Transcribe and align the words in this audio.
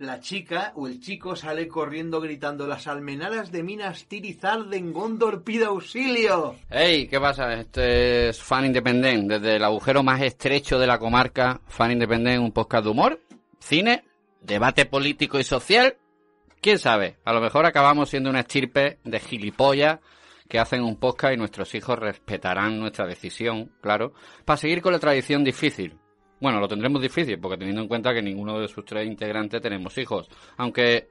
la 0.00 0.18
chica 0.18 0.72
o 0.76 0.86
el 0.86 0.98
chico 0.98 1.36
sale 1.36 1.68
corriendo 1.68 2.22
gritando 2.22 2.66
las 2.66 2.86
almenaras 2.86 3.52
de 3.52 3.62
Minas 3.62 4.06
Tirith 4.06 4.42
arden, 4.42 4.94
Gondor 4.94 5.44
pide 5.44 5.66
auxilio. 5.66 6.56
Hey, 6.70 7.06
¿qué 7.06 7.20
pasa? 7.20 7.52
Este 7.52 8.30
es 8.30 8.42
Fan 8.42 8.64
Independent, 8.64 9.30
desde 9.30 9.56
el 9.56 9.64
agujero 9.64 10.02
más 10.02 10.22
estrecho 10.22 10.78
de 10.78 10.86
la 10.86 10.98
comarca. 10.98 11.60
Fan 11.66 11.92
Independent, 11.92 12.42
un 12.42 12.52
podcast 12.52 12.84
de 12.84 12.90
humor, 12.90 13.20
cine, 13.58 14.04
debate 14.40 14.86
político 14.86 15.38
y 15.38 15.44
social. 15.44 15.94
¿Quién 16.62 16.78
sabe? 16.78 17.18
A 17.26 17.34
lo 17.34 17.42
mejor 17.42 17.66
acabamos 17.66 18.08
siendo 18.08 18.30
una 18.30 18.40
estirpe 18.40 18.98
de 19.04 19.20
gilipollas 19.20 19.98
que 20.48 20.58
hacen 20.58 20.82
un 20.82 20.96
podcast 20.96 21.34
y 21.34 21.36
nuestros 21.36 21.74
hijos 21.74 21.98
respetarán 21.98 22.80
nuestra 22.80 23.06
decisión, 23.06 23.70
claro, 23.82 24.14
para 24.46 24.56
seguir 24.56 24.80
con 24.80 24.94
la 24.94 24.98
tradición 24.98 25.44
difícil. 25.44 25.98
Bueno, 26.40 26.58
lo 26.58 26.68
tendremos 26.68 27.02
difícil 27.02 27.38
porque 27.38 27.58
teniendo 27.58 27.82
en 27.82 27.88
cuenta 27.88 28.14
que 28.14 28.22
ninguno 28.22 28.58
de 28.58 28.68
sus 28.68 28.84
tres 28.84 29.06
integrantes 29.06 29.60
tenemos 29.60 29.96
hijos. 29.98 30.28
Aunque 30.56 31.08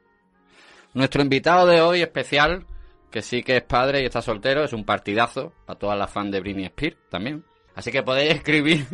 nuestro 0.94 1.22
invitado 1.22 1.68
de 1.68 1.82
hoy 1.82 2.02
especial, 2.02 2.66
que 3.12 3.22
sí 3.22 3.44
que 3.44 3.58
es 3.58 3.64
padre 3.64 4.02
y 4.02 4.06
está 4.06 4.22
soltero, 4.22 4.64
es 4.64 4.74
un 4.74 4.86
partidazo 4.86 5.54
para 5.66 5.78
todas 5.78 5.98
las 5.98 6.12
fans 6.12 6.32
de 6.32 6.40
Britney 6.40 6.66
Spears 6.66 6.98
también. 7.10 7.44
Así 7.76 7.92
que 7.92 8.04
podéis 8.04 8.34
escribir 8.36 8.86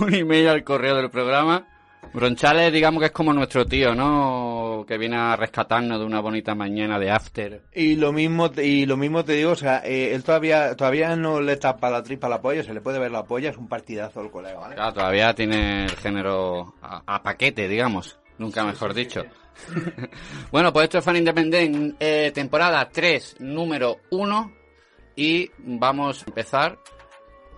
un 0.00 0.14
email 0.14 0.48
al 0.48 0.64
correo 0.64 0.96
del 0.96 1.10
programa 1.10 1.66
Bronchales, 2.12 2.72
digamos 2.72 3.00
que 3.00 3.06
es 3.06 3.12
como 3.12 3.32
nuestro 3.32 3.66
tío, 3.66 3.94
¿no? 3.94 4.84
Que 4.86 4.96
viene 4.96 5.16
a 5.16 5.36
rescatarnos 5.36 5.98
de 5.98 6.06
una 6.06 6.20
bonita 6.20 6.54
mañana 6.54 6.98
de 6.98 7.10
after. 7.10 7.62
Y 7.74 7.96
lo 7.96 8.12
mismo, 8.12 8.50
y 8.56 8.86
lo 8.86 8.96
mismo 8.96 9.24
te 9.24 9.34
digo, 9.34 9.52
o 9.52 9.56
sea, 9.56 9.82
eh, 9.84 10.14
él 10.14 10.24
todavía, 10.24 10.74
todavía 10.74 11.14
no 11.16 11.40
le 11.40 11.56
tapa 11.56 11.90
la 11.90 12.02
tripa 12.02 12.28
la 12.28 12.40
polla, 12.40 12.62
se 12.64 12.72
le 12.72 12.80
puede 12.80 12.98
ver 12.98 13.10
la 13.10 13.24
polla, 13.24 13.50
es 13.50 13.56
un 13.56 13.68
partidazo 13.68 14.22
el 14.22 14.30
colega, 14.30 14.58
¿vale? 14.58 14.74
Claro, 14.74 14.94
todavía 14.94 15.34
tiene 15.34 15.84
el 15.84 15.96
género 15.96 16.74
a, 16.80 17.02
a 17.06 17.22
paquete, 17.22 17.68
digamos. 17.68 18.18
Nunca 18.38 18.64
mejor 18.64 18.94
dicho. 18.94 19.24
bueno, 20.52 20.72
pues 20.72 20.84
esto 20.84 20.98
es 20.98 21.04
Fan 21.04 21.16
Independent, 21.16 21.96
eh, 21.98 22.30
temporada 22.34 22.88
3, 22.88 23.36
número 23.40 23.98
1. 24.10 24.52
Y 25.16 25.50
vamos 25.58 26.22
a 26.22 26.26
empezar 26.26 26.78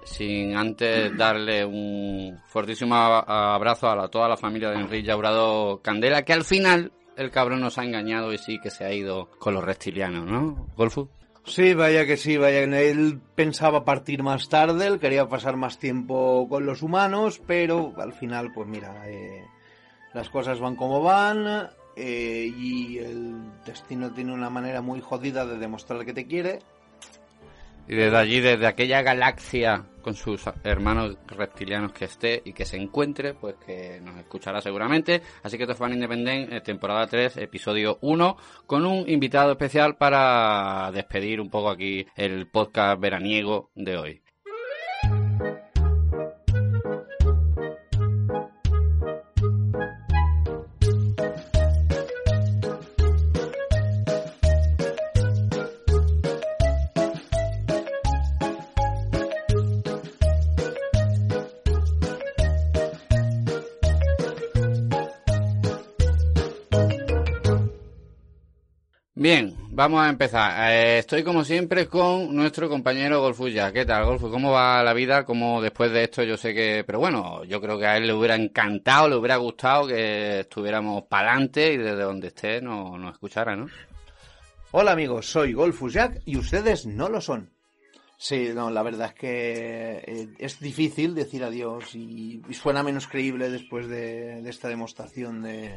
sin 0.05 0.57
antes 0.57 1.17
darle 1.17 1.65
un 1.65 2.39
fortísimo 2.47 2.95
abrazo 2.95 3.89
a 3.91 3.97
la- 3.97 4.09
toda 4.09 4.29
la 4.29 4.37
familia 4.37 4.71
de 4.71 4.81
Enrique 4.81 5.07
Llaurado 5.07 5.81
Candela, 5.83 6.25
que 6.25 6.33
al 6.33 6.45
final 6.45 6.93
el 7.17 7.31
cabrón 7.31 7.61
nos 7.61 7.79
ha 7.79 7.85
engañado 7.85 8.33
y 8.33 8.39
sí 8.39 8.59
que 8.63 8.71
se 8.71 8.85
ha 8.85 8.93
ido 8.93 9.29
con 9.39 9.55
los 9.55 9.65
reptilianos, 9.65 10.27
¿no? 10.27 10.67
Golfu. 10.77 11.09
Sí, 11.45 11.75
vaya 11.75 12.05
que 12.07 12.17
sí, 12.17 12.37
vaya 12.37 12.67
que 12.69 12.91
él 12.91 13.19
pensaba 13.35 13.85
partir 13.85 14.23
más 14.23 14.49
tarde, 14.49 14.87
él 14.87 15.01
quería 15.01 15.27
pasar 15.29 15.57
más 15.57 15.79
tiempo 15.79 16.47
con 16.49 16.67
los 16.67 16.83
humanos, 16.83 17.41
pero 17.47 17.95
al 17.99 18.13
final, 18.13 18.53
pues 18.53 18.69
mira, 18.69 19.09
eh, 19.09 19.45
las 20.15 20.29
cosas 20.29 20.61
van 20.61 20.77
como 20.77 21.03
van 21.03 21.69
eh, 21.97 22.53
y 22.57 22.99
el 22.99 23.41
destino 23.65 24.13
tiene 24.13 24.33
una 24.33 24.51
manera 24.51 24.81
muy 24.83 25.01
jodida 25.01 25.45
de 25.47 25.59
demostrar 25.59 26.05
que 26.05 26.13
te 26.13 26.27
quiere. 26.27 26.59
Y 27.91 27.97
desde 27.97 28.17
allí, 28.17 28.39
desde 28.39 28.69
aquella 28.69 29.03
galaxia 29.03 29.85
con 30.01 30.15
sus 30.15 30.45
hermanos 30.63 31.17
reptilianos 31.27 31.91
que 31.91 32.05
esté 32.05 32.41
y 32.45 32.53
que 32.53 32.65
se 32.65 32.77
encuentre, 32.77 33.35
pues 33.35 33.57
que 33.57 34.01
nos 34.01 34.17
escuchará 34.17 34.61
seguramente. 34.61 35.23
Así 35.43 35.57
que 35.57 35.65
esto 35.65 35.73
es 35.73 35.79
Fan 35.81 35.95
Independent, 35.95 36.53
eh, 36.53 36.61
temporada 36.61 37.09
3, 37.09 37.39
episodio 37.39 37.99
1, 38.03 38.37
con 38.65 38.87
un 38.87 39.11
invitado 39.11 39.51
especial 39.51 39.97
para 39.97 40.93
despedir 40.93 41.41
un 41.41 41.51
poco 41.51 41.69
aquí 41.69 42.07
el 42.15 42.47
podcast 42.47 43.01
veraniego 43.01 43.73
de 43.75 43.97
hoy. 43.97 44.23
Vamos 69.81 70.03
a 70.03 70.11
empezar. 70.11 70.71
Eh, 70.71 70.99
estoy 70.99 71.25
como 71.25 71.43
siempre 71.43 71.87
con 71.87 72.37
nuestro 72.37 72.69
compañero 72.69 73.23
Golfuya. 73.23 73.73
¿Qué 73.73 73.87
tal, 73.87 74.05
Golfu? 74.05 74.31
¿Cómo 74.31 74.53
va 74.53 74.83
la 74.83 74.93
vida? 74.93 75.25
Como 75.25 75.63
después 75.63 75.91
de 75.91 76.05
esto 76.05 76.23
yo 76.23 76.37
sé 76.37 76.53
que... 76.53 76.85
Pero 76.87 76.99
bueno, 76.99 77.45
yo 77.45 77.63
creo 77.63 77.79
que 77.79 77.87
a 77.87 77.97
él 77.97 78.07
le 78.07 78.13
hubiera 78.13 78.35
encantado, 78.35 79.09
le 79.09 79.17
hubiera 79.17 79.37
gustado 79.37 79.87
que 79.87 80.41
estuviéramos 80.41 81.05
para 81.05 81.31
adelante 81.31 81.73
y 81.73 81.79
desde 81.79 82.03
donde 82.03 82.29
esté 82.29 82.61
nos, 82.61 83.01
nos 83.01 83.15
escuchara, 83.15 83.57
¿no? 83.57 83.69
Hola 84.73 84.93
amigos, 84.93 85.31
soy 85.31 85.55
Golfus 85.55 85.95
Jack 85.95 86.21
y 86.27 86.37
ustedes 86.37 86.85
no 86.85 87.09
lo 87.09 87.23
son. 87.23 87.49
Sí, 88.19 88.51
no, 88.55 88.71
la 88.71 88.83
verdad 88.83 89.09
es 89.09 89.15
que 89.15 90.05
eh, 90.07 90.29
es 90.39 90.61
difícil 90.61 91.15
decir 91.15 91.43
adiós 91.43 91.95
y, 91.95 92.43
y 92.47 92.53
suena 92.53 92.83
menos 92.83 93.09
creíble 93.09 93.49
después 93.49 93.89
de, 93.89 94.43
de 94.43 94.51
esta 94.51 94.69
demostración 94.69 95.41
de, 95.41 95.73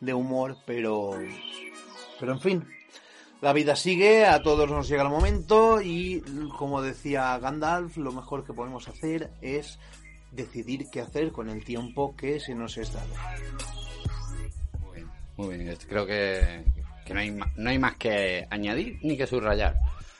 de 0.00 0.12
humor, 0.12 0.56
pero, 0.66 1.12
pero 2.18 2.32
en 2.32 2.40
fin, 2.40 2.64
la 3.40 3.52
vida 3.52 3.76
sigue, 3.76 4.26
a 4.26 4.42
todos 4.42 4.68
nos 4.68 4.88
llega 4.88 5.02
el 5.02 5.08
momento 5.10 5.80
y 5.80 6.22
como 6.56 6.82
decía 6.82 7.38
Gandalf, 7.38 7.96
lo 7.96 8.12
mejor 8.12 8.44
que 8.44 8.52
podemos 8.52 8.88
hacer 8.88 9.30
es 9.40 9.78
decidir 10.32 10.86
qué 10.92 11.00
hacer 11.00 11.32
con 11.32 11.48
el 11.48 11.64
tiempo 11.64 12.14
que 12.16 12.40
se 12.40 12.54
nos 12.54 12.76
es 12.78 12.92
dado. 12.92 13.14
Muy 14.80 14.96
bien, 14.96 15.08
muy 15.36 15.56
bien. 15.56 15.76
Creo 15.88 16.04
que, 16.06 16.64
que 17.06 17.14
no, 17.14 17.20
hay, 17.20 17.30
ma- 17.30 17.50
no 17.56 17.70
hay 17.70 17.78
más 17.78 17.96
que 17.96 18.46
añadir 18.50 18.98
ni 19.02 19.16
que 19.16 19.26
subrayar. 19.26 19.76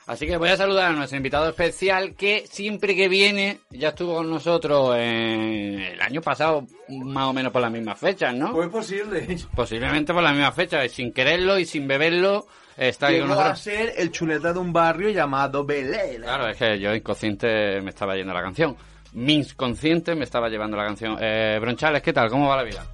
Así 0.07 0.25
que 0.25 0.37
voy 0.37 0.49
a 0.49 0.57
saludar 0.57 0.91
a 0.91 0.95
nuestro 0.95 1.17
invitado 1.17 1.47
especial 1.49 2.15
que 2.15 2.45
siempre 2.49 2.95
que 2.95 3.07
viene 3.07 3.59
ya 3.69 3.89
estuvo 3.89 4.15
con 4.15 4.27
nosotros 4.27 4.95
en 4.97 5.79
el 5.79 6.01
año 6.01 6.19
pasado, 6.21 6.65
más 6.87 7.27
o 7.27 7.33
menos 7.33 7.51
por 7.51 7.61
las 7.61 7.71
mismas 7.71 7.99
fechas, 7.99 8.33
¿no? 8.33 8.51
Pues 8.51 8.69
posible. 8.69 9.37
Posiblemente 9.55 10.11
por 10.11 10.23
las 10.23 10.33
mismas 10.33 10.55
fechas, 10.55 10.83
y 10.85 10.89
sin 10.89 11.13
quererlo 11.13 11.59
y 11.59 11.65
sin 11.65 11.87
beberlo, 11.87 12.47
está 12.87 13.07
ahí 13.07 13.19
con 13.19 13.27
Llegó 13.29 13.41
a 13.41 13.49
nosotros. 13.49 13.59
ser 13.61 13.93
el 13.97 14.11
chuleta 14.11 14.53
de 14.53 14.59
un 14.59 14.71
barrio 14.73 15.09
llamado 15.09 15.65
Belén. 15.65 16.21
Claro, 16.21 16.47
es 16.47 16.57
que 16.57 16.79
yo 16.79 16.93
inconsciente 16.95 17.81
me 17.81 17.89
estaba 17.89 18.15
yendo 18.15 18.33
la 18.33 18.41
canción. 18.41 18.75
Mi 19.13 19.33
inconsciente 19.35 20.15
me 20.15 20.23
estaba 20.23 20.49
llevando 20.49 20.77
la 20.77 20.85
canción. 20.85 21.17
Eh, 21.19 21.57
Bronchales, 21.59 22.01
¿qué 22.01 22.13
tal? 22.13 22.29
¿Cómo 22.29 22.47
va 22.47 22.57
la 22.57 22.63
vida? 22.63 22.85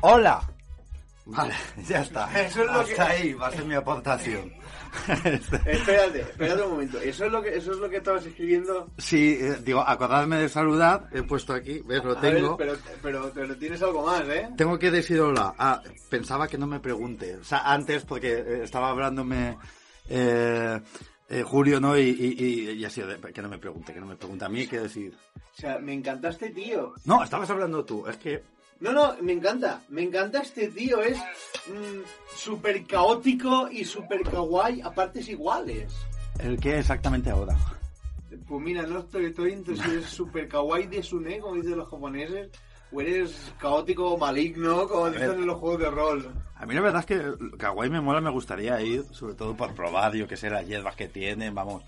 Hola. 0.00 0.40
Vale, 1.26 1.54
ya 1.88 2.00
está. 2.02 2.28
Eso 2.40 2.60
es 2.62 2.66
lo 2.66 2.80
Hasta 2.80 2.94
que- 3.06 3.12
ahí 3.12 3.32
va 3.32 3.48
a 3.48 3.50
ser 3.50 3.64
mi 3.64 3.74
aportación. 3.74 4.52
Espérate, 5.66 6.20
espérate 6.20 6.62
un 6.62 6.70
momento. 6.70 7.00
¿Eso 7.00 7.26
es 7.26 7.32
lo 7.32 7.42
que, 7.42 7.56
eso 7.56 7.72
es 7.72 7.78
lo 7.78 7.88
que 7.90 7.96
estabas 7.96 8.24
escribiendo? 8.26 8.90
Sí, 8.98 9.38
eh, 9.40 9.58
digo, 9.62 9.80
acordadme 9.80 10.38
de 10.38 10.48
saludar, 10.48 11.08
he 11.12 11.22
puesto 11.22 11.52
aquí, 11.52 11.80
¿ves? 11.84 12.02
Lo 12.04 12.14
ver, 12.20 12.36
tengo. 12.36 12.56
pero, 12.56 12.74
pero, 13.02 13.30
pero 13.34 13.56
tienes 13.56 13.82
algo 13.82 14.06
más, 14.06 14.22
¿eh? 14.28 14.48
Tengo 14.56 14.78
que 14.78 14.90
decir 14.90 15.20
hola. 15.20 15.54
Ah, 15.58 15.82
pensaba 16.08 16.48
que 16.48 16.58
no 16.58 16.66
me 16.66 16.80
pregunte. 16.80 17.36
O 17.36 17.44
sea, 17.44 17.70
antes, 17.70 18.04
porque 18.04 18.32
eh, 18.32 18.60
estaba 18.64 18.90
hablándome 18.90 19.56
eh, 20.08 20.80
eh, 21.28 21.42
Julio, 21.42 21.80
¿no? 21.80 21.96
Y, 21.98 22.02
y, 22.02 22.44
y, 22.44 22.70
y 22.72 22.84
así, 22.84 23.02
que 23.32 23.42
no 23.42 23.48
me 23.48 23.58
pregunte, 23.58 23.92
que 23.92 24.00
no 24.00 24.06
me 24.06 24.16
pregunte. 24.16 24.44
A 24.44 24.48
mí, 24.48 24.66
¿qué 24.66 24.80
decir? 24.80 25.14
O 25.36 25.60
sea, 25.60 25.78
me 25.78 25.92
encanta 25.92 26.28
este 26.28 26.50
tío. 26.50 26.94
No, 27.04 27.22
estabas 27.22 27.48
hablando 27.50 27.84
tú. 27.84 28.06
Es 28.06 28.16
que 28.16 28.42
No, 28.80 28.92
no, 28.92 29.14
me 29.22 29.32
encanta. 29.32 29.80
Me 29.88 30.02
encanta 30.02 30.42
este 30.42 30.68
tío. 30.68 31.00
Es 31.00 31.18
mm, 31.18 32.02
súper 32.34 32.84
caótico 32.86 33.68
y 33.70 33.84
súper 33.84 34.22
kawaii 34.22 34.80
a 34.82 34.90
partes 34.92 35.28
iguales. 35.28 35.92
el 36.38 36.58
que 36.58 36.78
exactamente 36.78 37.30
ahora. 37.30 37.56
Pues 38.48 38.60
mira, 38.62 38.82
no 38.82 38.98
estoy, 38.98 39.26
estoy 39.26 39.52
entre 39.52 39.76
si 39.76 39.90
eres 39.90 40.06
súper 40.06 40.48
kawaii 40.48 40.86
de 40.86 41.02
Sune, 41.02 41.38
como 41.38 41.54
dicen 41.54 41.78
los 41.78 41.88
japoneses, 41.88 42.50
o 42.92 43.00
eres 43.00 43.52
caótico 43.58 44.10
o 44.12 44.18
maligno, 44.18 44.88
como 44.88 45.10
dicen 45.10 45.32
en 45.32 45.46
los 45.46 45.58
juegos 45.58 45.80
de 45.80 45.90
rol. 45.90 46.34
A 46.56 46.66
mí 46.66 46.74
la 46.74 46.80
verdad 46.80 47.00
es 47.00 47.06
que 47.06 47.56
Kawaii 47.56 47.90
me 47.90 48.00
mola, 48.00 48.20
me 48.20 48.30
gustaría 48.30 48.80
ir, 48.80 49.04
sobre 49.12 49.34
todo 49.34 49.56
por 49.56 49.74
probar, 49.74 50.14
yo 50.14 50.26
que 50.26 50.36
sé, 50.36 50.50
las 50.50 50.66
hierbas 50.66 50.96
que 50.96 51.08
tienen, 51.08 51.54
vamos, 51.54 51.82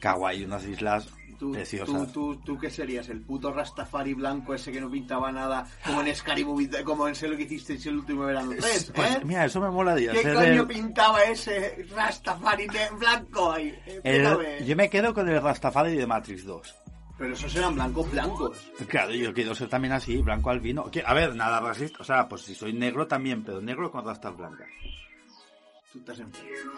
Kawaii, 0.00 0.44
unas 0.44 0.64
islas 0.66 1.08
Tú, 1.38 1.54
tú, 1.86 2.06
tú, 2.12 2.36
tú 2.44 2.58
qué 2.58 2.68
serías? 2.68 3.08
¿El 3.08 3.20
puto 3.22 3.52
Rastafari 3.52 4.12
blanco 4.14 4.54
ese 4.54 4.72
que 4.72 4.80
no 4.80 4.90
pintaba 4.90 5.30
nada 5.30 5.66
como 5.86 6.00
en 6.02 6.14
Scary 6.14 6.44
Movie, 6.44 6.68
como 6.84 7.06
en 7.06 7.14
sé 7.14 7.28
lo 7.28 7.36
que 7.36 7.44
hicisteis 7.44 7.86
el 7.86 7.98
último 7.98 8.24
verano 8.24 8.50
3, 8.58 8.92
¿eh? 8.96 9.20
mira, 9.24 9.44
eso 9.44 9.60
me 9.60 9.70
molaría. 9.70 10.10
¿Qué 10.12 10.22
ser 10.22 10.34
coño 10.34 10.62
el- 10.62 10.66
pintaba 10.66 11.22
ese 11.22 11.86
Rastafari 11.94 12.66
de 12.66 12.88
blanco 12.98 13.52
ahí? 13.52 13.68
el- 13.86 14.26
Explícame. 14.26 14.66
yo 14.66 14.76
me 14.76 14.90
quedo 14.90 15.14
con 15.14 15.28
el 15.28 15.40
Rastafari 15.40 15.94
de 15.96 16.06
Matrix 16.06 16.44
2. 16.44 16.74
Pero 17.16 17.34
esos 17.34 17.54
eran 17.56 17.74
blancos 17.74 18.10
blancos. 18.10 18.70
Claro, 18.86 19.12
yo 19.12 19.32
quiero 19.34 19.54
ser 19.54 19.68
también 19.68 19.92
así, 19.92 20.16
blanco 20.22 20.50
albino. 20.50 20.90
A 21.04 21.14
ver, 21.14 21.34
nada 21.34 21.58
racista. 21.60 21.98
O 22.00 22.04
sea, 22.04 22.28
pues 22.28 22.42
si 22.42 22.54
soy 22.54 22.72
negro 22.72 23.06
también, 23.08 23.42
pero 23.42 23.60
negro 23.60 23.90
con 23.90 24.04
rastas 24.04 24.36
blancas. 24.36 24.68
Tú 25.92 25.98
estás 26.00 26.18
enfermo. 26.20 26.72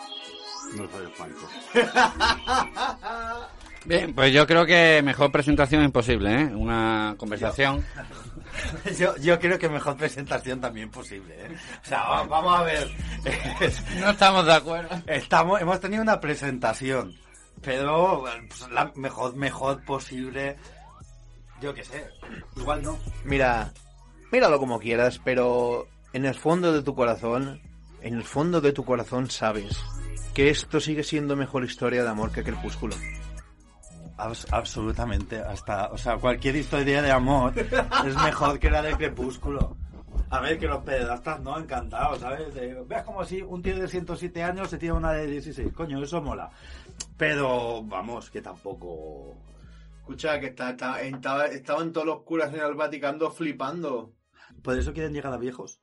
No 0.76 0.88
soy 0.88 1.12
Juanco. 1.16 1.48
Bien, 3.86 4.12
pues 4.14 4.32
yo 4.32 4.46
creo 4.46 4.66
que 4.66 5.00
mejor 5.02 5.32
presentación 5.32 5.82
imposible, 5.82 6.42
¿eh? 6.42 6.44
Una 6.54 7.14
conversación. 7.16 7.84
Yo, 8.98 9.16
yo 9.16 9.38
creo 9.38 9.58
que 9.58 9.68
mejor 9.70 9.96
presentación 9.96 10.60
también 10.60 10.90
posible, 10.90 11.34
¿eh? 11.34 11.48
O 11.82 11.86
sea, 11.88 12.02
va- 12.02 12.22
vamos 12.24 12.58
a 12.60 12.62
ver. 12.64 12.88
No 14.00 14.10
estamos 14.10 14.44
de 14.44 14.52
acuerdo. 14.52 15.02
Estamos, 15.06 15.60
hemos 15.62 15.80
tenido 15.80 16.02
una 16.02 16.20
presentación, 16.20 17.14
pero 17.62 18.24
pues, 18.48 18.70
la 18.70 18.92
mejor, 18.96 19.34
mejor 19.36 19.82
posible. 19.84 20.56
Yo 21.62 21.72
qué 21.74 21.84
sé, 21.84 22.06
igual 22.56 22.82
no. 22.82 22.98
Mira, 23.24 23.72
míralo 24.30 24.58
como 24.58 24.78
quieras, 24.78 25.20
pero 25.24 25.88
en 26.12 26.26
el 26.26 26.34
fondo 26.34 26.72
de 26.72 26.82
tu 26.82 26.94
corazón, 26.94 27.62
en 28.02 28.14
el 28.14 28.24
fondo 28.24 28.60
de 28.60 28.72
tu 28.72 28.84
corazón 28.84 29.30
sabes 29.30 29.78
que 30.34 30.50
esto 30.50 30.80
sigue 30.80 31.02
siendo 31.02 31.34
mejor 31.36 31.64
historia 31.64 32.02
de 32.02 32.08
amor 32.10 32.30
que 32.32 32.42
Crepúsculo. 32.42 32.94
Abs- 34.22 34.46
absolutamente, 34.52 35.38
hasta, 35.40 35.86
o 35.92 35.98
sea, 35.98 36.16
cualquier 36.16 36.56
historia 36.56 37.02
de 37.02 37.10
amor 37.10 37.52
es 37.58 38.14
mejor 38.22 38.58
que 38.58 38.70
la 38.70 38.82
de 38.82 38.94
Crepúsculo. 38.96 39.76
A 40.30 40.40
ver, 40.40 40.58
que 40.58 40.66
los 40.68 40.82
pedastas 40.84 41.40
no, 41.40 41.58
encantados, 41.58 42.20
¿sabes? 42.20 42.54
De- 42.54 42.82
Veas 42.86 43.02
como 43.04 43.24
si 43.24 43.42
un 43.42 43.60
tío 43.62 43.76
de 43.78 43.88
107 43.88 44.42
años 44.44 44.70
se 44.70 44.78
tiene 44.78 44.94
una 44.94 45.12
de 45.12 45.26
16, 45.26 45.72
coño, 45.72 46.00
eso 46.02 46.22
mola. 46.22 46.50
Pero, 47.16 47.82
vamos, 47.82 48.30
que 48.30 48.40
tampoco... 48.40 49.36
Escucha, 50.00 50.38
que 50.40 50.46
está, 50.46 50.70
está- 50.70 51.00
estaba- 51.02 51.46
estaban 51.46 51.92
todos 51.92 52.06
los 52.06 52.22
curas 52.22 52.52
en 52.54 52.60
el 52.60 52.74
Vaticano 52.74 53.30
flipando. 53.30 54.12
Por 54.62 54.78
eso 54.78 54.92
quieren 54.92 55.12
llegar 55.12 55.32
a 55.32 55.36
viejos. 55.38 55.80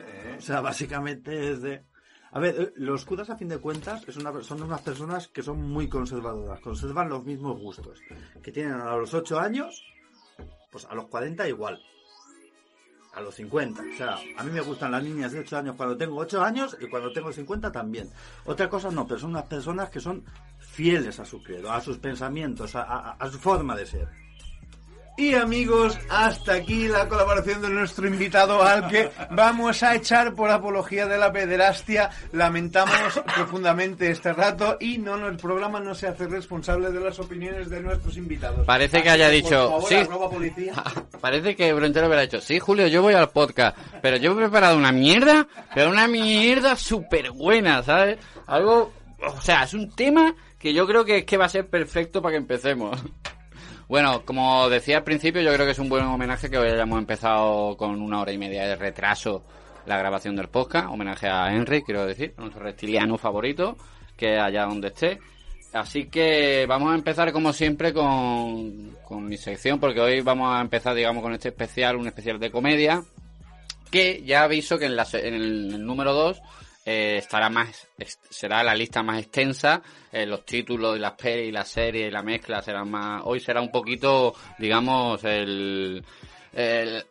Eh, 0.00 0.36
O 0.38 0.40
sea, 0.40 0.60
básicamente 0.60 1.50
es 1.52 1.62
de... 1.62 1.84
A 2.34 2.40
ver, 2.40 2.72
los 2.76 3.04
curas 3.04 3.30
a 3.30 3.36
fin 3.36 3.48
de 3.48 3.58
cuentas 3.58 4.02
es 4.08 4.16
una- 4.16 4.42
son 4.42 4.60
unas 4.62 4.80
personas 4.82 5.28
que 5.28 5.42
son 5.42 5.62
muy 5.70 5.88
conservadoras, 5.88 6.60
conservan 6.60 7.08
los 7.08 7.24
mismos 7.24 7.58
gustos, 7.60 8.00
que 8.42 8.50
tienen 8.52 8.72
a 8.74 8.96
los 8.96 9.14
8 9.14 9.38
años, 9.38 9.84
pues 10.70 10.84
a 10.84 10.94
los 10.96 11.06
40 11.06 11.48
igual, 11.48 11.80
a 13.14 13.20
los 13.20 13.36
50. 13.36 13.82
O 13.82 13.96
sea, 13.96 14.18
a 14.36 14.42
mí 14.42 14.50
me 14.50 14.60
gustan 14.62 14.90
las 14.90 15.04
niñas 15.04 15.30
de 15.30 15.38
8 15.40 15.56
años 15.58 15.76
cuando 15.76 15.96
tengo 15.96 16.16
8 16.16 16.42
años 16.42 16.76
y 16.80 16.88
cuando 16.88 17.12
tengo 17.12 17.32
50 17.32 17.70
también. 17.70 18.10
Otra 18.46 18.68
cosa 18.68 18.90
no, 18.90 19.06
pero 19.06 19.20
son 19.20 19.30
unas 19.30 19.46
personas 19.46 19.88
que 19.90 20.00
son 20.00 20.24
fieles 20.58 21.20
a 21.20 21.24
su 21.24 21.40
credo, 21.40 21.70
a 21.70 21.80
sus 21.80 21.98
pensamientos, 21.98 22.72
a 22.74 23.16
su 23.30 23.38
forma 23.38 23.76
de 23.76 23.86
ser. 23.86 24.23
Y 25.16 25.34
amigos, 25.34 25.96
hasta 26.10 26.54
aquí 26.54 26.88
la 26.88 27.08
colaboración 27.08 27.62
de 27.62 27.68
nuestro 27.68 28.08
invitado 28.08 28.60
al 28.60 28.88
que 28.88 29.12
vamos 29.30 29.80
a 29.84 29.94
echar 29.94 30.34
por 30.34 30.50
apología 30.50 31.06
de 31.06 31.16
la 31.16 31.32
pederastia. 31.32 32.10
Lamentamos 32.32 33.22
profundamente 33.32 34.10
este 34.10 34.32
rato 34.32 34.76
y 34.80 34.98
no, 34.98 35.16
no, 35.16 35.28
el 35.28 35.36
programa 35.36 35.78
no 35.78 35.94
se 35.94 36.08
hace 36.08 36.26
responsable 36.26 36.90
de 36.90 36.98
las 36.98 37.20
opiniones 37.20 37.70
de 37.70 37.80
nuestros 37.80 38.16
invitados. 38.16 38.66
Parece 38.66 39.04
que 39.04 39.10
haya 39.10 39.28
dicho, 39.28 39.80
favor, 39.80 39.88
sí. 39.88 40.04
policía. 40.32 40.74
Parece 41.20 41.54
que 41.54 41.72
Brontero 41.72 42.08
hubiera 42.08 42.22
dicho, 42.22 42.40
sí, 42.40 42.58
Julio, 42.58 42.88
yo 42.88 43.00
voy 43.00 43.14
al 43.14 43.30
podcast, 43.30 43.78
pero 44.02 44.16
yo 44.16 44.32
he 44.32 44.36
preparado 44.36 44.76
una 44.76 44.90
mierda, 44.90 45.46
pero 45.72 45.90
una 45.90 46.08
mierda 46.08 46.74
súper 46.74 47.30
buena, 47.30 47.84
¿sabes? 47.84 48.18
Algo, 48.48 48.92
o 49.24 49.40
sea, 49.40 49.62
es 49.62 49.74
un 49.74 49.94
tema 49.94 50.34
que 50.58 50.74
yo 50.74 50.88
creo 50.88 51.04
que 51.04 51.18
es 51.18 51.24
que 51.24 51.36
va 51.36 51.44
a 51.44 51.50
ser 51.50 51.68
perfecto 51.68 52.20
para 52.20 52.32
que 52.32 52.38
empecemos. 52.38 53.00
Bueno, 53.86 54.24
como 54.24 54.68
decía 54.70 54.98
al 54.98 55.04
principio, 55.04 55.42
yo 55.42 55.52
creo 55.52 55.66
que 55.66 55.72
es 55.72 55.78
un 55.78 55.90
buen 55.90 56.04
homenaje 56.04 56.48
que 56.48 56.56
hoy 56.56 56.70
hayamos 56.70 56.98
empezado 56.98 57.76
con 57.76 58.00
una 58.00 58.20
hora 58.20 58.32
y 58.32 58.38
media 58.38 58.66
de 58.66 58.76
retraso 58.76 59.44
la 59.84 59.98
grabación 59.98 60.34
del 60.36 60.48
podcast. 60.48 60.88
Homenaje 60.88 61.28
a 61.28 61.54
Henry, 61.54 61.82
quiero 61.82 62.06
decir, 62.06 62.32
nuestro 62.38 62.62
reptiliano 62.62 63.18
favorito, 63.18 63.76
que 64.16 64.38
allá 64.38 64.64
donde 64.64 64.88
esté. 64.88 65.18
Así 65.74 66.06
que 66.06 66.64
vamos 66.66 66.92
a 66.92 66.94
empezar 66.94 67.30
como 67.32 67.52
siempre 67.52 67.92
con, 67.92 68.96
con 69.06 69.26
mi 69.26 69.36
sección, 69.36 69.78
porque 69.78 70.00
hoy 70.00 70.22
vamos 70.22 70.54
a 70.54 70.62
empezar, 70.62 70.94
digamos, 70.94 71.22
con 71.22 71.34
este 71.34 71.48
especial, 71.48 71.96
un 71.96 72.06
especial 72.06 72.38
de 72.38 72.50
comedia, 72.50 73.02
que 73.90 74.22
ya 74.24 74.44
aviso 74.44 74.78
que 74.78 74.86
en, 74.86 74.96
la 74.96 75.06
en 75.12 75.34
el, 75.34 75.74
el 75.74 75.84
número 75.84 76.14
2 76.14 76.40
estará 76.84 77.48
más, 77.48 77.86
será 78.30 78.62
la 78.62 78.74
lista 78.74 79.02
más 79.02 79.18
extensa, 79.20 79.82
eh, 80.12 80.26
los 80.26 80.44
títulos 80.44 80.96
y 80.96 81.00
las 81.00 81.12
pelis 81.12 81.48
y 81.48 81.52
la 81.52 81.64
serie 81.64 82.06
y 82.08 82.10
la 82.10 82.22
mezcla 82.22 82.60
serán 82.62 82.90
más, 82.90 83.22
hoy 83.24 83.40
será 83.40 83.60
un 83.60 83.70
poquito, 83.70 84.34
digamos, 84.58 85.24
el, 85.24 86.04
el, 86.52 87.04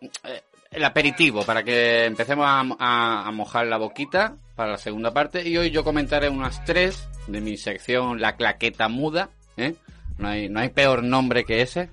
el 0.72 0.84
aperitivo 0.84 1.44
para 1.44 1.64
que 1.64 2.06
empecemos 2.06 2.46
a, 2.48 2.62
a- 2.80 3.28
a 3.28 3.32
mojar 3.32 3.66
la 3.68 3.78
boquita 3.78 4.36
para 4.56 4.72
la 4.72 4.78
segunda 4.78 5.12
parte 5.14 5.48
y 5.48 5.58
hoy 5.58 5.72
yo 5.72 5.84
comentaré 5.84 6.30
unas 6.30 6.64
tres 6.66 7.08
de 7.28 7.42
mi 7.42 7.58
sección 7.58 8.22
La 8.22 8.36
Claqueta 8.36 8.88
Muda, 8.90 9.30
¿eh? 9.58 9.74
No 10.20 10.28
hay, 10.28 10.48
no 10.50 10.60
hay 10.60 10.70
peor 10.70 11.02
nombre 11.04 11.44
que 11.44 11.62
ese. 11.64 11.90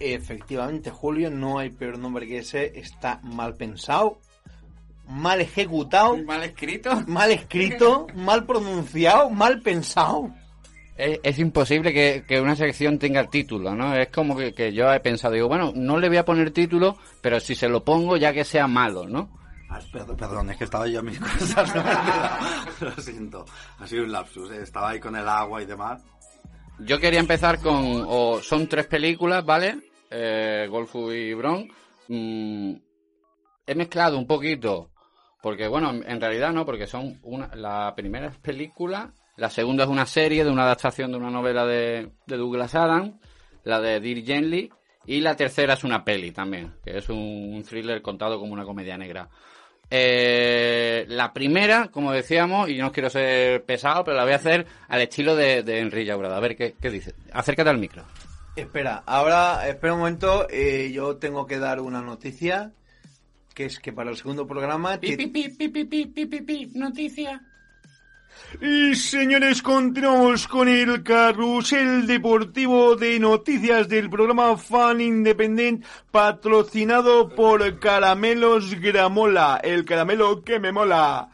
Efectivamente, 0.00 0.90
Julio, 0.90 1.30
no 1.30 1.58
hay 1.58 1.70
peor 1.70 1.98
nombre 1.98 2.26
que 2.26 2.38
ese. 2.38 2.78
Está 2.78 3.20
mal 3.22 3.54
pensado, 3.54 4.18
mal 5.08 5.40
ejecutado, 5.40 6.16
Mal 6.24 6.42
escrito. 6.44 7.02
mal 7.06 7.30
escrito, 7.30 8.06
mal 8.14 8.44
pronunciado, 8.46 9.30
mal 9.30 9.60
pensado. 9.62 10.30
Es, 10.96 11.20
es 11.22 11.38
imposible 11.38 11.92
que, 11.92 12.24
que 12.26 12.40
una 12.40 12.56
sección 12.56 12.98
tenga 12.98 13.24
título, 13.30 13.74
¿no? 13.74 13.94
Es 13.94 14.08
como 14.08 14.36
que, 14.36 14.52
que 14.52 14.72
yo 14.72 14.92
he 14.92 15.00
pensado, 15.00 15.34
digo, 15.34 15.48
bueno, 15.48 15.72
no 15.74 15.98
le 15.98 16.08
voy 16.08 16.16
a 16.18 16.24
poner 16.24 16.50
título, 16.50 16.98
pero 17.20 17.38
si 17.40 17.54
se 17.54 17.68
lo 17.68 17.84
pongo 17.84 18.16
ya 18.16 18.32
que 18.32 18.44
sea 18.44 18.66
malo, 18.66 19.06
¿no? 19.06 19.30
Ah, 19.70 19.78
perdón, 19.92 20.16
perdón, 20.16 20.50
es 20.50 20.56
que 20.56 20.64
estaba 20.64 20.88
yo 20.88 21.00
a 21.00 21.02
mis 21.02 21.18
cosas. 21.20 21.74
no. 21.74 22.86
Lo 22.88 22.92
siento, 23.02 23.44
ha 23.78 23.86
sido 23.86 24.04
un 24.04 24.12
lapsus. 24.12 24.50
eh, 24.50 24.62
Estaba 24.62 24.90
ahí 24.90 24.98
con 25.00 25.14
el 25.14 25.28
agua 25.28 25.62
y 25.62 25.66
demás. 25.66 26.02
Yo 26.80 26.98
quería 26.98 27.20
empezar 27.20 27.60
con, 27.60 28.04
o 28.06 28.40
son 28.42 28.66
tres 28.68 28.86
películas, 28.86 29.44
¿vale? 29.44 29.78
Eh, 30.10 30.66
Golfu 30.70 31.12
y 31.12 31.34
Bron. 31.34 31.68
Mm, 32.08 32.72
he 33.66 33.74
mezclado 33.74 34.16
un 34.18 34.26
poquito, 34.26 34.90
porque 35.48 35.66
bueno, 35.66 35.98
en, 36.06 36.20
realidad 36.20 36.52
no, 36.52 36.66
porque 36.66 36.86
son 36.86 37.20
una, 37.22 37.48
la 37.54 37.94
primera 37.96 38.26
es 38.26 38.36
película, 38.36 39.14
la 39.36 39.48
segunda 39.48 39.84
es 39.84 39.88
una 39.88 40.04
serie 40.04 40.44
de 40.44 40.50
una 40.50 40.64
adaptación 40.64 41.10
de 41.10 41.16
una 41.16 41.30
novela 41.30 41.64
de, 41.64 42.10
Douglas 42.26 42.74
Adams, 42.74 43.14
la 43.64 43.80
de 43.80 43.98
Dirk 43.98 44.26
Gently, 44.26 44.70
y 45.06 45.22
la 45.22 45.36
tercera 45.36 45.72
es 45.72 45.84
una 45.84 46.04
peli 46.04 46.32
también, 46.32 46.74
que 46.84 46.98
es 46.98 47.08
un, 47.08 47.64
thriller 47.66 48.02
contado 48.02 48.38
como 48.38 48.52
una 48.52 48.66
comedia 48.66 48.98
negra. 48.98 49.30
Eh, 49.88 51.06
la 51.08 51.32
primera, 51.32 51.88
como 51.90 52.12
decíamos, 52.12 52.68
y 52.68 52.76
no 52.76 52.92
quiero 52.92 53.08
ser 53.08 53.64
pesado, 53.64 54.04
pero 54.04 54.18
la 54.18 54.24
voy 54.24 54.34
a 54.34 54.36
hacer 54.36 54.66
al 54.86 55.00
estilo 55.00 55.34
de, 55.34 55.62
de 55.62 55.80
Enrique 55.80 56.04
Llaurada. 56.04 56.36
A 56.36 56.40
ver, 56.40 56.56
¿qué, 56.56 56.74
qué 56.78 56.90
dice? 56.90 57.14
Acércate 57.32 57.70
al 57.70 57.78
micro. 57.78 58.04
Espera, 58.54 59.02
ahora, 59.06 59.66
espera 59.66 59.94
un 59.94 60.00
momento, 60.00 60.46
eh, 60.50 60.90
yo 60.92 61.16
tengo 61.16 61.46
que 61.46 61.58
dar 61.58 61.80
una 61.80 62.02
noticia, 62.02 62.74
que 63.58 63.64
es 63.64 63.80
que 63.80 63.92
para 63.92 64.10
el 64.10 64.16
segundo 64.16 64.46
programa... 64.46 65.00
Pi, 65.00 65.16
te- 65.16 65.16
pi, 65.16 65.48
pi, 65.48 65.68
pi, 65.68 65.84
pi, 65.84 66.06
pi, 66.06 66.26
pi, 66.26 66.40
pi, 66.42 66.70
noticia. 66.74 67.42
Y 68.62 68.94
señores, 68.94 69.62
continuamos 69.62 70.46
con 70.46 70.68
el 70.68 71.02
carrusel 71.02 72.06
deportivo 72.06 72.94
de 72.94 73.18
noticias 73.18 73.88
del 73.88 74.08
programa 74.08 74.56
Fan 74.56 75.00
Independent 75.00 75.84
patrocinado 76.12 77.30
por 77.34 77.80
Caramelos 77.80 78.78
Gramola, 78.78 79.60
el 79.64 79.84
caramelo 79.84 80.44
que 80.44 80.60
me 80.60 80.70
mola. 80.70 81.28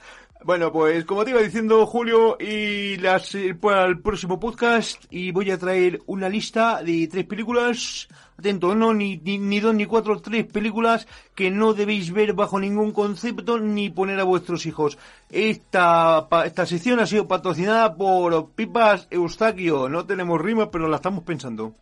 Bueno, 0.44 0.72
pues 0.72 1.04
como 1.04 1.24
te 1.24 1.32
iba 1.32 1.42
diciendo 1.42 1.84
Julio, 1.84 2.38
y 2.40 2.96
las 2.96 3.34
eh, 3.34 3.54
para 3.54 3.84
el 3.84 4.00
próximo 4.00 4.40
podcast 4.40 5.04
y 5.10 5.30
voy 5.30 5.50
a 5.50 5.58
traer 5.58 6.00
una 6.06 6.30
lista 6.30 6.82
de 6.82 7.06
tres 7.06 7.26
películas, 7.26 8.08
atento, 8.38 8.74
no 8.74 8.92
ni, 8.94 9.16
ni, 9.18 9.38
ni 9.38 9.60
dos 9.60 9.74
ni 9.74 9.86
cuatro, 9.86 10.20
tres 10.20 10.46
películas 10.46 11.06
que 11.34 11.50
no 11.50 11.74
debéis 11.74 12.12
ver 12.12 12.32
bajo 12.32 12.58
ningún 12.58 12.92
concepto 12.92 13.58
ni 13.58 13.90
poner 13.90 14.20
a 14.20 14.24
vuestros 14.24 14.66
hijos. 14.66 14.98
Esta, 15.30 16.26
esta 16.44 16.66
sección 16.66 17.00
ha 17.00 17.06
sido 17.06 17.28
patrocinada 17.28 17.94
por 17.94 18.50
Pipas 18.52 19.06
Eustaquio, 19.10 19.88
no 19.88 20.06
tenemos 20.06 20.40
rima 20.40 20.70
pero 20.70 20.88
la 20.88 20.96
estamos 20.96 21.24
pensando. 21.24 21.74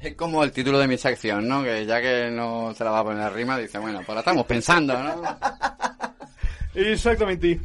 Es 0.00 0.14
como 0.14 0.44
el 0.44 0.52
título 0.52 0.78
de 0.78 0.86
mi 0.86 0.98
sección, 0.98 1.48
¿no? 1.48 1.64
Que 1.64 1.86
ya 1.86 2.00
que 2.00 2.30
no 2.30 2.72
se 2.74 2.84
la 2.84 2.90
va 2.90 3.00
a 3.00 3.04
poner 3.04 3.18
la 3.18 3.30
rima, 3.30 3.58
dice, 3.58 3.78
bueno, 3.78 4.02
pues 4.04 4.14
la 4.14 4.20
estamos 4.20 4.46
pensando, 4.46 4.94
¿no? 5.02 5.22
Exactamente. 6.74 7.58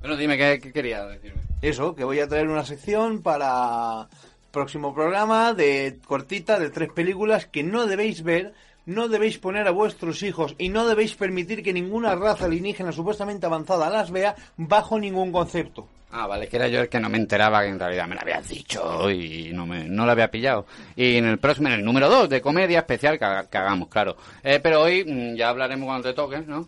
Bueno, 0.00 0.16
dime, 0.16 0.36
¿qué, 0.36 0.60
qué 0.60 0.72
querías 0.72 1.08
decirme? 1.08 1.40
Eso, 1.62 1.94
que 1.94 2.04
voy 2.04 2.20
a 2.20 2.28
traer 2.28 2.48
una 2.48 2.64
sección 2.64 3.22
para 3.22 4.08
próximo 4.56 4.94
programa 4.94 5.52
de 5.52 5.98
cortita 6.06 6.58
de 6.58 6.70
tres 6.70 6.90
películas 6.90 7.44
que 7.44 7.62
no 7.62 7.86
debéis 7.86 8.22
ver, 8.22 8.54
no 8.86 9.06
debéis 9.06 9.36
poner 9.36 9.68
a 9.68 9.70
vuestros 9.70 10.22
hijos 10.22 10.54
y 10.56 10.70
no 10.70 10.88
debéis 10.88 11.14
permitir 11.14 11.62
que 11.62 11.74
ninguna 11.74 12.14
raza 12.14 12.46
alienígena 12.46 12.90
supuestamente 12.90 13.44
avanzada 13.44 13.90
las 13.90 14.10
vea 14.10 14.34
bajo 14.56 14.98
ningún 14.98 15.30
concepto. 15.30 15.86
Ah, 16.10 16.26
vale, 16.26 16.48
que 16.48 16.56
era 16.56 16.68
yo 16.68 16.80
el 16.80 16.88
que 16.88 16.98
no 16.98 17.10
me 17.10 17.18
enteraba 17.18 17.60
que 17.60 17.68
en 17.68 17.78
realidad 17.78 18.08
me 18.08 18.14
lo 18.14 18.22
habías 18.22 18.48
dicho 18.48 19.10
y 19.10 19.50
no 19.52 19.66
me 19.66 19.84
no 19.84 20.06
lo 20.06 20.12
había 20.12 20.30
pillado. 20.30 20.64
Y 20.96 21.18
en 21.18 21.26
el 21.26 21.36
próximo, 21.36 21.68
en 21.68 21.74
el 21.74 21.84
número 21.84 22.08
2 22.08 22.30
de 22.30 22.40
comedia 22.40 22.78
especial 22.78 23.18
que, 23.18 23.26
que 23.50 23.58
hagamos, 23.58 23.88
claro. 23.88 24.16
Eh, 24.42 24.58
pero 24.62 24.80
hoy 24.80 25.04
mm, 25.04 25.36
ya 25.36 25.50
hablaremos 25.50 25.84
cuando 25.84 26.08
te 26.08 26.14
toque, 26.14 26.38
¿no? 26.38 26.66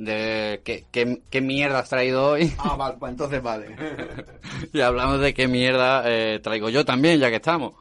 De 0.00 0.62
qué, 0.64 0.86
qué, 0.90 1.20
qué 1.28 1.40
mierda 1.42 1.80
has 1.80 1.90
traído 1.90 2.30
hoy. 2.30 2.52
Ah, 2.58 2.74
vale, 2.74 2.96
pues 2.98 3.12
entonces 3.12 3.42
vale. 3.42 3.76
y 4.72 4.80
hablamos 4.80 5.20
de 5.20 5.34
qué 5.34 5.46
mierda 5.46 6.02
eh, 6.06 6.40
traigo 6.42 6.70
yo 6.70 6.86
también, 6.86 7.20
ya 7.20 7.28
que 7.28 7.36
estamos. 7.36 7.74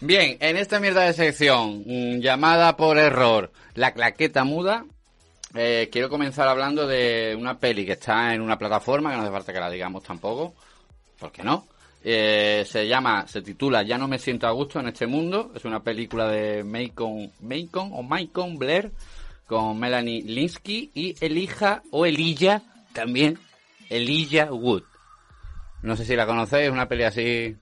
Bien, 0.00 0.36
en 0.40 0.56
esta 0.56 0.78
mierda 0.78 1.02
de 1.02 1.12
sección, 1.12 1.82
mm, 1.86 2.20
llamada 2.20 2.76
por 2.76 2.98
error 2.98 3.50
La 3.74 3.92
claqueta 3.92 4.44
muda, 4.44 4.84
eh, 5.54 5.88
quiero 5.90 6.08
comenzar 6.08 6.46
hablando 6.46 6.86
de 6.86 7.36
una 7.36 7.58
peli 7.58 7.84
que 7.84 7.92
está 7.92 8.32
en 8.32 8.40
una 8.40 8.56
plataforma, 8.56 9.10
que 9.10 9.16
no 9.16 9.22
hace 9.22 9.32
falta 9.32 9.52
que 9.52 9.60
la 9.60 9.70
digamos 9.70 10.04
tampoco, 10.04 10.54
¿por 11.18 11.32
qué 11.32 11.42
no? 11.42 11.66
Eh, 12.04 12.64
se 12.68 12.86
llama, 12.86 13.26
se 13.26 13.42
titula 13.42 13.82
Ya 13.82 13.98
no 13.98 14.06
me 14.06 14.18
siento 14.18 14.46
a 14.46 14.52
gusto 14.52 14.78
en 14.78 14.88
este 14.88 15.08
mundo, 15.08 15.50
es 15.54 15.64
una 15.64 15.82
película 15.82 16.28
de 16.28 16.62
Macon, 16.62 17.32
Macon 17.40 17.90
o 17.92 18.02
Macon 18.04 18.56
Blair, 18.56 18.92
con 19.46 19.78
Melanie 19.78 20.22
Linsky 20.22 20.90
y 20.94 21.16
Elija 21.24 21.82
o 21.90 22.06
Elilla 22.06 22.62
también, 22.92 23.38
Elijah 23.90 24.52
Wood. 24.52 24.82
No 25.82 25.96
sé 25.96 26.04
si 26.04 26.16
la 26.16 26.26
conocéis, 26.26 26.66
es 26.66 26.72
una 26.72 26.88
peli 26.88 27.04
así. 27.04 27.56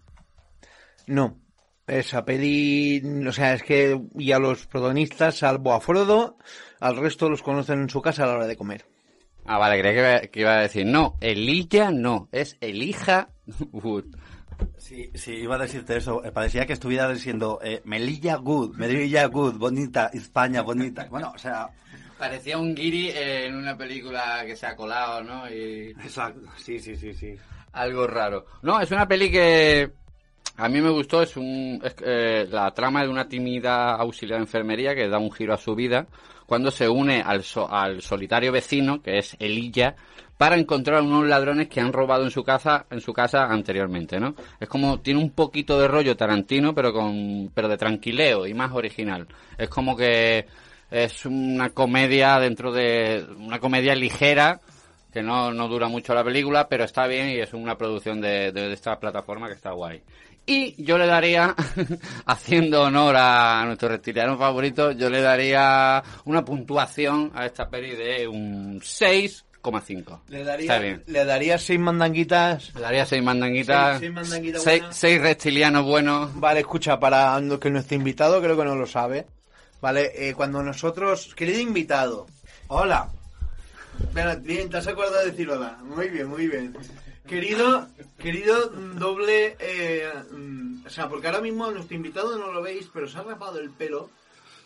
No. 1.06 1.38
Esa 1.86 2.24
peli, 2.24 3.02
o 3.26 3.32
sea, 3.32 3.54
es 3.54 3.64
que 3.64 4.00
y 4.16 4.30
a 4.30 4.38
los 4.38 4.66
protagonistas, 4.66 5.38
salvo 5.38 5.72
a 5.72 5.80
Frodo, 5.80 6.38
al 6.78 6.96
resto 6.96 7.28
los 7.28 7.42
conocen 7.42 7.80
en 7.80 7.90
su 7.90 8.00
casa 8.00 8.22
a 8.22 8.26
la 8.28 8.34
hora 8.34 8.46
de 8.46 8.56
comer. 8.56 8.86
Ah, 9.44 9.58
vale, 9.58 9.80
creía 9.80 10.20
que 10.28 10.40
iba, 10.40 10.58
a 10.58 10.62
decir, 10.62 10.86
no, 10.86 11.16
Elijah 11.20 11.90
no, 11.90 12.28
es 12.30 12.56
Elija 12.60 13.30
Wood. 13.72 14.04
Sí, 14.92 15.10
sí, 15.14 15.32
iba 15.36 15.54
a 15.54 15.58
decirte 15.58 15.96
eso. 15.96 16.22
Eh, 16.22 16.32
parecía 16.32 16.66
que 16.66 16.74
estuviera 16.74 17.10
diciendo 17.10 17.58
eh, 17.62 17.80
Melilla 17.86 18.36
Good, 18.36 18.76
Melilla 18.76 19.24
Good, 19.26 19.56
bonita, 19.56 20.10
España 20.12 20.60
bonita. 20.60 21.06
Bueno, 21.10 21.32
o 21.34 21.38
sea, 21.38 21.70
Parecía 22.18 22.58
un 22.58 22.74
guiri 22.74 23.10
en 23.10 23.56
una 23.56 23.76
película 23.76 24.44
que 24.46 24.54
se 24.54 24.66
ha 24.66 24.76
colado, 24.76 25.24
¿no? 25.24 25.50
Y 25.50 25.90
exacto. 25.90 26.42
Sí, 26.56 26.78
sí, 26.78 26.94
sí, 26.94 27.12
sí. 27.14 27.34
algo 27.72 28.06
raro. 28.06 28.44
No, 28.62 28.80
es 28.80 28.92
una 28.92 29.08
peli 29.08 29.28
que 29.28 29.90
a 30.56 30.68
mí 30.68 30.80
me 30.80 30.90
gustó. 30.90 31.22
Es, 31.22 31.36
un, 31.36 31.80
es 31.82 31.96
eh, 32.04 32.46
la 32.48 32.70
trama 32.72 33.02
de 33.02 33.08
una 33.08 33.26
tímida 33.26 33.96
auxiliar 33.96 34.38
de 34.38 34.44
enfermería 34.44 34.94
que 34.94 35.08
da 35.08 35.18
un 35.18 35.32
giro 35.32 35.54
a 35.54 35.58
su 35.58 35.74
vida 35.74 36.06
cuando 36.52 36.70
se 36.70 36.86
une 36.86 37.22
al, 37.22 37.44
so- 37.44 37.72
al 37.72 38.02
solitario 38.02 38.52
vecino, 38.52 39.00
que 39.00 39.16
es 39.16 39.34
Elilla, 39.38 39.96
para 40.36 40.54
encontrar 40.54 40.98
a 40.98 41.02
unos 41.02 41.26
ladrones 41.26 41.68
que 41.68 41.80
han 41.80 41.94
robado 41.94 42.24
en 42.24 42.30
su 42.30 42.44
casa, 42.44 42.84
en 42.90 43.00
su 43.00 43.14
casa 43.14 43.44
anteriormente, 43.46 44.20
¿no? 44.20 44.34
Es 44.60 44.68
como, 44.68 45.00
tiene 45.00 45.18
un 45.18 45.30
poquito 45.30 45.80
de 45.80 45.88
rollo 45.88 46.14
Tarantino, 46.14 46.74
pero 46.74 46.92
con, 46.92 47.50
pero 47.54 47.68
de 47.68 47.78
tranquileo 47.78 48.46
y 48.46 48.52
más 48.52 48.70
original. 48.72 49.26
Es 49.56 49.70
como 49.70 49.96
que 49.96 50.44
es 50.90 51.24
una 51.24 51.70
comedia 51.70 52.38
dentro 52.38 52.70
de, 52.70 53.24
una 53.38 53.58
comedia 53.58 53.94
ligera, 53.94 54.60
que 55.10 55.22
no, 55.22 55.54
no 55.54 55.68
dura 55.68 55.88
mucho 55.88 56.12
la 56.12 56.22
película, 56.22 56.68
pero 56.68 56.84
está 56.84 57.06
bien 57.06 57.30
y 57.30 57.40
es 57.40 57.54
una 57.54 57.78
producción 57.78 58.20
de, 58.20 58.52
esta 58.74 59.00
plataforma 59.00 59.46
que 59.48 59.54
está 59.54 59.72
guay. 59.72 60.02
Y 60.44 60.82
yo 60.82 60.98
le 60.98 61.06
daría, 61.06 61.54
haciendo 62.26 62.82
honor 62.82 63.14
a 63.16 63.62
nuestro 63.64 63.88
reptiliano 63.88 64.36
favorito, 64.36 64.90
yo 64.92 65.08
le 65.08 65.20
daría 65.20 66.02
una 66.24 66.44
puntuación 66.44 67.30
a 67.34 67.46
esta 67.46 67.68
peli 67.68 67.94
de 67.94 68.26
un 68.26 68.80
6,5. 68.80 70.20
Le 70.28 70.40
Está 70.40 70.50
daría, 70.52 70.78
bien. 70.80 71.04
le 71.06 71.24
daría 71.24 71.58
seis 71.58 71.78
mandanguitas. 71.78 72.74
Le 72.74 72.80
daría 72.80 73.06
seis 73.06 73.22
mandanguitas, 73.22 73.90
Seis- 73.90 74.00
seis 74.00 74.12
mandanguitas 74.12 74.62
seis, 74.62 74.80
buenas. 74.80 74.96
seis 74.96 75.20
reptilianos 75.20 75.84
buenos. 75.84 76.40
Vale, 76.40 76.60
escucha, 76.60 76.98
para 76.98 77.40
que 77.60 77.70
nuestro 77.70 77.96
invitado 77.96 78.42
creo 78.42 78.56
que 78.56 78.64
no 78.64 78.74
lo 78.74 78.86
sabe. 78.86 79.26
Vale, 79.80 80.10
eh, 80.28 80.34
cuando 80.34 80.62
nosotros, 80.62 81.34
querido 81.36 81.60
invitado, 81.60 82.26
hola. 82.68 83.08
Bien, 84.40 84.68
te 84.68 84.76
has 84.78 84.86
acordado 84.88 85.18
de 85.20 85.30
decir 85.30 85.48
hola. 85.50 85.78
Muy 85.84 86.08
bien, 86.08 86.26
muy 86.26 86.48
bien. 86.48 86.76
Querido, 87.26 87.88
querido 88.18 88.66
doble, 88.68 89.56
eh, 89.60 90.10
mm, 90.32 90.86
o 90.86 90.90
sea, 90.90 91.08
porque 91.08 91.28
ahora 91.28 91.40
mismo 91.40 91.70
nuestro 91.70 91.94
invitado 91.96 92.36
no 92.36 92.52
lo 92.52 92.60
veis, 92.62 92.90
pero 92.92 93.06
se 93.08 93.18
ha 93.18 93.22
rapado 93.22 93.58
el 93.60 93.70
pelo. 93.70 94.10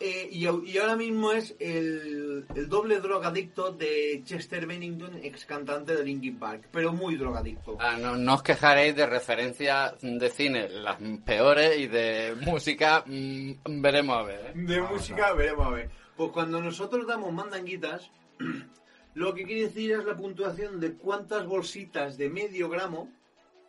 eh, 0.01 0.29
y, 0.31 0.45
y 0.47 0.79
ahora 0.79 0.97
mismo 0.97 1.33
es 1.33 1.55
el, 1.59 2.45
el 2.55 2.69
doble 2.69 3.01
drogadicto 3.01 3.73
de 3.73 4.23
Chester 4.25 4.67
Bennington, 4.67 5.21
ex 5.23 5.45
cantante 5.47 5.95
de 5.97 6.05
Linkin 6.05 6.39
Park, 6.39 6.69
pero 6.73 6.93
muy 6.93 7.17
drogadicto. 7.17 7.77
Ah, 7.81 7.97
no, 7.99 8.17
no 8.17 8.35
os 8.35 8.43
quejaréis 8.43 8.95
de 8.97 9.07
referencias 9.07 9.95
de 10.01 10.31
cine, 10.31 10.69
las 10.69 10.97
peores, 11.25 11.79
y 11.79 11.87
de 11.89 12.35
música, 12.41 13.05
mm, 13.07 13.81
veremos 13.83 14.17
a 14.19 14.23
ver. 14.23 14.47
¿eh? 14.47 14.53
De 14.55 14.81
música, 14.83 15.33
veremos 15.35 15.67
a 15.67 15.71
ver. 15.71 15.91
Pues 16.17 16.31
cuando 16.33 16.61
nosotros 16.61 17.07
damos 17.07 17.33
mandanguitas, 17.33 18.11
lo 19.17 19.35
que 19.35 19.45
quiere 19.45 19.63
decir 19.63 19.93
es 19.93 20.05
la 20.05 20.15
puntuación 20.15 20.79
de 20.79 20.93
cuántas 20.93 21.47
bolsitas 21.47 22.19
de 22.19 22.29
medio 22.29 22.69
gramo 22.69 23.09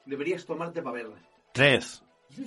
deberías 0.05 0.45
tomarte 0.45 0.81
para 0.81 0.97
verla. 0.97 1.15
Tres. 1.53 2.03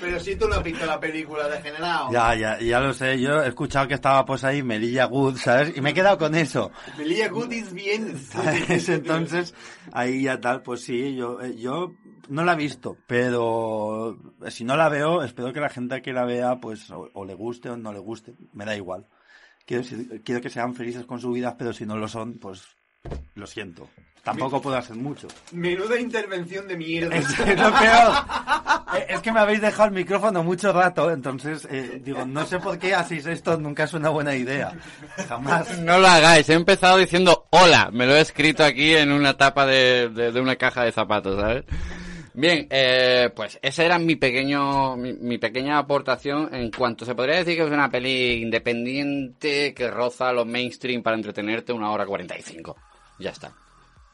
Pero 0.00 0.20
si 0.20 0.36
tú 0.36 0.46
no 0.46 0.56
has 0.56 0.62
visto 0.62 0.84
la 0.84 1.00
película 1.00 1.48
degenerado. 1.48 2.12
Ya, 2.12 2.34
ya, 2.34 2.60
ya 2.60 2.80
lo 2.80 2.92
sé. 2.92 3.18
Yo 3.18 3.42
he 3.42 3.48
escuchado 3.48 3.88
que 3.88 3.94
estaba 3.94 4.26
pues 4.26 4.44
ahí 4.44 4.62
Melilla 4.62 5.06
Good, 5.06 5.38
¿sabes? 5.38 5.74
Y 5.74 5.80
me 5.80 5.90
he 5.90 5.94
quedado 5.94 6.18
con 6.18 6.34
eso. 6.34 6.70
Melia 6.98 7.30
Goodies 7.30 7.72
bien. 7.72 8.18
¿sabes? 8.18 8.90
Entonces, 8.90 9.54
ahí 9.90 10.24
ya 10.24 10.38
tal, 10.38 10.60
pues 10.60 10.82
sí, 10.82 11.14
yo, 11.16 11.40
eh, 11.40 11.56
yo 11.56 11.94
no 12.28 12.44
la 12.44 12.52
he 12.52 12.56
visto, 12.56 12.98
pero 13.06 14.18
si 14.50 14.64
no 14.64 14.76
la 14.76 14.90
veo, 14.90 15.22
espero 15.22 15.54
que 15.54 15.60
la 15.60 15.70
gente 15.70 16.02
que 16.02 16.12
la 16.12 16.26
vea, 16.26 16.56
pues, 16.60 16.90
o, 16.90 17.08
o 17.14 17.24
le 17.24 17.32
guste 17.32 17.70
o 17.70 17.78
no 17.78 17.90
le 17.90 18.00
guste, 18.00 18.34
me 18.52 18.66
da 18.66 18.76
igual. 18.76 19.06
Quiero, 19.66 20.40
que 20.40 20.50
sean 20.50 20.74
felices 20.74 21.04
con 21.06 21.20
su 21.20 21.30
vida, 21.32 21.56
pero 21.56 21.72
si 21.72 21.86
no 21.86 21.96
lo 21.96 22.08
son, 22.08 22.34
pues, 22.38 22.62
lo 23.34 23.46
siento. 23.46 23.88
Tampoco 24.22 24.60
puedo 24.60 24.76
hacer 24.76 24.96
mucho. 24.96 25.28
Menuda 25.52 25.98
intervención 25.98 26.68
de 26.68 26.76
mierda. 26.76 27.16
Es, 27.16 27.26
es 27.40 27.58
lo 27.58 27.72
peor. 27.72 28.12
Eh, 28.96 29.06
Es 29.08 29.20
que 29.20 29.32
me 29.32 29.40
habéis 29.40 29.62
dejado 29.62 29.88
el 29.88 29.94
micrófono 29.94 30.42
mucho 30.44 30.72
rato, 30.72 31.10
entonces, 31.10 31.66
eh, 31.70 32.02
digo, 32.04 32.26
no 32.26 32.44
sé 32.44 32.58
por 32.58 32.78
qué 32.78 32.94
hacéis 32.94 33.24
esto, 33.26 33.56
nunca 33.56 33.84
es 33.84 33.94
una 33.94 34.10
buena 34.10 34.34
idea. 34.36 34.72
Jamás. 35.28 35.78
No 35.78 35.98
lo 35.98 36.06
hagáis, 36.08 36.48
he 36.50 36.54
empezado 36.54 36.98
diciendo 36.98 37.46
hola, 37.50 37.88
me 37.92 38.04
lo 38.06 38.14
he 38.14 38.20
escrito 38.20 38.62
aquí 38.64 38.94
en 38.94 39.10
una 39.12 39.38
tapa 39.38 39.64
de, 39.64 40.10
de- 40.10 40.32
de 40.32 40.40
una 40.40 40.56
caja 40.56 40.84
de 40.84 40.92
zapatos, 40.92 41.40
¿sabes? 41.40 41.64
Bien, 42.32 42.66
eh, 42.70 43.30
pues 43.34 43.58
esa 43.60 43.84
era 43.84 43.98
mi 43.98 44.16
pequeño, 44.16 44.96
mi, 44.96 45.12
mi 45.14 45.38
pequeña 45.38 45.78
aportación 45.78 46.54
en 46.54 46.70
cuanto 46.70 47.04
se 47.04 47.14
podría 47.14 47.36
decir 47.36 47.56
que 47.56 47.64
es 47.64 47.70
una 47.70 47.90
peli 47.90 48.42
independiente 48.42 49.74
que 49.74 49.90
roza 49.90 50.32
los 50.32 50.46
mainstream 50.46 51.02
para 51.02 51.16
entretenerte 51.16 51.72
una 51.72 51.90
hora 51.90 52.06
45. 52.06 52.76
Ya 53.18 53.30
está. 53.30 53.52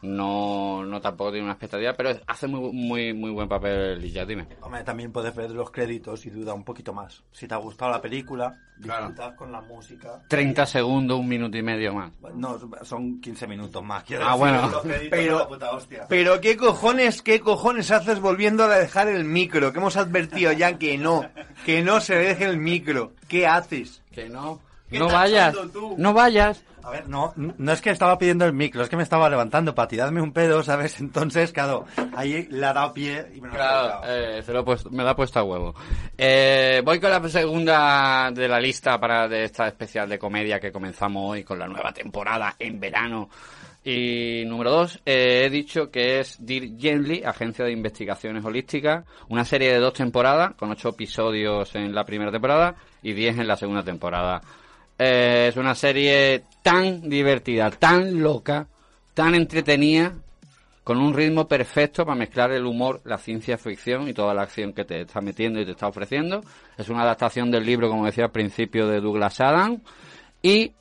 No, 0.03 0.85
no 0.85 1.01
tampoco 1.01 1.31
tiene 1.31 1.45
una 1.45 1.53
expectativa, 1.55 1.93
pero 1.95 2.11
hace 2.27 2.47
muy, 2.47 2.71
muy, 2.73 3.13
muy 3.15 3.31
buen 3.31 3.49
papel 3.49 4.05
y 4.05 4.11
ya 4.13 4.25
dime. 4.25 4.47
Hombre, 4.61 4.85
también 4.85 5.11
puedes 5.13 5.35
ver 5.35 5.51
los 5.51 5.71
créditos 5.71 6.25
y 6.27 6.31
duda 6.31 6.55
un 6.55 6.65
poquito 6.65 6.93
más. 6.93 7.23
Si 7.33 7.49
te 7.49 7.55
ha 7.55 7.59
gustado 7.59 7.91
la 7.91 8.01
película, 8.03 8.59
Claro. 8.81 9.07
disfrutas 9.09 9.35
con 9.37 9.51
la 9.53 9.63
música. 9.63 10.23
30 10.29 10.67
segundos, 10.67 11.19
un 11.19 11.27
minuto 11.29 11.57
y 11.57 11.63
medio 11.63 11.95
más. 11.95 12.13
No, 12.35 12.59
son 12.83 13.21
15 13.21 13.47
minutos 13.47 13.83
más. 13.83 14.05
quiero 14.05 14.23
Ah, 14.25 14.33
decir, 14.33 14.39
bueno. 14.41 14.69
los 14.71 14.83
Pero- 15.11 15.31
son 15.33 15.39
la 15.39 15.49
puta 15.49 15.71
hostia. 15.73 16.07
Pero 16.09 16.41
qué 16.43 16.57
cojones, 16.57 17.23
qué 17.23 17.41
cojones 17.41 17.91
haces 17.91 18.21
volviendo 18.21 18.65
a 18.65 18.69
dejar 18.79 19.09
el 19.09 19.25
micro, 19.25 19.73
que 19.73 19.79
hemos 19.79 19.97
advertido 19.97 20.53
ya 20.53 20.79
que 20.79 20.99
no, 20.99 21.25
que 21.65 21.83
no 21.83 22.01
se 22.01 22.15
deje 22.17 22.45
el 22.45 22.59
micro. 22.59 23.13
¿Qué 23.29 23.47
haces? 23.47 24.03
Que 24.13 24.29
no, 24.29 24.61
¿Qué 24.61 24.66
no 24.91 25.09
vayas, 25.09 25.55
no 25.97 26.13
vayas. 26.13 26.63
A 26.83 26.91
ver, 26.91 27.09
no, 27.09 27.33
no 27.37 27.73
es 27.73 27.81
que 27.81 27.91
estaba 27.91 28.17
pidiendo 28.17 28.45
el 28.45 28.53
micro, 28.53 28.81
es 28.81 28.89
que 28.89 28.97
me 28.97 29.03
estaba 29.03 29.29
levantando 29.29 29.75
para 29.75 29.89
tirarme 29.89 30.21
un 30.21 30.33
pedo, 30.33 30.63
¿sabes? 30.63 31.01
Entonces, 31.01 31.51
claro, 31.53 31.85
ahí 32.15 32.47
le 32.49 32.65
ha 32.65 32.73
dado 32.73 32.93
pie 32.93 33.27
y 33.35 33.41
me 33.41 33.49
lo 33.49 33.55
ha 33.55 33.57
Claro, 33.57 34.01
eh, 34.07 34.43
se 34.45 34.53
lo 34.53 34.61
he 34.61 34.63
puesto- 34.63 34.91
me 34.91 35.03
lo 35.03 35.09
ha 35.11 35.17
puesto 35.17 35.41
a 35.41 35.43
huevo. 35.43 35.75
Eh, 36.17 36.83
voy 36.85 37.01
con 37.01 37.11
la 37.11 37.29
segunda 37.29 38.31
de 38.33 38.47
la 38.47 38.61
lista 38.61 39.01
para 39.01 39.27
de 39.27 39.43
esta 39.45 39.67
especial 39.67 40.09
de 40.09 40.17
comedia 40.19 40.61
que 40.61 40.71
comenzamos 40.71 41.33
hoy 41.33 41.43
con 41.43 41.59
la 41.59 41.67
nueva 41.67 41.93
temporada 41.93 42.55
en 42.57 42.79
verano. 42.79 43.31
Y 43.83 44.45
número 44.47 44.71
dos, 44.71 45.01
eh, 45.07 45.43
he 45.47 45.51
dicho 45.51 45.91
que 45.91 46.21
es 46.21 46.37
Dear 46.39 46.69
Gently, 46.79 47.23
Agencia 47.25 47.65
de 47.65 47.73
Investigaciones 47.73 48.45
Holísticas, 48.45 49.05
una 49.29 49.45
serie 49.45 49.73
de 49.73 49.79
dos 49.81 49.93
temporadas, 49.95 50.55
con 50.55 50.71
ocho 50.71 50.91
episodios 50.91 51.75
en 51.75 51.93
la 51.95 52.05
primera 52.05 52.31
temporada 52.31 52.77
y 53.03 53.13
diez 53.13 53.37
en 53.39 53.47
la 53.49 53.57
segunda 53.57 53.83
temporada. 53.83 54.41
Eh, 54.99 55.47
es 55.51 55.57
una 55.57 55.75
serie 55.75 56.43
tan 56.63 57.09
divertida, 57.09 57.71
tan 57.71 58.23
loca, 58.23 58.67
tan 59.15 59.35
entretenida, 59.35 60.15
con 60.85 60.99
un 60.99 61.15
ritmo 61.15 61.49
perfecto 61.49 62.05
para 62.07 62.17
mezclar 62.17 62.53
el 62.53 62.65
humor, 62.65 63.01
la 63.05 63.19
ciencia 63.19 63.59
ficción 63.59 64.09
y 64.09 64.15
toda 64.15 64.33
la 64.35 64.43
acción 64.43 64.73
que 64.73 64.85
te 64.85 65.01
está 65.03 65.21
metiendo 65.21 65.61
y 65.61 65.65
te 65.65 65.73
está 65.73 65.89
ofreciendo. 65.89 66.43
Es 66.79 66.89
una 66.89 67.03
adaptación 67.03 67.51
del 67.51 67.67
libro, 67.67 67.89
como 67.89 68.07
decía 68.07 68.25
al 68.25 68.31
principio, 68.31 68.87
de 68.87 69.01
Douglas 69.01 69.41
Adams. 69.41 69.81
Y 70.43 70.73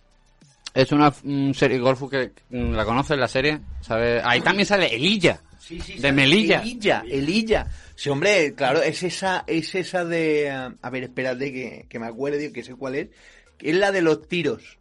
es 0.73 0.91
una 0.91 1.11
mm, 1.23 1.53
serie, 1.53 1.79
Golfo, 1.79 2.07
que 2.07 2.31
mm, 2.51 2.73
la 2.73 2.85
conoces, 2.85 3.17
la 3.17 3.27
serie, 3.27 3.59
¿sabes? 3.81 4.21
Ahí 4.23 4.41
también 4.41 4.65
sale 4.67 4.93
Elilla. 4.95 5.39
Sí, 5.57 5.79
sí, 5.81 5.97
De 5.97 6.11
Melilla. 6.11 6.61
Elilla, 6.61 7.03
Elilla. 7.09 7.67
Sí, 7.95 8.09
hombre, 8.09 8.53
claro, 8.53 8.83
es 8.83 9.01
esa, 9.01 9.43
es 9.47 9.73
esa 9.73 10.05
de... 10.05 10.47
eh, 10.47 10.69
A 10.81 10.89
ver, 10.91 11.03
espérate 11.05 11.51
que, 11.51 11.85
que 11.89 11.97
me 11.97 12.05
acuerde, 12.05 12.51
que 12.53 12.61
sé 12.63 12.75
cuál 12.75 12.93
es. 12.95 13.07
Que 13.57 13.71
es 13.71 13.75
la 13.75 13.91
de 13.91 14.01
los 14.01 14.27
tiros. 14.27 14.77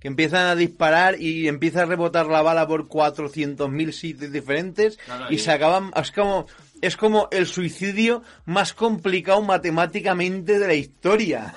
que 0.00 0.08
empiezan 0.08 0.46
a 0.46 0.56
disparar 0.56 1.20
y 1.20 1.46
empieza 1.46 1.82
a 1.82 1.86
rebotar 1.86 2.26
la 2.26 2.42
bala 2.42 2.66
por 2.66 2.88
400.000 2.88 3.92
sitios 3.92 4.32
diferentes 4.32 4.98
y 5.30 5.38
se 5.38 5.52
acaban... 5.52 5.92
Es 5.94 6.10
como, 6.10 6.46
es 6.80 6.96
como 6.96 7.28
el 7.30 7.46
suicidio 7.46 8.24
más 8.44 8.74
complicado 8.74 9.40
matemáticamente 9.42 10.58
de 10.58 10.66
la 10.66 10.74
historia. 10.74 11.54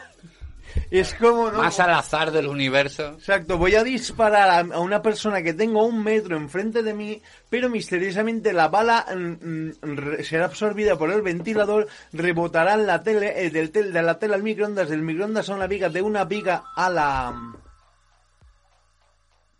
Es 0.91 1.13
como... 1.15 1.51
¿no? 1.51 1.57
Más 1.59 1.79
al 1.79 1.91
azar 1.93 2.31
del 2.31 2.47
universo. 2.47 3.13
Exacto, 3.13 3.57
voy 3.57 3.75
a 3.75 3.83
disparar 3.83 4.49
a, 4.49 4.75
a 4.75 4.79
una 4.79 5.01
persona 5.01 5.41
que 5.41 5.53
tengo 5.53 5.85
un 5.85 6.03
metro 6.03 6.37
enfrente 6.37 6.83
de 6.83 6.93
mí, 6.93 7.21
pero 7.49 7.69
misteriosamente 7.69 8.53
la 8.53 8.67
bala 8.67 9.05
mm, 9.15 9.67
mm, 9.81 10.23
será 10.23 10.45
absorbida 10.45 10.97
por 10.97 11.11
el 11.11 11.21
ventilador, 11.21 11.87
rebotará 12.13 12.73
en 12.75 12.87
la 12.87 13.03
tele, 13.03 13.45
eh, 13.45 13.49
del 13.49 13.71
tel- 13.71 13.91
de 13.93 14.01
la 14.01 14.19
tele 14.19 14.35
al 14.35 14.43
microondas, 14.43 14.89
del 14.89 15.01
microondas 15.01 15.49
a 15.49 15.55
una 15.55 15.67
viga, 15.67 15.89
de 15.89 16.01
una 16.01 16.25
viga 16.25 16.63
a 16.75 16.89
la... 16.89 17.53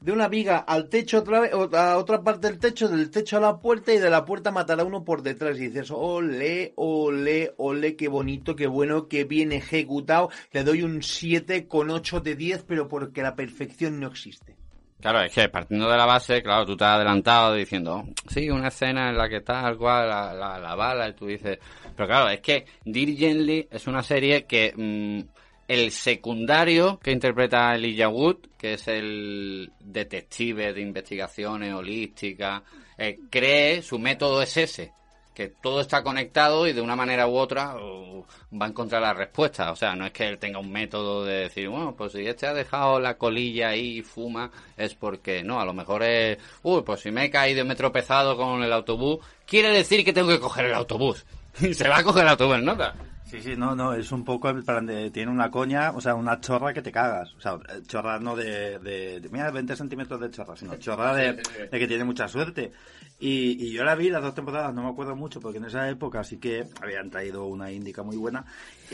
De 0.06 0.12
una 0.12 0.28
viga 0.28 0.60
al 0.60 0.88
techo 0.88 1.18
otra 1.18 1.40
vez, 1.40 1.52
a 1.52 1.98
otra 1.98 2.22
parte 2.22 2.46
del 2.46 2.60
techo, 2.60 2.88
del 2.88 3.10
techo 3.10 3.38
a 3.38 3.40
la 3.40 3.60
puerta 3.60 3.92
y 3.92 3.98
de 3.98 4.12
la 4.12 4.24
puerta 4.24 4.52
matará 4.52 4.84
uno 4.84 5.04
por 5.04 5.24
detrás. 5.24 5.58
Y 5.58 5.70
dices, 5.70 5.90
ole, 5.90 6.74
ole, 6.76 7.56
ole, 7.58 7.96
qué 7.96 8.08
bonito, 8.08 8.56
qué 8.56 8.68
bueno, 8.68 9.08
qué 9.08 9.24
bien 9.24 9.52
ejecutado. 9.52 10.30
Le 10.52 10.64
doy 10.64 10.84
un 10.84 11.02
7 11.02 11.68
con 11.68 11.90
8 11.90 12.20
de 12.20 12.36
10, 12.36 12.66
pero 12.68 12.88
porque 12.88 13.24
la 13.24 13.36
perfección 13.36 14.00
no 14.00 14.06
existe. 14.10 14.56
Claro, 15.02 15.22
es 15.22 15.34
que 15.34 15.50
partiendo 15.50 15.90
de 15.90 15.98
la 15.98 16.06
base, 16.06 16.44
claro, 16.44 16.68
tú 16.68 16.78
te 16.78 16.84
has 16.84 16.98
adelantado 16.98 17.56
diciendo, 17.56 18.04
"Oh, 18.06 18.14
sí, 18.30 18.48
una 18.52 18.68
escena 18.68 19.10
en 19.10 19.18
la 19.18 19.28
que 19.28 19.42
tal 19.42 19.76
cual, 19.76 20.08
la, 20.08 20.36
la, 20.36 20.60
la 20.60 20.76
bala, 20.76 21.10
y 21.10 21.14
tú 21.14 21.26
dices... 21.26 21.58
Pero 21.96 22.08
claro, 22.08 22.30
es 22.30 22.42
que 22.42 22.66
Dirk 22.84 23.18
Gently 23.18 23.68
es 23.72 23.88
una 23.88 24.04
serie 24.04 24.46
que 24.46 24.72
mm, 24.76 25.35
el 25.68 25.92
secundario 25.92 27.00
que 27.00 27.12
interpreta 27.12 27.76
Elijah 27.76 28.10
Wood, 28.10 28.38
que 28.58 28.74
es 28.74 28.88
el 28.88 29.72
detective 29.80 30.74
de 30.74 30.82
investigaciones 30.82 31.74
holísticas, 31.74 32.62
eh, 32.98 33.20
cree, 33.30 33.82
su 33.82 34.00
método 34.00 34.42
es 34.42 34.56
ese, 34.58 34.92
que 35.34 35.50
todo 35.50 35.82
está 35.82 36.02
conectado 36.04 36.68
y 36.68 36.74
de 36.74 36.82
una 36.82 36.96
manera 36.96 37.28
u 37.28 37.36
otra 37.36 37.76
uh, 37.76 38.26
va 38.54 38.68
a 38.68 38.70
encontrar 38.70 39.02
la 39.02 39.14
respuesta. 39.14 39.72
O 39.72 39.76
sea, 39.76 39.96
no 39.96 40.06
es 40.06 40.14
que 40.14 40.28
él 40.28 40.38
tenga 40.38 40.60
un 40.60 40.72
método 40.72 41.26
de 41.26 41.42
decir, 41.42 41.68
bueno, 41.68 41.94
pues 41.96 42.14
si 42.14 42.26
este 42.26 42.48
ha 42.48 42.54
dejado 42.54 43.00
la 43.00 43.18
colilla 43.18 43.70
ahí 43.70 43.98
y 43.98 44.02
fuma, 44.02 44.52
es 44.78 44.96
porque 44.96 45.44
no, 45.44 45.60
a 45.60 45.66
lo 45.66 45.74
mejor 45.74 46.04
es, 46.04 46.38
uy, 46.64 46.84
pues 46.84 47.02
si 47.02 47.12
me 47.12 47.26
he 47.26 47.30
caído 47.30 47.62
y 47.62 47.66
me 47.66 47.74
he 47.74 47.78
tropezado 47.78 48.38
con 48.38 48.64
el 48.64 48.72
autobús, 48.72 49.20
quiere 49.46 49.70
decir 49.70 50.06
que 50.06 50.14
tengo 50.14 50.30
que 50.30 50.40
coger 50.40 50.66
el 50.66 50.74
autobús. 50.74 51.26
Y 51.62 51.74
se 51.74 51.88
va 51.88 52.00
a 52.00 52.04
coger 52.04 52.24
el 52.24 52.30
autobús, 52.30 52.62
¿nota? 52.62 52.94
Sí, 53.36 53.42
sí, 53.52 53.56
no, 53.58 53.76
no, 53.76 53.94
es 53.94 54.12
un 54.12 54.24
poco 54.24 54.50
el 54.50 54.64
plan 54.64 54.86
de, 54.86 55.12
tiene 55.12 55.32
una 55.32 55.52
coña, 55.52 55.92
o 55.92 56.00
sea, 56.00 56.16
una 56.16 56.40
chorra 56.40 56.74
que 56.74 56.82
te 56.82 56.92
cagas. 56.92 57.34
O 57.36 57.42
sea, 57.42 57.58
chorra 57.88 58.18
no 58.20 58.36
de, 58.36 58.80
de, 58.80 59.20
de- 59.20 59.30
mira, 59.30 59.52
20 59.52 59.76
centímetros 59.76 60.20
de 60.22 60.32
chorra, 60.32 60.56
sino 60.56 60.76
chorra 60.78 61.14
de, 61.16 61.34
de 61.34 61.80
que 61.80 61.88
tiene 61.88 62.04
mucha 62.06 62.28
suerte. 62.28 62.72
Y, 63.20 63.66
y 63.66 63.72
yo 63.74 63.84
la 63.84 63.96
vi 63.96 64.10
las 64.10 64.22
dos 64.22 64.36
temporadas, 64.36 64.74
no 64.74 64.84
me 64.84 64.90
acuerdo 64.90 65.16
mucho, 65.16 65.40
porque 65.42 65.58
en 65.58 65.66
esa 65.66 65.90
época 65.90 66.24
sí 66.24 66.38
que 66.38 66.66
habían 66.82 67.10
traído 67.10 67.46
una 67.46 67.72
índica 67.72 68.04
muy 68.04 68.16
buena. 68.18 68.46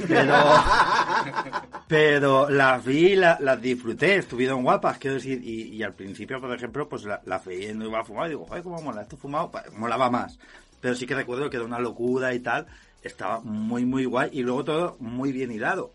Pero, 0.08 0.34
pero 1.88 2.50
las 2.50 2.84
vi 2.84 3.16
la- 3.16 3.38
las 3.40 3.62
disfruté, 3.62 4.16
estuvieron 4.16 4.64
guapas, 4.64 4.98
quiero 4.98 5.16
decir, 5.16 5.42
y, 5.44 5.64
y 5.76 5.84
al 5.84 5.94
principio, 5.94 6.40
por 6.40 6.54
ejemplo, 6.56 6.88
pues 6.88 7.04
la, 7.04 7.22
la 7.26 7.40
veía 7.40 7.72
y 7.72 7.74
no 7.76 7.86
iba 7.86 8.00
a 8.00 8.04
fumar 8.04 8.28
y 8.28 8.30
digo, 8.32 8.46
joder, 8.46 8.64
cómo 8.64 8.82
mola, 8.82 9.02
esto 9.04 9.18
fumado, 9.18 9.52
molaba 9.78 10.10
más. 10.10 10.38
Pero 10.80 10.96
sí 10.96 11.06
que 11.06 11.14
recuerdo 11.16 11.50
que 11.50 11.58
era 11.58 11.66
una 11.66 11.80
locura 11.80 12.34
y 12.34 12.40
tal, 12.40 12.66
estaba 13.04 13.40
muy, 13.42 13.86
muy 13.86 14.06
guay 14.06 14.30
y 14.34 14.42
luego 14.44 14.64
todo 14.64 14.98
muy 15.00 15.32
bien 15.32 15.52
hilado. 15.52 15.92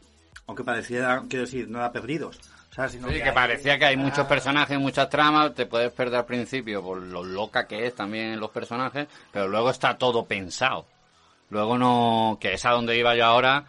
Aunque 0.46 0.64
pareciera, 0.64 1.22
quiero 1.28 1.44
decir, 1.44 1.68
no 1.68 1.78
era 1.78 1.90
perdidos. 1.92 2.38
O 2.70 2.74
sea, 2.74 2.88
sino 2.88 3.08
Sí, 3.08 3.14
que 3.14 3.22
que 3.22 3.28
hay- 3.30 3.34
parecía 3.34 3.78
que 3.78 3.84
hay 3.86 3.96
muchos 3.96 4.26
personajes, 4.26 4.78
muchas 4.78 5.08
tramas, 5.08 5.54
te 5.54 5.66
puedes 5.66 5.90
perder 5.92 6.20
al 6.20 6.26
principio 6.26 6.82
por 6.82 6.98
lo 7.02 7.24
loca 7.24 7.66
que 7.66 7.86
es 7.86 7.94
también 7.94 8.38
los 8.38 8.50
personajes, 8.50 9.08
pero 9.32 9.48
luego 9.48 9.70
está 9.70 9.96
todo 9.96 10.24
pensado. 10.26 10.84
Luego 11.50 11.78
no, 11.78 12.38
que 12.40 12.54
es 12.54 12.64
a 12.66 12.70
donde 12.72 12.98
iba 12.98 13.14
yo 13.16 13.24
ahora, 13.24 13.64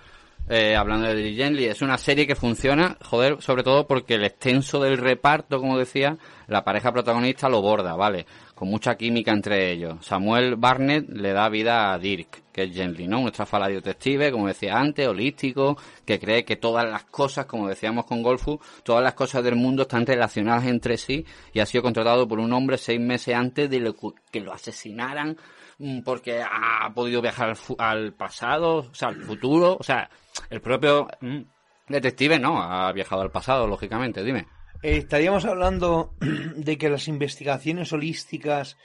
eh, 0.50 0.76
hablando 0.76 1.08
de 1.08 1.16
Dirk 1.16 1.38
Gently, 1.38 1.66
es 1.66 1.82
una 1.82 1.98
serie 1.98 2.26
que 2.28 2.36
funciona, 2.36 2.98
joder, 3.04 3.42
sobre 3.42 3.64
todo 3.64 3.86
porque 3.88 4.16
el 4.16 4.26
extenso 4.26 4.80
del 4.82 4.98
reparto, 4.98 5.60
como 5.60 5.78
decía, 5.78 6.18
la 6.48 6.64
pareja 6.64 6.92
protagonista 6.92 7.50
lo 7.50 7.62
borda, 7.62 7.96
¿vale? 7.96 8.26
Con 8.58 8.70
mucha 8.70 8.98
química 8.98 9.32
entre 9.32 9.72
ellos. 9.72 10.04
Samuel 10.04 10.56
Barnett 10.56 11.08
le 11.10 11.32
da 11.32 11.48
vida 11.48 11.94
a 11.94 12.00
Dirk, 12.00 12.42
que 12.52 12.64
es 12.64 12.74
Gently, 12.74 13.08
¿no? 13.08 13.20
Un 13.20 13.28
estrafalario 13.28 13.82
detective, 13.82 14.32
como 14.32 14.48
decía 14.48 14.80
antes, 14.80 15.08
holístico, 15.08 15.78
que 16.04 16.20
cree 16.20 16.44
que 16.44 16.56
todas 16.56 16.90
las 16.90 17.04
cosas, 17.04 17.46
como 17.46 17.68
decíamos 17.68 18.06
con 18.06 18.24
Golfu, 18.24 18.60
todas 18.82 19.04
las 19.04 19.14
cosas 19.14 19.44
del 19.44 19.58
mundo 19.58 19.84
están 19.84 20.08
relacionadas 20.08 20.66
entre 20.66 20.98
sí 20.98 21.24
y 21.54 21.60
ha 21.60 21.68
sido 21.68 21.84
contratado 21.84 22.28
por 22.28 22.40
un 22.40 22.52
hombre 22.52 22.80
seis 22.80 23.00
meses 23.00 23.36
antes 23.36 23.70
de 23.70 23.80
lo 23.80 23.96
que 24.32 24.40
lo 24.40 24.52
asesinaran 24.52 25.38
mm, 25.78 26.00
porque 26.02 26.42
ha 26.42 26.92
podido 26.96 27.22
viajar 27.22 27.50
al, 27.50 27.58
al 27.78 28.14
pasado, 28.14 28.88
o 28.90 28.94
sea, 28.96 29.10
al 29.10 29.22
futuro, 29.22 29.78
o 29.80 29.84
sea, 29.84 30.10
el 30.50 30.62
propio 30.62 31.08
mm, 31.22 31.42
detective 31.90 32.40
no, 32.40 32.60
ha 32.60 32.92
viajado 32.92 33.22
al 33.22 33.30
pasado, 33.30 33.68
lógicamente, 33.68 34.24
dime. 34.24 34.48
Eh, 34.84 34.98
Estaríamos 34.98 35.46
hablando 35.46 36.14
de 36.56 36.78
que 36.78 36.90
las 36.90 37.08
investigaciones 37.08 37.92
holísticas 37.94 38.78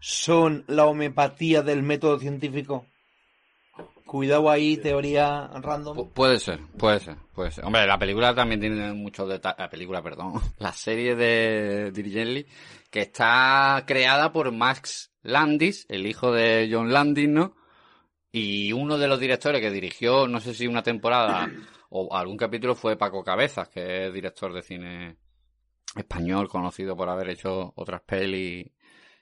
son 0.00 0.64
la 0.68 0.86
homeopatía 0.86 1.62
del 1.62 1.82
método 1.82 2.18
científico. 2.18 2.86
Cuidado 4.04 4.50
ahí, 4.50 4.76
teoría 4.76 5.46
random. 5.54 5.96
Pu- 5.96 6.12
puede 6.12 6.38
ser, 6.38 6.60
puede 6.78 7.00
ser, 7.00 7.16
puede 7.34 7.50
ser. 7.50 7.64
Hombre, 7.64 7.86
la 7.86 7.98
película 7.98 8.34
también 8.34 8.60
tiene 8.60 8.92
muchos 8.92 9.26
detalles, 9.28 9.58
la 9.58 9.70
película, 9.70 10.02
perdón, 10.02 10.34
la 10.58 10.72
serie 10.72 11.14
de 11.16 11.90
Dirk 11.92 12.10
Gently, 12.12 12.46
que 12.90 13.00
está 13.00 13.84
creada 13.86 14.30
por 14.32 14.52
Max 14.52 15.12
Landis, 15.22 15.86
el 15.88 16.06
hijo 16.06 16.30
de 16.30 16.68
John 16.70 16.92
Landis, 16.92 17.28
¿no? 17.28 17.54
Y 18.32 18.72
uno 18.72 18.98
de 18.98 19.08
los 19.08 19.18
directores 19.20 19.60
que 19.62 19.70
dirigió, 19.70 20.26
no 20.26 20.40
sé 20.40 20.52
si 20.52 20.66
una 20.66 20.82
temporada 20.82 21.50
o 21.88 22.14
algún 22.14 22.36
capítulo 22.36 22.74
fue 22.74 22.96
Paco 22.96 23.22
Cabezas, 23.24 23.68
que 23.68 24.06
es 24.08 24.12
director 24.14 24.52
de 24.52 24.62
cine 24.62 25.16
español, 25.96 26.48
conocido 26.48 26.96
por 26.96 27.08
haber 27.08 27.30
hecho 27.30 27.72
otras 27.76 28.00
pelis 28.02 28.66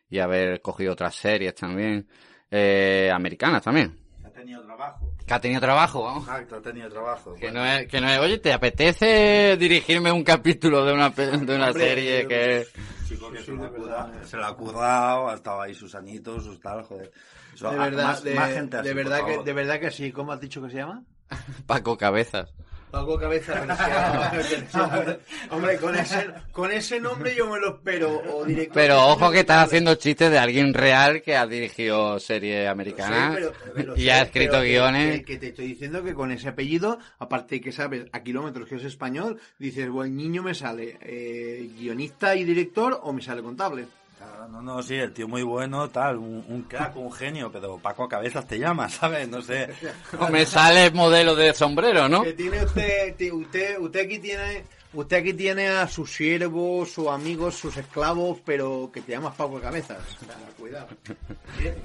y 0.08 0.18
haber 0.18 0.60
cogido 0.60 0.92
otras 0.92 1.14
series 1.14 1.54
también, 1.54 2.08
eh, 2.50 3.10
americanas 3.12 3.62
también. 3.62 3.98
Ha 4.24 4.30
tenido 4.30 4.62
trabajo. 4.64 5.12
Que 5.26 5.34
ha 5.34 5.40
tenido 5.40 5.60
trabajo, 5.60 6.02
vamos. 6.02 6.24
Exacto, 6.24 6.56
ha 6.56 6.62
tenido 6.62 6.88
trabajo. 6.88 7.34
Que 7.34 7.50
no 7.52 7.64
es, 7.64 7.86
que 7.88 8.00
no 8.00 8.08
es, 8.08 8.18
oye, 8.18 8.38
¿te 8.38 8.52
apetece 8.52 9.56
dirigirme 9.56 10.10
un 10.12 10.24
capítulo 10.24 10.84
de 10.84 10.92
una, 10.92 11.10
pe- 11.12 11.26
de 11.38 11.54
una 11.56 11.68
Hombre, 11.68 11.72
serie 11.88 12.26
que... 12.26 12.66
chico 13.06 13.30
que 13.30 13.42
se, 13.42 13.52
lo 13.52 13.64
ha 13.96 14.24
se 14.24 14.36
lo 14.36 14.46
ha 14.46 14.56
currado, 14.56 15.28
ha 15.28 15.34
estado 15.34 15.60
ahí 15.62 15.74
sus 15.74 15.94
añitos, 15.94 16.44
sus 16.44 16.60
tal, 16.60 16.82
joder. 16.84 17.10
Eso, 17.54 17.70
De 17.70 17.76
ah, 17.76 17.84
verdad, 17.84 18.04
más, 18.04 18.22
de, 18.22 18.34
más 18.34 18.52
gente 18.52 18.76
así, 18.78 18.88
de 18.88 18.94
verdad 18.94 19.26
que, 19.26 19.42
de 19.44 19.52
verdad 19.52 19.80
que 19.80 19.90
sí. 19.90 20.12
¿Cómo 20.12 20.32
has 20.32 20.40
dicho 20.40 20.62
que 20.62 20.70
se 20.70 20.76
llama? 20.76 21.04
Paco 21.66 21.96
Cabezas. 21.98 22.52
Paco 22.90 23.18
Cabeza, 23.18 23.62
hombre, 25.50 25.76
con 25.78 25.94
ese, 25.96 26.26
con 26.52 26.70
ese 26.72 27.00
nombre 27.00 27.34
yo 27.34 27.48
me 27.48 27.58
lo 27.60 27.74
espero. 27.76 28.16
O 28.34 28.44
Pero 28.74 29.06
ojo 29.08 29.30
que 29.30 29.40
estás 29.40 29.66
haciendo 29.66 29.94
chistes 29.94 30.30
de 30.30 30.38
alguien 30.38 30.74
real 30.74 31.22
que 31.22 31.36
ha 31.36 31.46
dirigido 31.46 32.18
series 32.18 32.68
americanas 32.68 33.36
Sí, 33.36 33.40
pero- 33.40 33.52
pero 33.74 33.96
y 33.96 34.02
sé, 34.02 34.12
ha 34.12 34.22
escrito 34.22 34.52
pero 34.52 34.64
guiones. 34.64 35.18
Que, 35.20 35.24
que 35.24 35.36
te 35.38 35.48
estoy 35.48 35.66
diciendo 35.68 36.02
que 36.02 36.14
con 36.14 36.30
ese 36.32 36.48
apellido, 36.48 36.98
aparte 37.18 37.56
de 37.56 37.60
que 37.60 37.72
sabes 37.72 38.06
a 38.12 38.22
kilómetros 38.22 38.68
que 38.68 38.76
es 38.76 38.84
español, 38.84 39.38
dices, 39.58 39.88
buen 39.88 40.16
niño 40.16 40.42
me 40.42 40.54
sale 40.54 40.98
eh, 41.00 41.70
guionista 41.78 42.34
y 42.34 42.44
director 42.44 42.98
o 43.02 43.12
me 43.12 43.22
sale 43.22 43.42
contable. 43.42 43.86
Claro, 44.20 44.48
no, 44.48 44.60
no, 44.60 44.82
sí, 44.82 44.96
el 44.96 45.14
tío 45.14 45.26
muy 45.26 45.42
bueno, 45.42 45.88
tal, 45.88 46.18
un, 46.18 46.44
un 46.46 46.62
crack, 46.64 46.94
un 46.94 47.10
genio, 47.10 47.50
pero 47.50 47.78
Paco 47.78 48.06
Cabezas 48.06 48.46
te 48.46 48.58
llama, 48.58 48.86
¿sabes? 48.90 49.26
No 49.26 49.40
sé. 49.40 49.70
Me 50.30 50.44
sale 50.44 50.90
modelo 50.90 51.34
de 51.34 51.54
sombrero, 51.54 52.06
¿no? 52.06 52.22
Que 52.22 52.34
tiene 52.34 52.62
usted, 52.62 53.14
usted, 53.32 53.78
usted 53.78 54.00
aquí 54.04 54.18
tiene, 54.18 54.66
usted 54.92 55.16
aquí 55.18 55.32
tiene 55.34 55.68
a 55.68 55.86
sus 55.88 56.12
siervos, 56.12 56.90
sus 56.92 57.08
amigos, 57.08 57.54
sus 57.56 57.76
esclavos, 57.76 58.38
pero 58.44 58.90
que 58.92 59.00
te 59.00 59.12
llamas 59.12 59.34
Paco 59.36 59.60
Cabezas. 59.60 59.98
O 60.20 60.24
sea, 60.24 60.34
cuidado. 60.58 60.88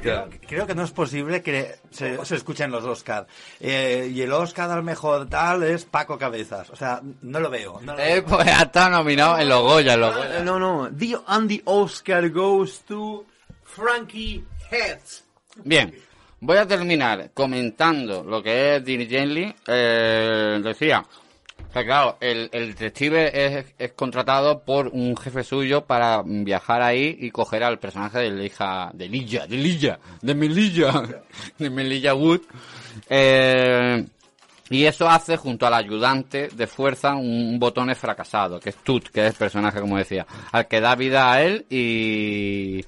Creo, 0.02 0.30
creo 0.48 0.68
que 0.68 0.76
no 0.76 0.84
es 0.84 0.92
posible 0.92 1.42
que 1.42 1.76
se, 1.92 2.24
se 2.26 2.36
escuchen 2.36 2.72
los 2.72 2.84
Oscar. 2.84 3.28
Eh, 3.60 4.10
y 4.14 4.22
el 4.22 4.32
Oscar 4.34 4.70
al 4.72 4.84
mejor 4.84 5.28
tal 5.30 5.64
es 5.64 5.86
Paco 5.86 6.18
Cabezas. 6.18 6.70
O 6.70 6.76
sea, 6.76 7.02
no 7.22 7.40
lo 7.40 7.50
veo. 7.50 7.80
No 7.82 7.94
lo 7.94 8.00
Eh, 8.00 8.22
veo. 8.22 8.26
pues 8.26 8.48
ha 8.48 8.64
estado 8.64 8.90
nominado 8.92 9.38
en 9.40 9.50
los 9.50 9.62
Goya, 9.62 9.94
en 9.94 10.00
los 10.02 10.16
Goya. 10.16 10.40
No, 10.44 10.60
no. 10.60 10.90
The, 10.98 11.18
and 11.28 11.50
the 11.50 11.62
Oscar 11.66 12.30
goes 12.30 12.82
to 12.86 13.26
Frankie 13.64 14.44
Heads. 14.72 15.24
Bien, 15.64 15.94
voy 16.40 16.58
a 16.58 16.68
terminar 16.68 17.32
comentando 17.34 18.24
lo 18.24 18.42
que 18.44 18.76
es 18.78 18.84
Dirk 18.86 19.10
Gently. 19.10 19.56
Eh, 19.68 20.60
decía 20.64 21.06
claro, 21.84 22.18
el, 22.22 22.50
el 22.54 22.68
detective 22.76 23.58
es, 23.60 23.66
es 23.78 23.92
contratado 23.94 24.64
por 24.64 24.88
un 24.88 25.18
jefe 25.18 25.44
suyo 25.44 25.86
para 25.86 26.22
viajar 26.24 26.82
ahí 26.82 27.18
y 27.20 27.32
coger 27.32 27.64
al 27.64 27.80
personaje 27.80 28.20
de 28.20 28.30
la 28.32 28.44
hija 28.46 28.92
de 28.94 29.10
Lilla, 29.10 29.46
de 29.48 29.58
Lilla, 29.58 30.00
de 30.22 30.36
Melilla, 30.36 30.94
de 31.58 31.70
Melilla 31.70 32.14
Wood. 32.14 32.42
Eh, 33.10 34.06
Y 34.70 34.86
eso 34.86 35.08
hace, 35.08 35.38
junto 35.38 35.68
al 35.68 35.74
ayudante 35.76 36.48
de 36.48 36.66
fuerza, 36.68 37.16
un 37.16 37.60
botón 37.60 37.94
fracasado, 37.96 38.60
que 38.60 38.70
es 38.70 38.78
Tut, 38.78 39.10
que 39.10 39.22
es 39.22 39.34
el 39.34 39.38
personaje, 39.38 39.80
como 39.80 39.98
decía, 39.98 40.26
al 40.52 40.68
que 40.68 40.82
da 40.82 40.96
vida 40.96 41.32
a 41.32 41.44
él 41.44 41.66
y, 41.70 42.84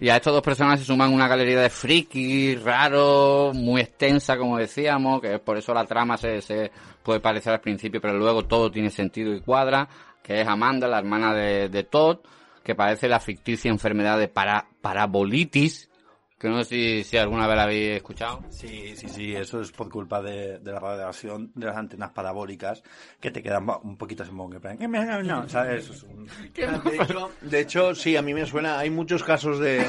y 0.00 0.08
a 0.08 0.16
estos 0.16 0.32
dos 0.32 0.42
personajes 0.42 0.80
se 0.80 0.86
suman 0.86 1.12
una 1.12 1.28
galería 1.28 1.60
de 1.60 1.70
friki, 1.70 2.56
raro, 2.56 3.52
muy 3.54 3.80
extensa, 3.82 4.36
como 4.36 4.56
decíamos, 4.58 5.20
que 5.20 5.38
por 5.38 5.56
eso 5.56 5.72
la 5.72 5.84
trama 5.84 6.16
se 6.16 6.70
puede 7.02 7.20
parecer 7.20 7.52
al 7.52 7.60
principio, 7.60 8.00
pero 8.00 8.14
luego 8.18 8.44
todo 8.44 8.70
tiene 8.70 8.90
sentido 8.90 9.34
y 9.34 9.40
cuadra, 9.40 9.88
que 10.22 10.40
es 10.40 10.46
Amanda, 10.46 10.86
la 10.88 10.98
hermana 10.98 11.34
de, 11.34 11.68
de 11.68 11.84
Todd, 11.84 12.18
que 12.62 12.74
padece 12.74 13.08
la 13.08 13.20
ficticia 13.20 13.70
enfermedad 13.70 14.18
de 14.18 14.28
para, 14.28 14.68
parabolitis, 14.80 15.90
que 16.38 16.48
no 16.48 16.64
sé 16.64 16.70
si, 16.70 17.04
si 17.04 17.16
alguna 17.18 17.46
vez 17.46 17.56
la 17.56 17.64
habéis 17.64 17.96
escuchado. 17.96 18.42
Sí, 18.48 18.96
sí, 18.96 19.08
sí, 19.08 19.34
eso 19.34 19.60
es 19.60 19.72
por 19.72 19.90
culpa 19.90 20.22
de, 20.22 20.58
de 20.58 20.72
la 20.72 20.80
radiación 20.80 21.52
de 21.54 21.66
las 21.66 21.76
antenas 21.76 22.12
parabólicas 22.12 22.82
que 23.20 23.30
te 23.30 23.42
quedan 23.42 23.66
un 23.82 23.98
poquito 23.98 24.24
sin 24.24 24.50
que 24.50 24.58
plan, 24.58 24.78
no, 24.78 25.22
no, 25.22 25.48
¿sabes? 25.50 25.84
Eso 25.84 25.92
es 25.92 26.02
un... 26.04 26.26
De 26.54 26.96
hecho, 26.96 27.30
de 27.42 27.60
hecho, 27.60 27.94
sí, 27.94 28.16
a 28.16 28.22
mí 28.22 28.32
me 28.32 28.46
suena, 28.46 28.78
hay 28.78 28.88
muchos 28.88 29.22
casos 29.22 29.58
de... 29.58 29.84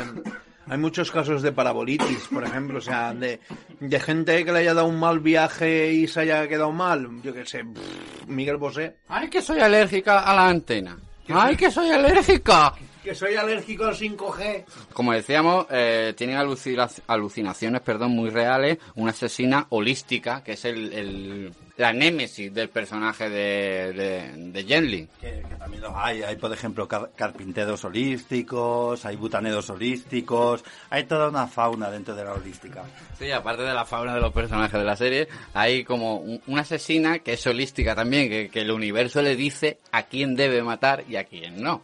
Hay 0.72 0.78
muchos 0.78 1.12
casos 1.12 1.42
de 1.42 1.52
parabolitis, 1.52 2.30
por 2.34 2.46
ejemplo, 2.46 2.78
o 2.78 2.82
sea, 2.82 3.14
de, 3.14 3.42
de 3.82 4.00
gente 4.00 4.46
que 4.46 4.54
le 4.54 4.60
haya 4.60 4.74
dado 4.74 4.88
un 4.88 4.98
mal 5.00 5.20
viaje 5.20 5.92
y 5.92 6.08
se 6.08 6.22
haya 6.22 6.48
quedado 6.48 6.72
mal. 6.72 7.10
Yo 7.22 7.34
qué 7.34 7.46
sé, 7.46 7.66
pff, 7.66 8.28
Miguel 8.28 8.56
Bosé. 8.56 8.96
¡Ay, 9.10 9.30
que 9.30 9.42
soy 9.42 9.60
alérgica 9.60 10.22
a 10.22 10.34
la 10.34 10.48
antena! 10.48 10.98
¡Ay, 11.28 11.58
que 11.58 11.70
soy 11.70 11.90
alérgica! 11.90 12.74
Que 13.04 13.14
soy 13.14 13.36
alérgico 13.36 13.84
al 13.86 13.96
5G. 13.96 14.64
Como 14.94 15.12
decíamos, 15.12 15.66
eh, 15.72 16.14
tienen 16.16 16.38
alucina- 16.38 16.88
alucinaciones 17.08 17.82
perdón, 17.82 18.12
muy 18.12 18.30
reales. 18.30 18.78
Una 18.96 19.12
asesina 19.12 19.66
holística, 19.70 20.42
que 20.44 20.54
es 20.54 20.64
el, 20.66 20.94
el- 20.94 21.54
la 21.78 21.94
némesis 21.94 22.54
del 22.54 22.70
personaje 22.70 23.30
de, 23.30 23.94
de, 23.94 24.52
de 24.52 24.64
Jen 24.64 24.90
Li. 24.90 25.08
Que, 25.20 25.42
que 25.48 25.56
también 25.56 25.82
los 25.84 25.94
hay. 25.96 26.22
Hay, 26.24 26.36
por 26.36 26.52
ejemplo, 26.54 26.88
car- 26.88 27.12
carpinteros 27.16 27.84
holísticos, 27.86 29.06
hay 29.06 29.16
butaneros 29.16 29.70
holísticos, 29.70 30.64
hay 30.90 31.06
toda 31.06 31.30
una 31.30 31.48
fauna 31.48 31.90
dentro 31.90 32.16
de 32.16 32.24
la 32.24 32.34
holística. 32.34 32.84
Sí, 33.18 33.32
aparte 33.32 33.64
de 33.64 33.74
la 33.74 33.86
fauna 33.86 34.14
de 34.16 34.22
los 34.22 34.34
personajes 34.34 34.80
de 34.80 34.86
la 34.86 34.96
serie, 34.96 35.28
hay 35.54 35.84
como 35.84 36.18
un- 36.18 36.42
una 36.48 36.62
asesina 36.62 37.20
que 37.20 37.34
es 37.34 37.48
holística 37.48 37.96
también, 37.96 38.30
que, 38.30 38.50
que 38.50 38.62
el 38.62 38.72
universo 38.72 39.22
le 39.22 39.36
dice 39.36 39.80
a 39.92 40.04
quién 40.04 40.36
debe 40.36 40.62
matar 40.64 41.04
y 41.08 41.16
a 41.16 41.24
quién 41.24 41.62
no. 41.62 41.82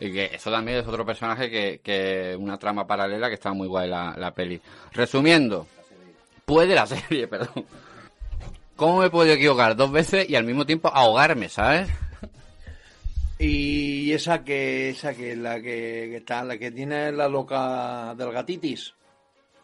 Y 0.00 0.12
que 0.12 0.26
eso 0.32 0.50
también 0.52 0.78
es 0.78 0.86
otro 0.86 1.04
personaje 1.04 1.50
que, 1.50 1.80
que 1.82 2.36
una 2.38 2.56
trama 2.58 2.86
paralela 2.86 3.28
que 3.28 3.34
está 3.34 3.52
muy 3.52 3.66
guay 3.66 3.88
la, 3.88 4.14
la 4.16 4.30
peli. 4.32 4.60
Resumiendo, 4.92 5.66
puede 6.44 6.74
la 6.74 6.86
serie, 6.86 7.26
perdón. 7.26 7.64
¿Cómo 8.78 9.00
me 9.00 9.06
he 9.06 9.10
podido 9.10 9.34
equivocar 9.34 9.74
dos 9.74 9.90
veces 9.90 10.30
y 10.30 10.36
al 10.36 10.44
mismo 10.44 10.64
tiempo 10.64 10.86
ahogarme, 10.86 11.48
¿sabes? 11.48 11.90
Y 13.40 14.12
esa 14.12 14.44
que, 14.44 14.90
esa 14.90 15.14
que, 15.14 15.34
la 15.34 15.56
que, 15.56 16.06
que 16.10 16.16
está, 16.18 16.44
la 16.44 16.56
que 16.56 16.70
tiene 16.70 17.10
la 17.10 17.26
loca 17.26 18.14
del 18.14 18.30
gatitis. 18.30 18.94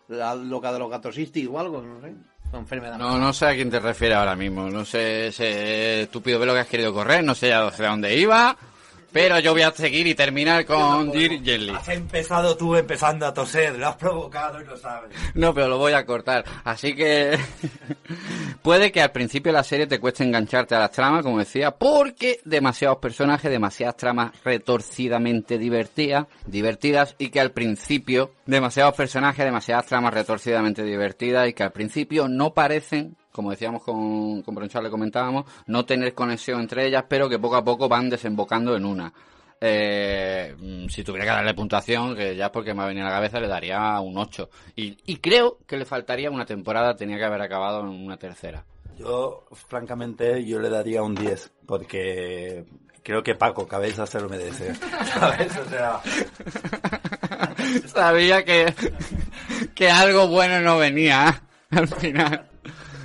La 0.08 0.34
loca 0.34 0.72
de 0.72 0.80
los 0.80 0.90
gatosistis 0.90 1.46
o 1.46 1.60
algo, 1.60 1.80
no 1.80 2.00
sé. 2.00 2.12
Enfermedad. 2.52 2.98
No, 2.98 3.16
no 3.16 3.32
sé 3.32 3.46
a 3.46 3.54
quién 3.54 3.70
te 3.70 3.78
refieres 3.78 4.18
ahora 4.18 4.34
mismo. 4.34 4.68
No 4.68 4.84
sé 4.84 5.28
ese 5.28 6.02
estúpido 6.02 6.40
velo 6.40 6.52
que 6.52 6.60
has 6.60 6.68
querido 6.68 6.92
correr, 6.92 7.22
no 7.22 7.36
sé 7.36 7.52
a 7.52 7.70
dónde 7.70 8.16
iba. 8.16 8.56
Pero 9.14 9.38
yo 9.38 9.52
voy 9.52 9.62
a 9.62 9.70
seguir 9.70 10.08
y 10.08 10.16
terminar 10.16 10.64
con 10.66 11.12
Dear 11.12 11.40
Jelly. 11.40 11.70
Has 11.70 11.88
empezado 11.88 12.56
tú 12.56 12.74
empezando 12.74 13.24
a 13.24 13.32
toser, 13.32 13.78
lo 13.78 13.86
has 13.86 13.94
provocado 13.94 14.60
y 14.60 14.64
lo 14.64 14.76
sabes. 14.76 15.12
No, 15.34 15.54
pero 15.54 15.68
lo 15.68 15.78
voy 15.78 15.92
a 15.92 16.04
cortar. 16.04 16.44
Así 16.64 16.96
que 16.96 17.38
puede 18.62 18.90
que 18.90 19.00
al 19.00 19.12
principio 19.12 19.52
de 19.52 19.58
la 19.58 19.62
serie 19.62 19.86
te 19.86 20.00
cueste 20.00 20.24
engancharte 20.24 20.74
a 20.74 20.80
las 20.80 20.90
tramas, 20.90 21.22
como 21.22 21.38
decía, 21.38 21.70
porque 21.70 22.40
demasiados 22.44 22.98
personajes, 22.98 23.48
demasiadas 23.52 23.96
tramas 23.96 24.32
retorcidamente 24.42 25.58
divertidas, 25.58 26.26
divertidas 26.44 27.14
y 27.16 27.28
que 27.28 27.38
al 27.38 27.52
principio 27.52 28.32
demasiados 28.46 28.96
personajes, 28.96 29.44
demasiadas 29.44 29.86
tramas 29.86 30.12
retorcidamente 30.12 30.82
divertidas 30.82 31.48
y 31.48 31.52
que 31.52 31.62
al 31.62 31.70
principio 31.70 32.26
no 32.26 32.52
parecen 32.52 33.16
como 33.34 33.50
decíamos 33.50 33.82
con, 33.82 34.42
con 34.42 34.54
le 34.54 34.90
comentábamos, 34.90 35.44
no 35.66 35.84
tener 35.84 36.14
conexión 36.14 36.60
entre 36.60 36.86
ellas, 36.86 37.04
pero 37.08 37.28
que 37.28 37.40
poco 37.40 37.56
a 37.56 37.64
poco 37.64 37.88
van 37.88 38.08
desembocando 38.08 38.76
en 38.76 38.84
una. 38.84 39.12
Eh, 39.60 40.54
mm, 40.56 40.86
si 40.86 41.02
tuviera 41.02 41.24
que 41.24 41.32
darle 41.32 41.52
puntuación, 41.52 42.14
que 42.14 42.36
ya 42.36 42.46
es 42.46 42.50
porque 42.52 42.74
me 42.74 42.84
ha 42.84 42.86
venido 42.86 43.06
a 43.06 43.10
la 43.10 43.16
cabeza, 43.16 43.40
le 43.40 43.48
daría 43.48 43.98
un 43.98 44.16
8. 44.16 44.48
Y, 44.76 44.96
y 45.04 45.16
creo 45.16 45.58
que 45.66 45.76
le 45.76 45.84
faltaría 45.84 46.30
una 46.30 46.46
temporada, 46.46 46.94
tenía 46.94 47.16
que 47.16 47.24
haber 47.24 47.42
acabado 47.42 47.80
en 47.80 47.88
una 47.88 48.16
tercera. 48.16 48.64
Yo, 48.96 49.48
francamente, 49.50 50.44
yo 50.44 50.60
le 50.60 50.70
daría 50.70 51.02
un 51.02 51.16
10, 51.16 51.50
porque 51.66 52.64
creo 53.02 53.24
que 53.24 53.34
Paco 53.34 53.66
Cabeza 53.66 54.06
se 54.06 54.20
lo 54.20 54.28
merece. 54.28 54.74
¿Sabes? 55.12 55.56
O 55.56 55.68
sea, 55.68 56.00
Sabía 57.86 58.44
que, 58.44 58.72
que 59.74 59.90
algo 59.90 60.28
bueno 60.28 60.60
no 60.60 60.78
venía 60.78 61.42
¿eh? 61.72 61.76
al 61.76 61.88
final. 61.88 62.53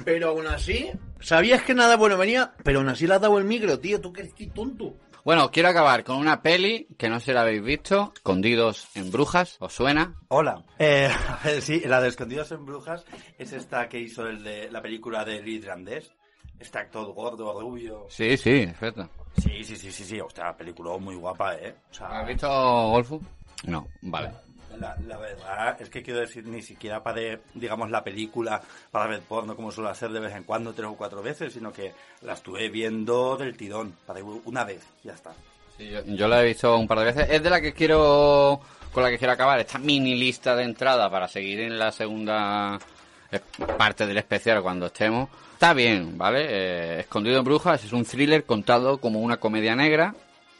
Pero 0.05 0.29
aún 0.29 0.47
así, 0.47 0.91
sabías 1.19 1.63
que 1.63 1.73
nada 1.73 1.97
bueno 1.97 2.17
venía, 2.17 2.53
pero 2.63 2.79
aún 2.79 2.89
así 2.89 3.07
le 3.07 3.15
has 3.15 3.21
dado 3.21 3.37
el 3.37 3.45
micro, 3.45 3.79
tío. 3.79 3.99
Tú 4.01 4.13
que 4.13 4.21
eres 4.21 4.33
tonto. 4.53 4.95
Bueno, 5.25 5.51
quiero 5.51 5.69
acabar 5.69 6.03
con 6.03 6.17
una 6.17 6.41
peli 6.41 6.87
que 6.97 7.09
no 7.09 7.19
sé 7.19 7.27
si 7.27 7.33
la 7.33 7.41
habéis 7.41 7.61
visto, 7.61 8.13
Escondidos 8.15 8.87
en 8.95 9.11
Brujas, 9.11 9.57
¿os 9.59 9.73
suena? 9.73 10.15
hola. 10.29 10.63
Eh, 10.79 11.09
sí, 11.61 11.81
la 11.81 12.01
de 12.01 12.07
Escondidos 12.07 12.51
en 12.51 12.65
Brujas 12.65 13.05
es 13.37 13.51
esta 13.53 13.87
que 13.89 13.99
hizo 13.99 14.25
el 14.27 14.43
de 14.43 14.71
la 14.71 14.81
película 14.81 15.25
de 15.25 15.41
Lee 15.41 15.55
Irlandés. 15.55 16.11
Este 16.57 16.77
actor 16.79 17.13
gordo, 17.13 17.59
rubio. 17.59 18.05
Sí, 18.09 18.35
sí, 18.35 18.65
perfecto. 18.65 19.09
Sí, 19.41 19.63
sí, 19.63 19.75
sí, 19.77 19.91
sí, 19.91 20.03
sí. 20.03 20.19
Hostia, 20.19 20.45
la 20.45 20.57
película 20.57 20.97
muy 20.97 21.15
guapa, 21.15 21.55
¿eh? 21.55 21.75
O 21.89 21.93
sea, 21.93 22.07
¿Has 22.07 22.27
visto 22.27 22.49
Golfo? 22.49 23.21
No, 23.65 23.87
vale. 24.01 24.31
La, 24.77 24.95
la 25.07 25.17
verdad 25.17 25.81
es 25.81 25.89
que 25.89 26.03
quiero 26.03 26.19
decir, 26.19 26.45
ni 26.45 26.61
siquiera 26.61 27.01
para, 27.03 27.39
digamos, 27.53 27.89
la 27.89 28.03
película 28.03 28.61
para 28.91 29.07
ver 29.07 29.21
porno 29.21 29.55
como 29.55 29.71
suele 29.71 29.89
hacer 29.89 30.09
de 30.11 30.19
vez 30.19 30.35
en 30.35 30.43
cuando, 30.43 30.73
tres 30.73 30.87
o 30.87 30.95
cuatro 30.95 31.21
veces, 31.21 31.53
sino 31.53 31.73
que 31.73 31.93
la 32.21 32.33
estuve 32.33 32.69
viendo 32.69 33.35
del 33.35 33.57
tirón, 33.57 33.95
para 34.05 34.23
una 34.23 34.63
vez, 34.63 34.81
ya 35.03 35.13
está. 35.13 35.31
Sí, 35.77 35.89
yo, 35.89 36.03
yo 36.05 36.27
la 36.27 36.41
he 36.41 36.47
visto 36.47 36.77
un 36.77 36.87
par 36.87 36.99
de 36.99 37.05
veces. 37.05 37.27
Es 37.29 37.41
de 37.41 37.49
la 37.49 37.61
que 37.61 37.73
quiero, 37.73 38.59
con 38.93 39.03
la 39.03 39.09
que 39.09 39.17
quiero 39.17 39.33
acabar 39.33 39.59
esta 39.59 39.79
mini 39.79 40.15
lista 40.15 40.55
de 40.55 40.63
entrada 40.63 41.09
para 41.09 41.27
seguir 41.27 41.61
en 41.61 41.77
la 41.77 41.91
segunda 41.91 42.77
eh, 43.31 43.39
parte 43.77 44.05
del 44.05 44.17
especial 44.17 44.61
cuando 44.61 44.87
estemos. 44.87 45.29
Está 45.53 45.73
bien, 45.73 46.17
¿vale? 46.17 46.45
Eh, 46.49 46.99
Escondido 47.01 47.39
en 47.39 47.43
Brujas 47.43 47.83
es 47.83 47.91
un 47.91 48.05
thriller 48.05 48.45
contado 48.45 48.97
como 48.99 49.19
una 49.19 49.37
comedia 49.37 49.75
negra. 49.75 50.15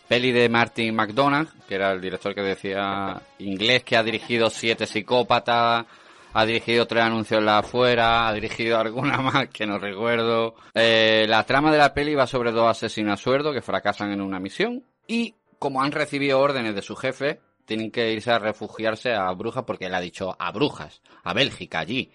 Peli 0.09 0.31
de 0.31 0.49
Martin 0.49 0.95
McDonagh, 0.95 1.47
que 1.67 1.75
era 1.75 1.91
el 1.91 2.01
director 2.01 2.33
que 2.33 2.41
decía 2.41 3.21
inglés, 3.37 3.83
que 3.83 3.95
ha 3.95 4.01
dirigido 4.01 4.49
Siete 4.49 4.87
Psicópatas, 4.87 5.85
ha 6.33 6.45
dirigido 6.45 6.87
tres 6.87 7.03
anuncios 7.03 7.37
en 7.37 7.45
la 7.45 7.59
afuera, 7.59 8.27
ha 8.27 8.33
dirigido 8.33 8.79
alguna 8.79 9.17
más 9.21 9.49
que 9.49 9.67
no 9.67 9.77
recuerdo. 9.77 10.55
Eh, 10.73 11.27
la 11.29 11.43
trama 11.43 11.71
de 11.71 11.77
la 11.77 11.93
peli 11.93 12.15
va 12.15 12.25
sobre 12.25 12.51
dos 12.51 12.67
asesinos 12.67 13.13
a 13.13 13.23
sueldo 13.23 13.53
que 13.53 13.61
fracasan 13.61 14.11
en 14.11 14.21
una 14.21 14.39
misión 14.39 14.83
y 15.05 15.35
como 15.59 15.83
han 15.83 15.91
recibido 15.91 16.39
órdenes 16.39 16.73
de 16.73 16.81
su 16.81 16.95
jefe, 16.95 17.39
tienen 17.65 17.91
que 17.91 18.11
irse 18.11 18.31
a 18.31 18.39
refugiarse 18.39 19.13
a 19.13 19.31
Brujas 19.33 19.63
porque 19.63 19.85
él 19.85 19.93
ha 19.93 20.01
dicho 20.01 20.35
a 20.39 20.51
Brujas, 20.51 21.03
a 21.23 21.35
Bélgica, 21.35 21.79
allí. 21.79 22.11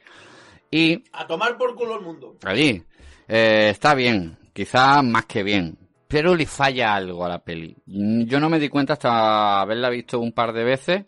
Y 0.68 1.04
A 1.12 1.28
tomar 1.28 1.57
por 1.57 1.76
culo 1.76 1.96
el 1.98 2.04
mundo. 2.04 2.38
allí 2.44 2.83
eh, 3.28 3.68
está 3.70 3.94
bien, 3.94 4.37
quizá 4.52 5.00
más 5.02 5.26
que 5.26 5.44
bien, 5.44 5.78
pero 6.14 6.37
falla 6.46 6.94
algo 6.94 7.24
a 7.24 7.29
la 7.29 7.40
peli. 7.40 7.77
Mm, 7.87 8.22
Yo 8.27 8.38
no 8.38 8.48
me 8.48 8.61
di 8.61 8.68
cuenta 8.68 8.92
hasta 8.92 9.61
haberla 9.61 9.90
visto 9.90 10.20
un 10.20 10.31
par 10.31 10.53
de 10.53 10.62
veces 10.62 11.07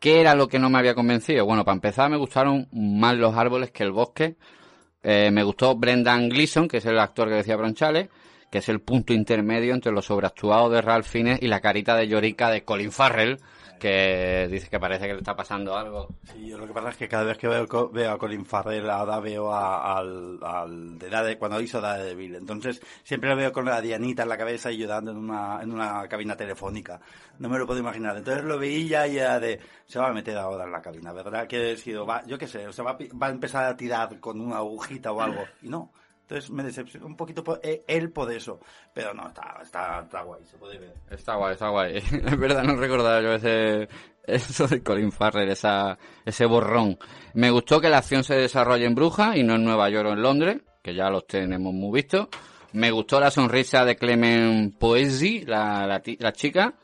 qué 0.00 0.20
era 0.20 0.34
lo 0.34 0.48
que 0.48 0.58
no 0.58 0.68
me 0.68 0.78
había 0.78 0.96
convencido. 0.96 1.46
Bueno, 1.46 1.64
para 1.64 1.76
empezar 1.76 2.10
me 2.10 2.16
gustaron 2.16 2.66
más 2.72 3.14
los 3.16 3.36
árboles 3.36 3.70
que 3.70 3.84
el 3.84 3.92
bosque. 3.92 4.34
Eh, 5.04 5.30
me 5.30 5.44
gustó 5.44 5.76
Brendan 5.76 6.28
Gleeson, 6.28 6.66
que 6.66 6.78
es 6.78 6.86
el 6.86 6.98
actor 6.98 7.28
que 7.28 7.36
decía 7.36 7.54
Bronchales, 7.54 8.08
que 8.50 8.58
es 8.58 8.68
el 8.68 8.80
punto 8.80 9.12
intermedio 9.12 9.72
entre 9.72 9.92
lo 9.92 10.02
sobreactuado 10.02 10.68
de 10.68 10.82
Ralph 10.82 11.06
Fiennes 11.06 11.38
y 11.40 11.46
la 11.46 11.60
carita 11.60 11.94
de 11.94 12.08
llorica 12.08 12.50
de 12.50 12.64
Colin 12.64 12.90
Farrell, 12.90 13.38
que 13.80 14.46
dice 14.48 14.68
que 14.68 14.78
parece 14.78 15.08
que 15.08 15.14
le 15.14 15.18
está 15.18 15.34
pasando 15.34 15.76
algo. 15.76 16.06
Sí, 16.32 16.46
yo 16.46 16.56
lo 16.58 16.66
que 16.68 16.72
pasa 16.72 16.90
es 16.90 16.96
que 16.96 17.08
cada 17.08 17.24
vez 17.24 17.36
que 17.38 17.48
veo, 17.48 17.90
veo 17.90 18.12
a 18.12 18.18
Colin 18.18 18.46
Farrell, 18.46 18.88
ahora 18.88 19.18
veo 19.18 19.52
al, 19.52 20.38
al 20.42 20.98
de 20.98 21.10
Dade- 21.10 21.38
cuando 21.38 21.60
hizo 21.60 21.80
Daredevil. 21.80 22.36
Entonces, 22.36 22.80
siempre 23.02 23.28
lo 23.30 23.36
veo 23.36 23.50
con 23.52 23.64
la 23.64 23.80
Dianita 23.80 24.22
en 24.22 24.28
la 24.28 24.38
cabeza 24.38 24.70
y 24.70 24.76
llorando 24.76 25.10
en 25.10 25.16
una, 25.16 25.60
en 25.62 25.72
una 25.72 26.06
cabina 26.06 26.36
telefónica. 26.36 27.00
No 27.40 27.48
me 27.48 27.58
lo 27.58 27.66
puedo 27.66 27.80
imaginar. 27.80 28.16
Entonces 28.16 28.44
lo 28.44 28.58
veía 28.58 29.08
y 29.08 29.14
ya 29.14 29.40
de, 29.40 29.58
se 29.86 29.98
va 29.98 30.08
a 30.08 30.12
meter 30.12 30.36
ahora 30.36 30.64
en 30.64 30.72
la 30.72 30.82
cabina, 30.82 31.12
¿verdad? 31.12 31.48
Que 31.48 31.72
he 31.72 31.76
sido, 31.76 32.06
va, 32.06 32.22
yo 32.26 32.38
qué 32.38 32.46
sé, 32.46 32.68
o 32.68 32.72
sea, 32.72 32.84
va, 32.84 32.96
va 33.20 33.26
a 33.26 33.30
empezar 33.30 33.64
a 33.64 33.76
tirar 33.76 34.20
con 34.20 34.40
una 34.40 34.58
agujita 34.58 35.10
o 35.10 35.20
algo. 35.20 35.42
Y 35.62 35.68
no. 35.68 35.90
Entonces 36.30 36.48
me 36.52 36.62
decepcionó 36.62 37.06
un 37.06 37.16
poquito 37.16 37.42
por, 37.42 37.58
eh, 37.64 37.82
él 37.88 38.12
por 38.12 38.30
eso. 38.32 38.60
Pero 38.94 39.12
no, 39.12 39.26
está, 39.26 39.58
está, 39.60 40.02
está 40.04 40.22
guay, 40.22 40.44
se 40.44 40.56
puede 40.58 40.78
ver. 40.78 40.94
Está 41.10 41.34
guay, 41.34 41.54
está 41.54 41.70
guay. 41.70 41.96
Es 42.24 42.38
verdad, 42.38 42.62
no 42.62 42.76
recordaba 42.76 43.20
yo 43.20 43.32
ese, 43.32 43.88
eso 44.22 44.68
de 44.68 44.80
Colin 44.80 45.10
Farrell, 45.10 45.50
esa, 45.50 45.98
ese 46.24 46.46
borrón. 46.46 46.96
Me 47.34 47.50
gustó 47.50 47.80
que 47.80 47.88
la 47.88 47.98
acción 47.98 48.22
se 48.22 48.36
desarrolle 48.36 48.86
en 48.86 48.94
Bruja 48.94 49.36
y 49.36 49.42
no 49.42 49.56
en 49.56 49.64
Nueva 49.64 49.90
York 49.90 50.08
o 50.08 50.12
en 50.12 50.22
Londres. 50.22 50.60
que 50.80 50.94
ya 50.94 51.10
los 51.10 51.26
tenemos 51.26 51.74
muy 51.74 52.00
vistos. 52.00 52.28
Me 52.74 52.92
gustó 52.92 53.18
la 53.18 53.32
sonrisa 53.32 53.84
de 53.84 53.96
Clement 53.96 54.78
Poesi, 54.78 55.40
la, 55.44 55.84
la, 55.84 56.00
la 56.20 56.32
chica. 56.32 56.74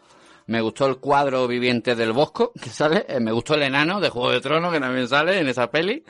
Me 0.46 0.60
gustó 0.60 0.88
el 0.88 0.96
cuadro 0.96 1.46
viviente 1.46 1.94
del 1.94 2.12
Bosco, 2.12 2.50
que 2.60 2.70
sale. 2.70 3.06
Eh, 3.08 3.20
Me 3.20 3.30
gustó 3.30 3.54
el 3.54 3.62
enano 3.62 4.00
de 4.00 4.08
Juego 4.10 4.32
de 4.32 4.40
Tronos, 4.40 4.72
que 4.72 4.80
también 4.80 5.06
sale 5.06 5.38
en 5.38 5.46
esa 5.46 5.70
peli. 5.70 6.02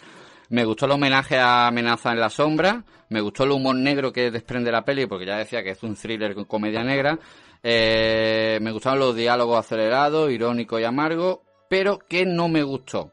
Me 0.48 0.64
gustó 0.64 0.86
el 0.86 0.92
homenaje 0.92 1.38
a 1.38 1.66
Amenaza 1.66 2.12
en 2.12 2.20
la 2.20 2.30
Sombra. 2.30 2.84
Me 3.08 3.20
gustó 3.20 3.44
el 3.44 3.52
humor 3.52 3.76
negro 3.76 4.12
que 4.12 4.30
desprende 4.30 4.70
la 4.70 4.84
peli, 4.84 5.06
porque 5.06 5.26
ya 5.26 5.38
decía 5.38 5.62
que 5.62 5.70
es 5.70 5.82
un 5.82 5.96
thriller 5.96 6.34
con 6.34 6.44
comedia 6.44 6.84
negra. 6.84 7.18
Eh, 7.62 8.58
me 8.62 8.70
gustaron 8.70 9.00
los 9.00 9.16
diálogos 9.16 9.58
acelerados, 9.58 10.30
irónicos 10.30 10.80
y 10.80 10.84
amargos. 10.84 11.40
Pero 11.68 11.98
que 11.98 12.24
no 12.24 12.48
me 12.48 12.62
gustó. 12.62 13.12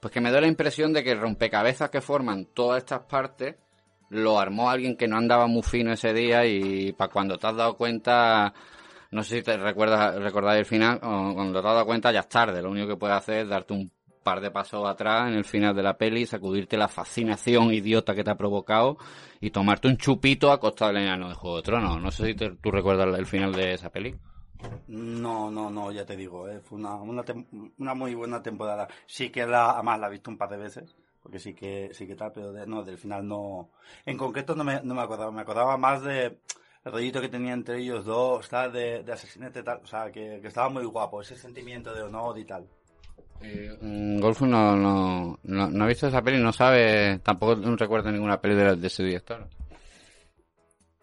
Pues 0.00 0.12
que 0.12 0.20
me 0.20 0.32
da 0.32 0.40
la 0.40 0.48
impresión 0.48 0.92
de 0.92 1.04
que 1.04 1.12
el 1.12 1.20
rompecabezas 1.20 1.90
que 1.90 2.00
forman 2.00 2.46
todas 2.52 2.78
estas 2.78 3.00
partes 3.02 3.56
lo 4.10 4.38
armó 4.38 4.70
alguien 4.70 4.96
que 4.96 5.08
no 5.08 5.16
andaba 5.16 5.46
muy 5.46 5.62
fino 5.62 5.92
ese 5.92 6.12
día 6.12 6.44
y 6.46 6.92
para 6.92 7.10
cuando 7.10 7.38
te 7.38 7.46
has 7.46 7.56
dado 7.56 7.76
cuenta, 7.76 8.52
no 9.10 9.22
sé 9.22 9.36
si 9.36 9.42
te 9.42 9.56
recuerdas 9.56 10.16
recordar 10.16 10.56
el 10.56 10.66
final, 10.66 11.00
cuando 11.00 11.52
te 11.52 11.58
has 11.66 11.74
dado 11.74 11.86
cuenta 11.86 12.12
ya 12.12 12.20
es 12.20 12.28
tarde, 12.28 12.62
lo 12.62 12.70
único 12.70 12.88
que 12.88 12.96
puedes 12.96 13.16
hacer 13.16 13.38
es 13.38 13.48
darte 13.48 13.74
un 13.74 13.90
par 14.24 14.40
de 14.40 14.50
pasos 14.50 14.84
atrás 14.88 15.28
en 15.28 15.34
el 15.34 15.44
final 15.44 15.76
de 15.76 15.84
la 15.84 15.96
peli, 15.96 16.26
sacudirte 16.26 16.76
la 16.76 16.88
fascinación 16.88 17.72
idiota 17.72 18.14
que 18.16 18.24
te 18.24 18.30
ha 18.30 18.36
provocado 18.36 18.98
y 19.40 19.50
tomarte 19.50 19.86
un 19.88 19.96
chupito 19.98 20.50
a 20.50 20.58
costa 20.58 20.88
del 20.88 20.96
enano 20.98 21.28
de 21.28 21.34
Juego 21.36 21.58
de 21.58 21.62
Tronos. 21.62 22.00
No 22.02 22.10
sé 22.10 22.26
si 22.26 22.34
te- 22.34 22.50
tú 22.56 22.70
recuerdas 22.72 23.16
el 23.18 23.26
final 23.26 23.52
de 23.52 23.74
esa 23.74 23.90
peli. 23.90 24.16
No, 24.86 25.50
no, 25.50 25.70
no, 25.70 25.90
ya 25.92 26.04
te 26.06 26.16
digo, 26.16 26.48
eh, 26.48 26.60
fue 26.60 26.78
una, 26.78 26.94
una, 26.96 27.24
una 27.78 27.94
muy 27.94 28.14
buena 28.14 28.42
temporada. 28.42 28.88
Sí 29.06 29.30
que 29.30 29.46
la, 29.46 29.70
además 29.72 30.00
la 30.00 30.08
he 30.08 30.10
visto 30.10 30.30
un 30.30 30.38
par 30.38 30.48
de 30.50 30.56
veces, 30.58 30.94
porque 31.22 31.38
sí 31.38 31.54
que, 31.54 31.90
sí 31.92 32.06
que 32.06 32.14
tal, 32.16 32.32
pero 32.32 32.52
de- 32.52 32.66
no, 32.66 32.82
del 32.82 32.98
final 32.98 33.26
no. 33.26 33.70
En 34.06 34.16
concreto 34.18 34.54
no 34.54 34.64
me, 34.64 34.80
no 34.82 34.94
me 34.94 35.02
acordaba, 35.02 35.30
me 35.32 35.40
acordaba 35.42 35.76
más 35.76 36.02
de 36.02 36.38
el 36.84 36.92
rollito 36.92 37.20
que 37.20 37.28
tenía 37.30 37.54
entre 37.54 37.78
ellos 37.78 38.04
dos, 38.04 38.48
tal, 38.48 38.72
de, 38.72 39.02
de 39.02 39.12
asesinato 39.12 39.62
tal, 39.64 39.80
o 39.82 39.86
sea, 39.86 40.10
que, 40.12 40.38
que 40.42 40.48
estaba 40.48 40.68
muy 40.68 40.84
guapo, 40.84 41.22
ese 41.22 41.36
sentimiento 41.36 41.94
de 41.94 42.02
honor 42.02 42.38
y 42.38 42.44
tal. 42.44 42.68
Mm, 43.40 44.20
Golfo 44.20 44.46
no, 44.46 44.76
no, 44.76 45.38
no, 45.42 45.70
no 45.70 45.84
ha 45.84 45.86
visto 45.86 46.06
esa 46.06 46.22
peli, 46.22 46.38
no 46.42 46.52
sabe, 46.52 47.18
tampoco 47.18 47.56
recuerda 47.76 48.10
ninguna 48.10 48.40
peli 48.40 48.54
de, 48.54 48.76
de 48.76 48.86
ese 48.86 49.02
director. 49.04 49.48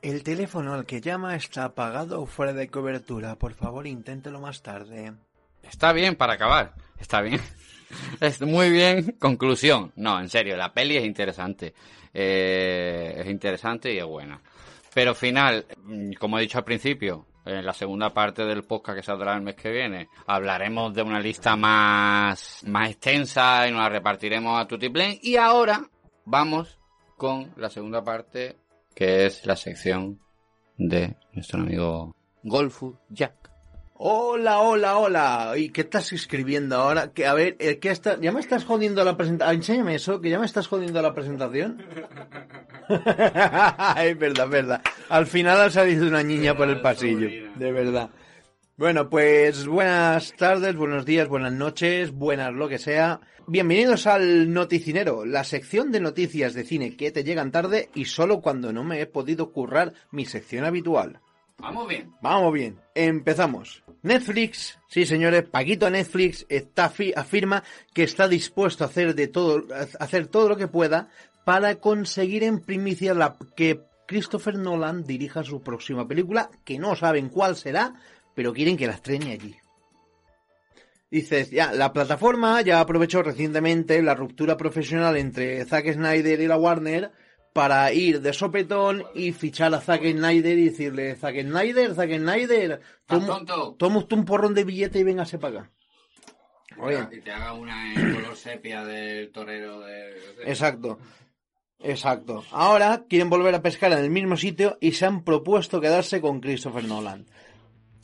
El 0.02 0.24
teléfono 0.24 0.74
al 0.74 0.86
que 0.86 1.00
llama 1.00 1.36
está 1.36 1.66
apagado 1.66 2.22
o 2.22 2.26
fuera 2.26 2.54
de 2.54 2.70
cobertura. 2.70 3.36
Por 3.36 3.54
favor, 3.54 3.86
inténtelo 3.86 4.40
más 4.40 4.64
tarde. 4.64 5.14
Está 5.62 5.94
bien 5.94 6.16
para 6.16 6.34
acabar, 6.34 6.74
está 7.00 7.22
bien. 7.22 7.40
Es 8.22 8.42
muy 8.42 8.70
bien. 8.70 9.18
Conclusión. 9.20 9.92
No, 9.98 10.18
en 10.20 10.30
serio, 10.30 10.56
la 10.56 10.74
peli 10.74 10.96
es 10.96 11.04
interesante. 11.04 11.74
Eh, 12.14 13.16
es 13.18 13.28
interesante 13.28 13.94
y 13.94 13.98
es 13.98 14.06
buena. 14.06 14.42
Pero 14.94 15.14
final, 15.14 15.66
mm, 15.84 16.14
como 16.14 16.38
he 16.38 16.42
dicho 16.42 16.58
al 16.58 16.64
principio, 16.64 17.26
en 17.60 17.66
la 17.66 17.74
segunda 17.74 18.14
parte 18.14 18.46
del 18.46 18.64
podcast 18.64 18.98
que 18.98 19.04
saldrá 19.04 19.36
el 19.36 19.42
mes 19.42 19.56
que 19.56 19.72
viene, 19.72 20.10
hablaremos 20.28 20.94
de 20.94 21.02
una 21.02 21.20
lista 21.20 21.56
más, 21.56 22.64
más 22.66 22.90
extensa 22.90 23.68
y 23.68 23.72
nos 23.72 23.82
la 23.82 23.90
repartiremos 23.90 24.60
a 24.60 24.68
Tutiplén. 24.68 25.18
Y 25.22 25.38
ahora 25.38 25.90
vamos 26.26 26.80
con 27.18 27.54
la 27.58 27.70
segunda 27.70 28.04
parte, 28.04 28.58
que 28.96 29.26
es 29.26 29.46
la 29.46 29.56
sección 29.56 30.20
de 30.78 31.16
nuestro 31.34 31.62
amigo 31.62 32.16
Golfu 32.44 32.98
Jack. 33.10 33.41
Hola, 34.04 34.62
hola, 34.62 34.98
hola. 34.98 35.54
¿Y 35.56 35.70
qué 35.70 35.82
estás 35.82 36.12
escribiendo 36.12 36.76
ahora? 36.76 37.14
Que, 37.14 37.28
a 37.28 37.36
ver, 37.36 37.56
eh, 37.60 37.78
¿qué 37.78 37.92
está... 37.92 38.20
¿ya 38.20 38.32
me 38.32 38.40
estás 38.40 38.66
jodiendo 38.66 39.04
la 39.04 39.16
presentación? 39.16 39.58
Enséñame 39.58 39.94
eso, 39.94 40.20
que 40.20 40.32
ya 40.32 40.40
me 40.40 40.48
estás 40.48 40.66
jodiendo 40.68 41.04
la 41.04 41.14
presentación. 41.14 41.86
es 42.90 44.18
verdad, 44.18 44.46
es 44.46 44.50
verdad. 44.50 44.82
Al 45.08 45.28
final 45.28 45.62
ha 45.62 45.70
salido 45.70 46.08
una 46.08 46.24
niña 46.24 46.58
por 46.58 46.68
el 46.68 46.82
pasillo. 46.82 47.30
De 47.56 47.72
verdad. 47.72 48.10
Bueno, 48.76 49.08
pues 49.08 49.68
buenas 49.68 50.34
tardes, 50.36 50.76
buenos 50.76 51.06
días, 51.06 51.28
buenas 51.28 51.54
noches, 51.54 52.12
buenas 52.12 52.52
lo 52.56 52.68
que 52.68 52.80
sea. 52.80 53.22
Bienvenidos 53.46 54.08
al 54.08 54.52
Noticinero, 54.52 55.26
la 55.26 55.44
sección 55.44 55.92
de 55.92 56.00
noticias 56.00 56.56
de 56.56 56.64
cine 56.64 56.98
que 56.98 57.12
te 57.12 57.24
llegan 57.24 57.52
tarde 57.52 57.90
y 57.94 58.06
solo 58.06 58.42
cuando 58.42 58.74
no 58.74 58.84
me 58.84 59.00
he 59.00 59.06
podido 59.06 59.52
currar 59.52 59.94
mi 60.10 60.26
sección 60.26 60.66
habitual. 60.66 61.22
Vamos 61.62 61.88
bien. 61.88 62.12
Vamos 62.22 62.54
bien, 62.54 62.80
empezamos. 62.96 63.84
Netflix, 64.04 64.80
sí 64.88 65.06
señores, 65.06 65.44
Paquito 65.44 65.90
Netflix 65.90 66.46
está 66.50 66.92
afi- 66.92 67.14
afirma 67.16 67.64
que 67.94 68.04
está 68.04 68.28
dispuesto 68.28 68.84
a 68.84 68.88
hacer 68.88 69.14
de 69.14 69.28
todo, 69.28 69.66
hacer 70.00 70.28
todo 70.28 70.50
lo 70.50 70.58
que 70.58 70.68
pueda 70.68 71.10
para 71.46 71.76
conseguir 71.76 72.44
en 72.44 72.60
primicia 72.60 73.14
la, 73.14 73.38
que 73.56 73.82
Christopher 74.08 74.56
Nolan 74.58 75.04
dirija 75.06 75.44
su 75.44 75.62
próxima 75.62 76.08
película, 76.08 76.50
que 76.66 76.80
no 76.80 76.96
saben 76.96 77.30
cuál 77.30 77.56
será, 77.56 77.94
pero 78.36 78.54
quieren 78.54 78.76
que 78.76 78.88
la 78.88 78.94
estrene 78.94 79.32
allí. 79.34 79.56
Dices, 81.12 81.52
ya, 81.52 81.74
la 81.74 81.92
plataforma 81.94 82.62
ya 82.62 82.80
aprovechó 82.80 83.22
recientemente 83.22 84.02
la 84.02 84.16
ruptura 84.16 84.56
profesional 84.58 85.18
entre 85.18 85.64
Zack 85.66 85.94
Snyder 85.94 86.40
y 86.40 86.48
la 86.48 86.58
Warner 86.58 87.12
para 87.54 87.92
ir 87.94 88.22
de 88.22 88.34
sopetón 88.34 89.04
y 89.14 89.34
fichar 89.34 89.74
a 89.74 89.82
Zack 89.82 90.04
Snyder 90.04 90.58
y 90.58 90.70
decirle, 90.70 91.16
Zack 91.16 91.42
Snyder, 91.42 91.94
Zack 91.96 92.18
Snyder, 92.18 92.82
toma, 93.06 94.06
un 94.10 94.26
porrón 94.26 94.54
de 94.54 94.64
billete 94.64 95.00
y 95.00 95.04
véngase 95.04 95.38
para 95.38 95.62
acá. 95.62 95.72
Oye, 96.78 97.06
Y 97.12 97.22
te 97.22 97.32
haga 97.32 97.54
una 97.54 97.94
en 97.94 98.16
color 98.16 98.36
sepia 98.36 98.86
del 98.86 99.32
torero 99.32 99.82
de... 99.82 100.12
Exacto. 100.46 100.98
Exacto. 101.84 102.44
Ahora 102.52 103.06
quieren 103.10 103.30
volver 103.30 103.56
a 103.56 103.62
pescar 103.62 103.92
en 103.92 104.00
el 104.00 104.10
mismo 104.10 104.38
sitio 104.38 104.78
y 104.80 104.94
se 104.94 105.06
han 105.06 105.24
propuesto 105.24 105.82
quedarse 105.82 106.22
con 106.22 106.40
Christopher 106.40 106.86
Nolan. 106.86 107.26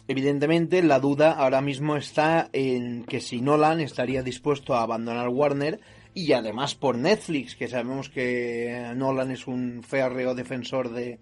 Evidentemente, 0.08 0.82
la 0.84 1.00
duda 1.00 1.34
ahora 1.34 1.62
mismo 1.62 1.96
está 1.98 2.50
en 2.54 3.04
que 3.04 3.20
si 3.20 3.42
Nolan 3.42 3.82
estaría 3.82 4.24
dispuesto 4.24 4.74
a 4.74 4.82
abandonar 4.82 5.30
Warner 5.30 5.80
y 6.18 6.34
además 6.34 6.74
por 6.74 6.98
Netflix, 6.98 7.56
que 7.56 7.68
sabemos 7.68 8.10
que 8.10 8.92
Nolan 8.96 9.30
es 9.30 9.46
un 9.46 9.84
férreo 9.84 10.34
defensor 10.34 10.92
de 10.92 11.20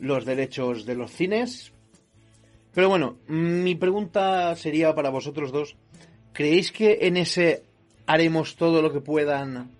los 0.00 0.24
derechos 0.24 0.84
de 0.84 0.96
los 0.96 1.12
cines. 1.12 1.70
Pero 2.74 2.88
bueno, 2.88 3.18
mi 3.28 3.76
pregunta 3.76 4.56
sería 4.56 4.96
para 4.96 5.10
vosotros 5.10 5.52
dos. 5.52 5.76
¿Creéis 6.32 6.72
que 6.72 6.98
en 7.02 7.18
ese 7.18 7.62
haremos 8.04 8.56
todo 8.56 8.82
lo 8.82 8.92
que 8.92 9.00
puedan, 9.00 9.70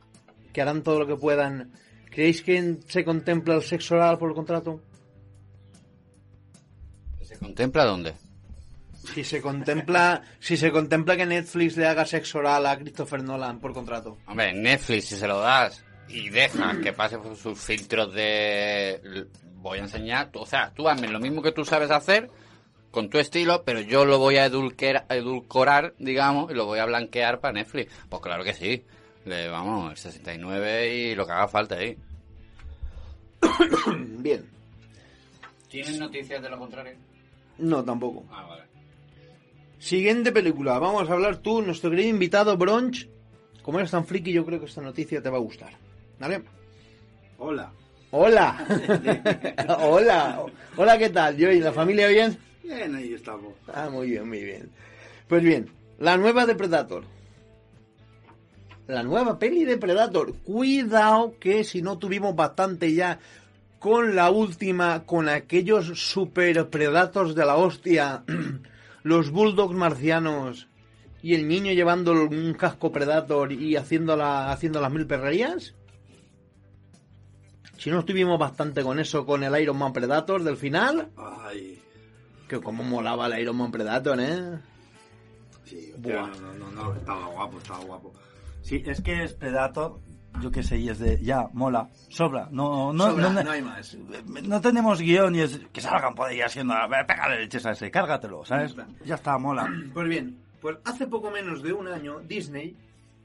que 0.52 0.62
harán 0.62 0.84
todo 0.84 1.00
lo 1.00 1.08
que 1.08 1.16
puedan? 1.16 1.72
¿Creéis 2.08 2.40
que 2.40 2.76
se 2.86 3.04
contempla 3.04 3.56
el 3.56 3.62
sexo 3.62 3.96
oral 3.96 4.16
por 4.16 4.28
el 4.28 4.36
contrato? 4.36 4.80
¿Se 7.20 7.36
contempla 7.36 7.84
dónde? 7.84 8.14
Si 9.04 9.24
se 9.24 9.40
contempla, 9.42 10.22
si 10.38 10.56
se 10.56 10.70
contempla 10.70 11.16
que 11.16 11.26
Netflix 11.26 11.76
le 11.76 11.86
haga 11.86 12.06
sexo 12.06 12.38
oral 12.38 12.64
a 12.66 12.78
Christopher 12.78 13.22
Nolan 13.22 13.58
por 13.58 13.72
contrato. 13.72 14.18
Hombre, 14.26 14.52
Netflix, 14.52 15.06
si 15.06 15.16
se 15.16 15.26
lo 15.26 15.40
das 15.40 15.84
y 16.08 16.28
dejas 16.30 16.76
que 16.78 16.92
pase 16.92 17.18
por 17.18 17.36
sus 17.36 17.58
filtros 17.58 18.12
de... 18.14 19.26
Voy 19.56 19.78
a 19.78 19.82
enseñar, 19.82 20.30
o 20.34 20.46
sea, 20.46 20.72
tú 20.74 20.88
hazme 20.88 21.08
lo 21.08 21.20
mismo 21.20 21.40
que 21.42 21.52
tú 21.52 21.64
sabes 21.64 21.90
hacer 21.90 22.30
con 22.90 23.08
tu 23.08 23.18
estilo, 23.18 23.62
pero 23.64 23.80
yo 23.80 24.04
lo 24.04 24.18
voy 24.18 24.36
a 24.36 24.48
edulquer- 24.50 25.04
edulcorar, 25.08 25.94
digamos, 25.98 26.50
y 26.50 26.54
lo 26.54 26.66
voy 26.66 26.78
a 26.78 26.84
blanquear 26.84 27.40
para 27.40 27.54
Netflix. 27.54 27.92
Pues 28.08 28.20
claro 28.22 28.44
que 28.44 28.54
sí. 28.54 28.84
Le, 29.24 29.48
vamos, 29.48 29.92
el 29.92 29.96
69 29.96 30.94
y 30.94 31.14
lo 31.14 31.24
que 31.26 31.32
haga 31.32 31.48
falta 31.48 31.76
ahí. 31.76 31.96
Bien. 34.18 34.44
¿Tienes 35.68 35.98
noticias 35.98 36.42
de 36.42 36.50
lo 36.50 36.58
contrario? 36.58 36.94
No, 37.58 37.82
tampoco. 37.84 38.24
Ah, 38.30 38.44
vale. 38.48 38.62
Siguiente 39.82 40.30
película. 40.30 40.78
Vamos 40.78 41.10
a 41.10 41.12
hablar 41.12 41.38
tú, 41.38 41.60
nuestro 41.60 41.90
querido 41.90 42.08
invitado 42.08 42.56
Bronch. 42.56 43.08
Como 43.62 43.80
eres 43.80 43.90
tan 43.90 44.06
friki, 44.06 44.32
yo 44.32 44.46
creo 44.46 44.60
que 44.60 44.66
esta 44.66 44.80
noticia 44.80 45.20
te 45.20 45.28
va 45.28 45.38
a 45.38 45.40
gustar. 45.40 45.72
¿Vale? 46.20 46.44
Hola. 47.36 47.72
Hola. 48.12 48.64
Hola. 49.80 50.44
Hola, 50.76 50.98
¿qué 50.98 51.10
tal? 51.10 51.36
¿Yo 51.36 51.50
y 51.50 51.58
la 51.58 51.72
familia 51.72 52.06
bien? 52.06 52.38
Bien, 52.62 52.94
ahí 52.94 53.12
estamos. 53.12 53.54
Ah, 53.74 53.90
muy 53.90 54.10
bien, 54.10 54.28
muy 54.28 54.44
bien. 54.44 54.70
Pues 55.26 55.42
bien, 55.42 55.68
la 55.98 56.16
nueva 56.16 56.46
de 56.46 56.54
Predator. 56.54 57.02
La 58.86 59.02
nueva 59.02 59.40
peli 59.40 59.64
de 59.64 59.78
Predator. 59.78 60.32
Cuidado 60.44 61.34
que 61.40 61.64
si 61.64 61.82
no 61.82 61.98
tuvimos 61.98 62.36
bastante 62.36 62.94
ya 62.94 63.18
con 63.80 64.14
la 64.14 64.30
última, 64.30 65.02
con 65.06 65.28
aquellos 65.28 65.86
super 65.98 66.70
predators 66.70 67.34
de 67.34 67.44
la 67.44 67.56
hostia, 67.56 68.22
los 69.02 69.30
bulldogs 69.30 69.74
marcianos 69.74 70.68
y 71.22 71.34
el 71.34 71.46
niño 71.46 71.72
llevando 71.72 72.12
un 72.12 72.54
casco 72.54 72.90
Predator 72.90 73.52
y 73.52 73.76
haciendo, 73.76 74.16
la, 74.16 74.50
haciendo 74.50 74.80
las 74.80 74.92
mil 74.92 75.06
perrerías. 75.06 75.74
Si 77.78 77.90
no 77.90 78.00
estuvimos 78.00 78.38
bastante 78.38 78.82
con 78.82 78.98
eso, 78.98 79.26
con 79.26 79.42
el 79.42 79.60
Iron 79.60 79.76
Man 79.78 79.92
Predator 79.92 80.42
del 80.42 80.56
final, 80.56 81.10
Ay. 81.16 81.80
que 82.48 82.60
como 82.60 82.82
molaba 82.84 83.26
el 83.26 83.40
Iron 83.40 83.56
Man 83.56 83.72
Predator, 83.72 84.20
¿eh? 84.20 84.58
Sí, 85.64 85.92
Buah. 85.96 86.28
no, 86.28 86.34
no, 86.40 86.52
no, 86.52 86.70
no, 86.70 86.94
estaba 86.94 87.26
guapo, 87.26 87.58
estaba 87.58 87.84
guapo. 87.84 88.12
Sí, 88.62 88.82
es 88.86 89.00
que 89.00 89.24
es 89.24 89.32
Predator, 89.32 89.98
yo 90.40 90.50
qué 90.50 90.62
sé, 90.62 90.78
y 90.78 90.88
es 90.88 90.98
de, 90.98 91.18
ya, 91.22 91.48
mola, 91.52 91.88
sobra, 92.08 92.48
no, 92.50 92.92
no, 92.92 93.10
Sobra, 93.10 93.30
no, 93.30 93.42
no 93.42 93.50
hay 93.50 93.62
más. 93.62 93.96
no 94.44 94.60
tenemos 94.60 95.00
guion 95.00 95.34
y 95.36 95.40
es 95.40 95.60
que 95.72 95.80
salgan 95.80 96.14
por 96.14 96.28
ahí 96.28 96.40
haciendo, 96.40 96.74
pégale 97.06 97.40
leches 97.40 97.66
a 97.66 97.72
ese, 97.72 97.90
cárgatelo, 97.90 98.44
¿sabes? 98.44 98.74
Ya 99.04 99.16
está, 99.16 99.38
mola. 99.38 99.68
Pues 99.92 100.08
bien, 100.08 100.38
pues 100.60 100.78
hace 100.84 101.06
poco 101.06 101.30
menos 101.30 101.62
de 101.62 101.72
un 101.72 101.88
año 101.88 102.20
Disney, 102.20 102.76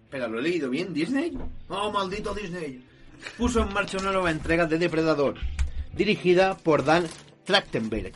pero 0.10 0.28
lo 0.28 0.40
he 0.40 0.44
leído 0.44 0.70
bien, 0.70 0.94
Disney, 0.94 1.38
oh 1.70 1.92
maldito 1.92 2.34
Disney, 2.34 2.84
puso 3.38 3.62
en 3.62 3.74
marcha 3.74 3.98
una 3.98 4.12
nueva 4.12 4.32
entrega 4.32 4.66
de 4.66 4.78
Depredador, 4.78 5.36
dirigida 5.96 6.56
por 6.58 6.84
Dan 6.84 7.06
Trachtenberg, 7.46 8.14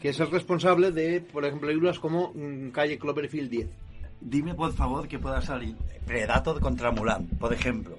que 0.00 0.08
es 0.08 0.20
el 0.20 0.30
responsable 0.30 0.92
de, 0.92 1.20
por 1.20 1.44
ejemplo, 1.44 1.68
películas 1.68 1.98
como 1.98 2.32
mm, 2.34 2.70
Calle 2.70 2.98
Cloverfield 2.98 3.50
10. 3.50 3.81
Dime, 4.24 4.54
por 4.54 4.72
favor, 4.72 5.06
que 5.08 5.18
pueda 5.18 5.40
salir 5.42 5.76
Predator 6.06 6.60
contra 6.60 6.90
Mulan, 6.90 7.26
por 7.38 7.52
ejemplo. 7.52 7.98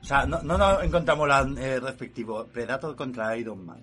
O 0.00 0.04
sea, 0.04 0.24
no, 0.26 0.40
no, 0.42 0.56
no 0.58 0.80
en 0.82 0.90
contra 0.90 1.14
Mulan 1.14 1.56
eh, 1.58 1.80
respectivo, 1.80 2.44
Predator 2.46 2.94
contra 2.94 3.36
Iron 3.36 3.64
Man. 3.64 3.80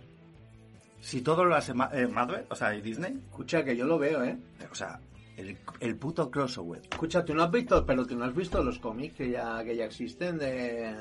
Si 1.01 1.21
todo 1.21 1.43
lo 1.43 1.55
hace 1.55 1.73
Ma- 1.73 1.89
eh, 1.91 2.07
Marvel, 2.07 2.45
o 2.49 2.55
sea, 2.55 2.73
y 2.75 2.81
Disney, 2.81 3.13
Escucha, 3.29 3.63
que 3.63 3.75
yo 3.75 3.86
lo 3.86 3.99
veo, 3.99 4.23
¿eh? 4.23 4.38
o 4.71 4.75
sea, 4.75 4.99
el, 5.36 5.57
el 5.81 5.95
puto 5.97 6.31
crossover. 6.31 6.81
Escucha, 6.89 7.25
tú 7.25 7.33
no 7.33 7.43
has 7.43 7.51
visto, 7.51 7.86
pero 7.86 8.05
tú 8.05 8.15
no 8.15 8.23
has 8.25 8.33
visto 8.36 8.63
los 8.63 8.79
cómics 8.79 9.15
que 9.15 9.31
ya, 9.31 9.62
que 9.65 9.75
ya 9.75 9.86
existen 9.86 10.38
de, 10.38 10.95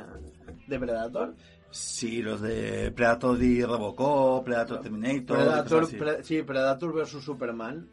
de 0.66 0.78
Predator. 0.78 1.34
Sí, 1.70 2.20
los 2.20 2.40
de 2.40 2.90
Predator 2.90 3.40
y 3.42 3.64
Robocop, 3.64 4.44
Predator 4.44 4.80
Terminator. 4.80 5.36
Predator. 5.38 5.88
Pre- 5.96 6.24
sí, 6.24 6.42
Predator 6.42 6.92
versus 6.92 7.22
Superman. 7.24 7.88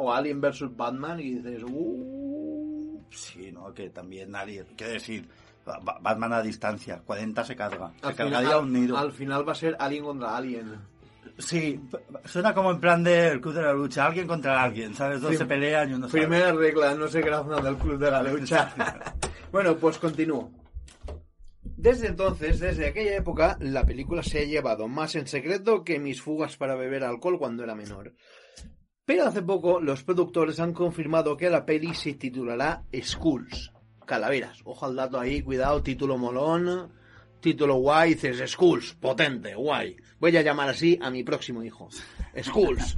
O 0.00 0.12
Alien 0.12 0.40
versus 0.40 0.74
Batman 0.76 1.18
y 1.20 1.34
dices, 1.34 1.62
uh, 1.64 3.02
Sí, 3.10 3.50
¿no? 3.52 3.72
Que 3.74 3.90
también 3.90 4.30
nadie. 4.30 4.64
Quiero 4.76 4.92
decir, 4.92 5.28
Ba- 5.64 5.98
Batman 6.00 6.32
a 6.34 6.42
distancia, 6.42 7.02
40 7.04 7.44
se 7.44 7.56
carga. 7.56 7.92
Se 8.00 8.06
al, 8.06 8.14
cargaría 8.14 8.48
final, 8.48 8.62
un 8.64 8.72
nido. 8.72 8.96
al 8.96 9.12
final 9.12 9.48
va 9.48 9.52
a 9.52 9.56
ser 9.56 9.76
Alien 9.78 10.04
contra 10.04 10.36
Alien. 10.36 10.74
Sí, 11.38 11.80
suena 12.24 12.52
como 12.54 12.70
en 12.72 12.80
plan 12.80 13.02
del 13.04 13.40
club 13.40 13.54
de 13.54 13.62
la 13.62 13.72
lucha. 13.72 14.06
Alguien 14.06 14.26
contra 14.26 14.62
alguien, 14.62 14.94
¿sabes? 14.94 15.20
Dos 15.20 15.30
Sí. 15.32 15.36
se 15.38 15.46
pelean 15.46 15.90
y 15.90 15.94
uno 15.94 16.08
sabe. 16.08 16.20
Primera 16.22 16.52
regla, 16.52 16.94
no 16.94 17.06
se 17.08 17.20
grazna 17.20 17.60
del 17.60 17.76
club 17.76 17.98
de 17.98 18.10
la 18.10 18.22
lucha. 18.22 18.72
bueno, 19.52 19.76
pues 19.76 19.98
continúo. 19.98 20.50
Desde 21.62 22.08
entonces, 22.08 22.58
desde 22.60 22.88
aquella 22.88 23.16
época, 23.16 23.56
la 23.60 23.84
película 23.84 24.22
se 24.22 24.40
ha 24.40 24.44
llevado 24.44 24.88
más 24.88 25.14
en 25.14 25.26
secreto 25.28 25.84
que 25.84 25.98
mis 26.00 26.20
fugas 26.20 26.56
para 26.56 26.74
beber 26.74 27.04
alcohol 27.04 27.38
cuando 27.38 27.62
era 27.62 27.74
menor. 27.76 28.14
Pero 29.08 29.24
hace 29.24 29.40
poco 29.40 29.80
los 29.80 30.04
productores 30.04 30.60
han 30.60 30.74
confirmado 30.74 31.34
que 31.34 31.48
la 31.48 31.64
peli 31.64 31.94
se 31.94 32.12
titulará 32.12 32.82
Skulls. 32.94 33.72
Calaveras. 34.04 34.60
Ojo 34.64 34.84
al 34.84 34.96
dato 34.96 35.18
ahí, 35.18 35.40
cuidado, 35.40 35.82
título 35.82 36.18
molón, 36.18 36.92
título 37.40 37.76
guay, 37.76 38.12
dices 38.12 38.50
Skulls, 38.50 38.92
potente, 39.00 39.54
guay. 39.54 39.96
Voy 40.20 40.36
a 40.36 40.42
llamar 40.42 40.68
así 40.68 40.98
a 41.00 41.08
mi 41.08 41.24
próximo 41.24 41.62
hijo. 41.62 41.88
Skulls 42.42 42.96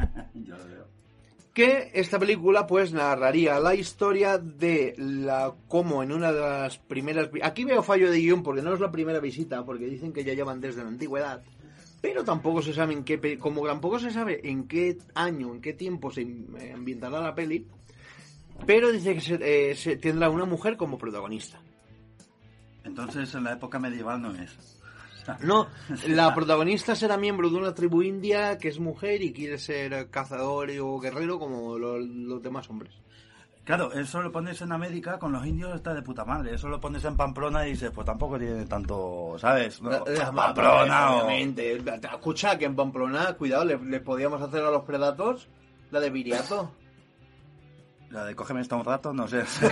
que 1.54 1.90
esta 1.94 2.18
película 2.18 2.66
pues 2.66 2.92
narraría 2.92 3.58
la 3.58 3.74
historia 3.74 4.38
de 4.38 4.94
la 4.96 5.54
cómo 5.68 6.02
en 6.02 6.12
una 6.12 6.32
de 6.32 6.40
las 6.40 6.78
primeras 6.78 7.28
aquí 7.42 7.64
veo 7.64 7.82
fallo 7.82 8.10
de 8.10 8.18
guion 8.18 8.44
porque 8.44 8.62
no 8.62 8.72
es 8.72 8.80
la 8.80 8.92
primera 8.92 9.18
visita 9.18 9.64
porque 9.64 9.86
dicen 9.86 10.12
que 10.12 10.22
ya 10.22 10.32
llevan 10.32 10.60
desde 10.60 10.82
la 10.82 10.88
antigüedad 10.88 11.42
pero 12.00 12.24
tampoco 12.24 12.62
se 12.62 12.72
sabe 12.72 12.94
en 12.94 13.04
qué 13.04 13.38
como 13.38 13.66
tampoco 13.66 13.98
se 13.98 14.10
sabe 14.10 14.40
en 14.48 14.66
qué 14.68 14.96
año 15.14 15.54
en 15.54 15.60
qué 15.60 15.72
tiempo 15.74 16.10
se 16.10 16.22
eh, 16.22 16.72
ambientará 16.74 17.20
la 17.20 17.34
peli 17.34 17.66
pero 18.66 18.90
dice 18.92 19.14
que 19.14 19.20
se, 19.20 19.70
eh, 19.70 19.74
se 19.74 19.96
tendrá 19.96 20.28
una 20.30 20.44
mujer 20.44 20.76
como 20.76 20.98
protagonista 20.98 21.60
Entonces 22.84 23.34
en 23.34 23.44
la 23.44 23.52
época 23.52 23.78
medieval 23.78 24.20
no 24.22 24.32
es. 24.34 24.56
no 25.42 25.68
la 26.08 26.34
protagonista 26.34 26.94
será 26.94 27.16
miembro 27.16 27.50
de 27.50 27.56
una 27.56 27.74
tribu 27.74 28.02
india 28.02 28.56
que 28.58 28.68
es 28.68 28.78
mujer 28.78 29.22
y 29.22 29.32
quiere 29.32 29.58
ser 29.58 30.08
cazador 30.10 30.70
o 30.80 30.98
guerrero 30.98 31.38
como 31.38 31.78
lo- 31.78 31.98
los 31.98 32.42
demás 32.42 32.68
hombres 32.70 32.94
Claro, 33.70 33.92
eso 33.92 34.20
lo 34.20 34.32
pones 34.32 34.60
en 34.62 34.72
América, 34.72 35.16
con 35.16 35.30
los 35.30 35.46
indios 35.46 35.76
está 35.76 35.94
de 35.94 36.02
puta 36.02 36.24
madre. 36.24 36.56
Eso 36.56 36.66
lo 36.66 36.80
pones 36.80 37.04
en 37.04 37.16
Pamplona 37.16 37.64
y 37.68 37.70
dices, 37.70 37.92
pues 37.94 38.04
tampoco 38.04 38.36
tiene 38.36 38.66
tanto, 38.66 39.36
¿sabes? 39.38 39.80
No, 39.80 39.92
eh, 40.08 40.18
Pamplona 40.34 41.12
o... 41.12 41.18
obviamente. 41.18 41.76
Escucha, 41.76 42.58
que 42.58 42.64
en 42.64 42.74
Pamplona, 42.74 43.32
cuidado, 43.34 43.64
le, 43.64 43.78
le 43.78 44.00
podíamos 44.00 44.42
hacer 44.42 44.64
a 44.64 44.72
los 44.72 44.82
Predators 44.82 45.46
la 45.92 46.00
de 46.00 46.10
Viriato. 46.10 46.72
La 48.10 48.24
de 48.24 48.34
cógeme 48.34 48.60
esta 48.60 48.74
un 48.74 48.84
rato, 48.84 49.12
no 49.12 49.28
sé. 49.28 49.44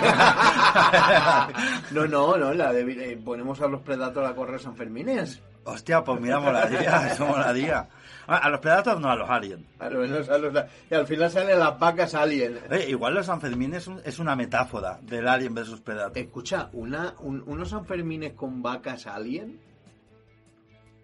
No, 1.91 2.07
no, 2.07 2.37
no, 2.37 2.55
la 2.55 2.73
de 2.73 3.13
eh, 3.13 3.17
ponemos 3.17 3.61
a 3.61 3.67
los 3.67 3.81
Predators 3.81 4.31
a 4.31 4.35
correr 4.37 4.61
San 4.61 4.77
Fermines. 4.77 5.43
Hostia, 5.65 6.05
pues 6.05 6.21
mira, 6.21 6.39
molaría, 6.39 7.09
eso 7.09 7.27
molaría. 7.27 7.89
A 8.29 8.37
a 8.37 8.51
los 8.51 8.61
Predators 8.61 9.01
no, 9.01 9.11
a 9.11 9.17
los 9.17 9.29
Alien. 9.29 9.65
A 9.81 9.89
los- 9.89 10.29
a 10.29 10.39
los- 10.39 10.65
y 10.91 10.95
al 10.95 11.07
final 11.07 11.31
salen 11.31 11.59
las 11.59 11.79
vacas 11.79 12.15
alien. 12.15 12.59
Eh, 12.71 12.87
igual 12.91 13.15
los 13.15 13.27
Sanfermín 13.27 13.75
es, 13.75 13.87
un- 13.87 14.01
es 14.05 14.19
una 14.19 14.37
metáfora 14.37 15.01
del 15.03 15.27
Alien 15.27 15.55
versus 15.55 15.81
Predator. 15.81 16.19
Escucha, 16.19 16.69
una, 16.75 17.15
un- 17.21 17.43
unos 17.47 17.71
San 17.71 17.87
Fermines 17.87 18.35
con 18.35 18.63
vacas 18.63 19.07
alien. 19.07 19.59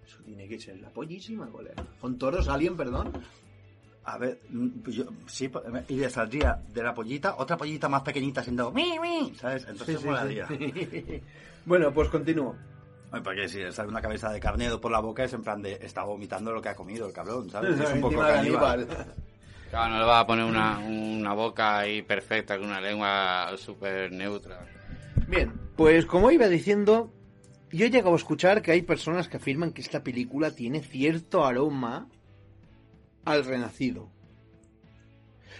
Eso 0.06 0.18
tiene 0.24 0.46
que 0.46 0.60
ser 0.60 0.78
la 0.80 0.90
pollísima, 0.90 1.46
colega. 1.48 1.82
Con 2.00 2.18
toros 2.18 2.46
alien, 2.48 2.76
perdón. 2.76 3.10
A 4.04 4.18
ver, 4.18 4.38
mm, 4.50 4.68
yo, 4.90 5.04
sí, 5.26 5.48
pues, 5.48 5.64
y 5.88 5.96
le 5.96 6.10
saldría 6.10 6.60
de 6.74 6.82
la 6.82 6.92
pollita 6.92 7.36
otra 7.38 7.56
pollita 7.56 7.88
más 7.88 8.02
pequeñita 8.02 8.42
haciendo 8.42 8.70
mi, 8.70 8.98
mi, 8.98 9.34
¿sabes? 9.34 9.64
Entonces 9.66 9.98
Sí, 9.98 10.08
sí, 10.58 10.72
sí. 10.74 11.22
bueno, 11.64 11.90
pues 11.90 12.10
continúo. 12.10 12.54
Porque 13.22 13.48
si 13.48 13.58
le 13.58 13.72
sale 13.72 13.88
una 13.88 14.00
cabeza 14.00 14.30
de 14.30 14.40
carnero 14.40 14.80
por 14.80 14.90
la 14.90 15.00
boca 15.00 15.24
es 15.24 15.32
en 15.32 15.42
plan 15.42 15.62
de 15.62 15.78
está 15.82 16.04
vomitando 16.04 16.52
lo 16.52 16.60
que 16.60 16.70
ha 16.70 16.74
comido 16.74 17.06
el 17.06 17.12
cabrón, 17.12 17.50
¿sabes? 17.50 17.78
Es 17.78 17.92
un 17.92 18.00
poco 18.00 18.18
caníbal. 18.18 18.80
Aníbal. 18.80 19.06
Claro, 19.70 19.94
no 19.94 19.98
le 19.98 20.04
va 20.04 20.20
a 20.20 20.26
poner 20.26 20.44
una, 20.44 20.78
una 20.78 21.32
boca 21.34 21.78
ahí 21.78 22.02
perfecta 22.02 22.58
con 22.58 22.68
una 22.68 22.80
lengua 22.80 23.50
súper 23.56 24.12
neutra. 24.12 24.66
Bien, 25.26 25.52
pues 25.76 26.06
como 26.06 26.30
iba 26.30 26.46
diciendo, 26.48 27.12
yo 27.72 27.86
he 27.86 27.90
llegado 27.90 28.12
a 28.12 28.16
escuchar 28.16 28.62
que 28.62 28.70
hay 28.70 28.82
personas 28.82 29.28
que 29.28 29.38
afirman 29.38 29.72
que 29.72 29.82
esta 29.82 30.04
película 30.04 30.52
tiene 30.52 30.80
cierto 30.80 31.44
aroma 31.44 32.06
al 33.24 33.44
renacido. 33.44 34.08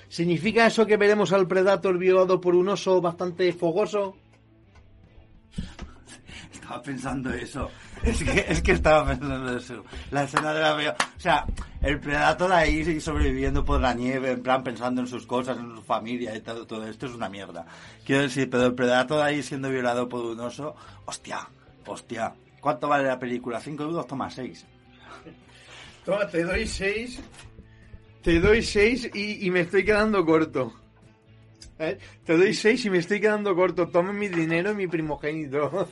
¿Significa 0.09 0.67
eso 0.67 0.87
que 0.87 0.97
veremos 0.97 1.33
al 1.33 1.49
Predator 1.49 1.99
violado 1.99 2.41
por 2.41 2.55
un 2.55 2.69
oso 2.69 3.01
bastante 3.01 3.53
fogoso? 3.53 4.17
Estaba 6.65 6.83
pensando 6.83 7.31
eso. 7.31 7.71
Es 8.05 8.23
que, 8.23 8.45
es 8.49 8.63
que 8.63 8.73
estaba 8.73 9.07
pensando 9.07 9.57
eso. 9.57 9.85
La 10.11 10.25
escena 10.25 10.53
de 10.53 10.61
la 10.61 10.75
veo. 10.75 10.93
O 10.93 11.21
sea, 11.21 11.47
el 11.81 11.99
Predator 12.01 12.53
ahí 12.53 13.01
sobreviviendo 13.01 13.65
por 13.65 13.81
la 13.81 13.95
nieve, 13.95 14.33
en 14.33 14.43
plan 14.43 14.63
pensando 14.63 15.01
en 15.03 15.07
sus 15.07 15.27
cosas, 15.27 15.59
en 15.59 15.75
su 15.75 15.83
familia 15.83 16.35
y 16.37 16.41
todo, 16.41 16.67
todo 16.67 16.87
esto 16.87 17.07
es 17.07 17.13
una 17.13 17.29
mierda. 17.29 17.65
Quiero 18.05 18.23
decir, 18.23 18.49
pero 18.51 18.67
el 18.67 18.75
Predator 18.75 19.23
ahí 19.23 19.43
siendo 19.43 19.71
violado 19.71 20.09
por 20.09 20.25
un 20.25 20.41
oso, 20.41 20.75
hostia, 21.07 21.49
hostia. 21.87 22.35
¿Cuánto 22.61 22.89
vale 22.89 23.05
la 23.05 23.19
película? 23.19 23.61
¿Cinco 23.61 23.85
euros? 23.85 24.07
Toma 24.07 24.31
seis. 24.31 24.67
Toma, 26.05 26.27
te 26.27 26.45
doy 26.45 26.67
seis. 26.67 27.21
Te 28.23 28.41
doy 28.41 28.63
seis 28.63 29.11
y, 29.15 29.47
y 29.47 29.51
me 29.51 29.61
estoy 29.61 29.85
quedando 29.85 30.25
corto. 30.27 30.73
¿Eh? 31.79 31.99
Te 32.25 32.37
doy 32.37 32.55
seis 32.55 32.85
y 32.85 32.91
me 32.91 32.99
estoy 32.99 33.21
quedando 33.21 33.55
corto. 33.55 33.89
Toma 33.89 34.13
mi 34.13 34.29
dinero 34.29 34.73
y 34.73 34.75
mi 34.75 34.87
primogénito. 34.87 35.89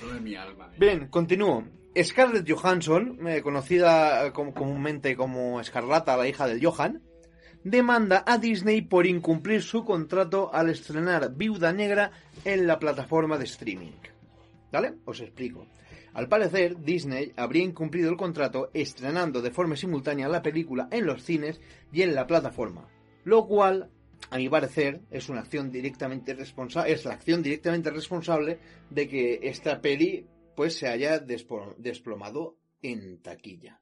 Todo 0.00 0.20
mi 0.20 0.34
alma. 0.34 0.70
Bien, 0.78 1.08
continúo. 1.08 1.64
Scarlett 2.02 2.50
Johansson, 2.50 3.18
eh, 3.28 3.40
conocida 3.42 4.32
como- 4.32 4.52
comúnmente 4.52 5.14
como 5.16 5.60
Escarlata, 5.60 6.16
la 6.16 6.26
hija 6.26 6.46
del 6.48 6.64
Johan, 6.64 7.02
demanda 7.62 8.24
a 8.26 8.38
Disney 8.38 8.82
por 8.82 9.06
incumplir 9.06 9.62
su 9.62 9.84
contrato 9.84 10.52
al 10.52 10.70
estrenar 10.70 11.32
Viuda 11.34 11.72
Negra 11.72 12.10
en 12.44 12.66
la 12.66 12.78
plataforma 12.78 13.38
de 13.38 13.44
streaming. 13.44 13.92
¿Vale? 14.72 14.94
Os 15.04 15.20
explico. 15.20 15.66
Al 16.14 16.28
parecer, 16.28 16.80
Disney 16.80 17.32
habría 17.36 17.62
incumplido 17.62 18.10
el 18.10 18.16
contrato 18.16 18.70
estrenando 18.74 19.40
de 19.40 19.50
forma 19.52 19.76
simultánea 19.76 20.28
la 20.28 20.42
película 20.42 20.88
en 20.90 21.06
los 21.06 21.22
cines 21.22 21.60
y 21.92 22.02
en 22.02 22.14
la 22.14 22.26
plataforma, 22.26 22.88
lo 23.24 23.46
cual, 23.46 23.90
a 24.30 24.36
mi 24.36 24.48
parecer, 24.48 25.02
es 25.10 25.28
una 25.28 25.40
acción 25.40 25.70
directamente 25.70 26.34
responsable, 26.34 26.92
es 26.92 27.04
la 27.04 27.14
acción 27.14 27.42
directamente 27.42 27.90
responsable 27.90 28.58
de 28.90 29.08
que 29.08 29.40
esta 29.42 29.80
peli 29.80 30.26
pues 30.54 30.76
se 30.78 30.88
haya 30.88 31.18
desplomado 31.18 32.56
en 32.82 33.20
taquilla. 33.22 33.80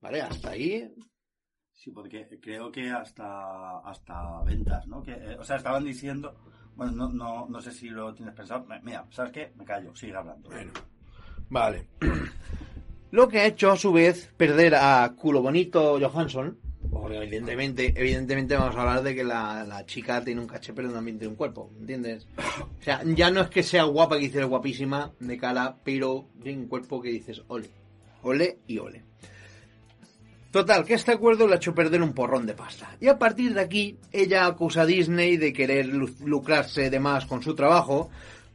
¿Vale? 0.00 0.20
Hasta 0.20 0.50
ahí. 0.50 0.94
Sí, 1.72 1.90
porque 1.90 2.26
creo 2.40 2.70
que 2.70 2.90
hasta 2.90 3.78
hasta 3.80 4.42
ventas, 4.44 4.86
¿no? 4.86 5.02
Que, 5.02 5.12
eh, 5.12 5.36
o 5.38 5.44
sea, 5.44 5.56
estaban 5.56 5.84
diciendo, 5.84 6.34
bueno, 6.74 6.92
no, 6.92 7.08
no, 7.12 7.46
no 7.48 7.60
sé 7.60 7.72
si 7.72 7.88
lo 7.88 8.14
tienes 8.14 8.34
pensado. 8.34 8.66
Mira, 8.82 9.06
¿sabes 9.10 9.32
qué? 9.32 9.52
Me 9.56 9.64
callo, 9.64 9.94
sigue 9.94 10.14
hablando. 10.14 10.50
Vale. 11.48 11.88
Lo 13.10 13.28
que 13.28 13.38
ha 13.38 13.46
hecho 13.46 13.70
a 13.70 13.76
su 13.76 13.92
vez 13.92 14.32
perder 14.36 14.74
a 14.74 15.10
culo 15.16 15.40
bonito 15.40 15.98
Johansson. 16.00 16.58
Porque 17.00 17.16
evidentemente, 17.18 17.92
evidentemente 17.96 18.56
vamos 18.56 18.74
a 18.76 18.80
hablar 18.80 19.02
de 19.02 19.14
que 19.14 19.24
la, 19.24 19.64
la 19.64 19.84
chica 19.86 20.22
tiene 20.24 20.40
un 20.40 20.46
caché 20.46 20.72
pero 20.72 20.92
también 20.92 21.18
tiene 21.18 21.30
un 21.30 21.36
cuerpo, 21.36 21.70
¿entiendes? 21.78 22.26
O 22.38 22.82
sea, 22.82 23.02
ya 23.04 23.30
no 23.30 23.40
es 23.42 23.48
que 23.50 23.62
sea 23.62 23.84
guapa, 23.84 24.16
que 24.16 24.24
dices 24.24 24.44
guapísima 24.46 25.12
de 25.20 25.36
cara, 25.38 25.76
pero 25.84 26.28
tiene 26.42 26.58
un 26.62 26.68
cuerpo 26.68 27.00
que 27.00 27.10
dices 27.10 27.42
ole, 27.48 27.68
ole 28.22 28.58
y 28.66 28.78
ole. 28.78 29.02
Total, 30.50 30.84
que 30.84 30.94
este 30.94 31.12
acuerdo 31.12 31.46
le 31.46 31.54
ha 31.54 31.56
hecho 31.56 31.74
perder 31.74 32.00
un 32.02 32.14
porrón 32.14 32.46
de 32.46 32.54
pasta. 32.54 32.96
Y 33.00 33.08
a 33.08 33.18
partir 33.18 33.52
de 33.52 33.60
aquí, 33.60 33.98
ella 34.10 34.46
acusa 34.46 34.82
a 34.82 34.86
Disney 34.86 35.36
de 35.36 35.52
querer 35.52 35.86
lu- 35.86 36.14
lucrarse 36.24 36.88
de 36.88 36.98
más 37.00 37.26
con 37.26 37.42
su 37.42 37.54
trabajo, 37.54 38.08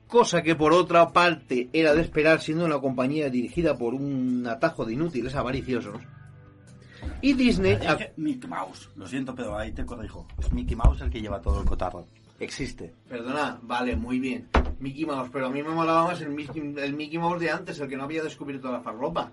cosa 0.07 0.41
que 0.41 0.55
por 0.55 0.73
otra 0.73 1.09
parte 1.09 1.69
era 1.73 1.93
de 1.93 2.01
esperar 2.01 2.41
siendo 2.41 2.65
una 2.65 2.79
compañía 2.79 3.29
dirigida 3.29 3.77
por 3.77 3.93
un 3.93 4.47
atajo 4.47 4.83
de 4.85 4.93
inútiles 4.93 5.35
avariciosos. 5.35 6.01
Y 7.21 7.33
Disney... 7.33 7.73
Es 7.73 7.95
que 7.95 8.13
Mickey 8.17 8.49
Mouse, 8.49 8.89
lo 8.95 9.07
siento, 9.07 9.33
pero 9.35 9.57
ahí 9.57 9.71
te 9.71 9.85
corrijo. 9.85 10.25
Es 10.39 10.51
Mickey 10.51 10.75
Mouse 10.75 11.01
el 11.01 11.09
que 11.09 11.21
lleva 11.21 11.41
todo 11.41 11.61
el 11.61 11.67
cotarro. 11.67 12.05
Existe. 12.39 12.93
Perdona, 13.07 13.59
vale, 13.61 13.95
muy 13.95 14.19
bien. 14.19 14.47
Mickey 14.79 15.05
Mouse, 15.05 15.29
pero 15.31 15.47
a 15.47 15.49
mí 15.49 15.61
me 15.61 15.69
molaba 15.69 16.05
más 16.05 16.21
el 16.21 16.29
Mickey, 16.29 16.73
el 16.77 16.93
Mickey 16.93 17.19
Mouse 17.19 17.39
de 17.39 17.51
antes, 17.51 17.79
el 17.79 17.87
que 17.87 17.95
no 17.97 18.03
había 18.05 18.23
descubierto 18.23 18.71
la 18.71 18.81
farropa. 18.81 19.31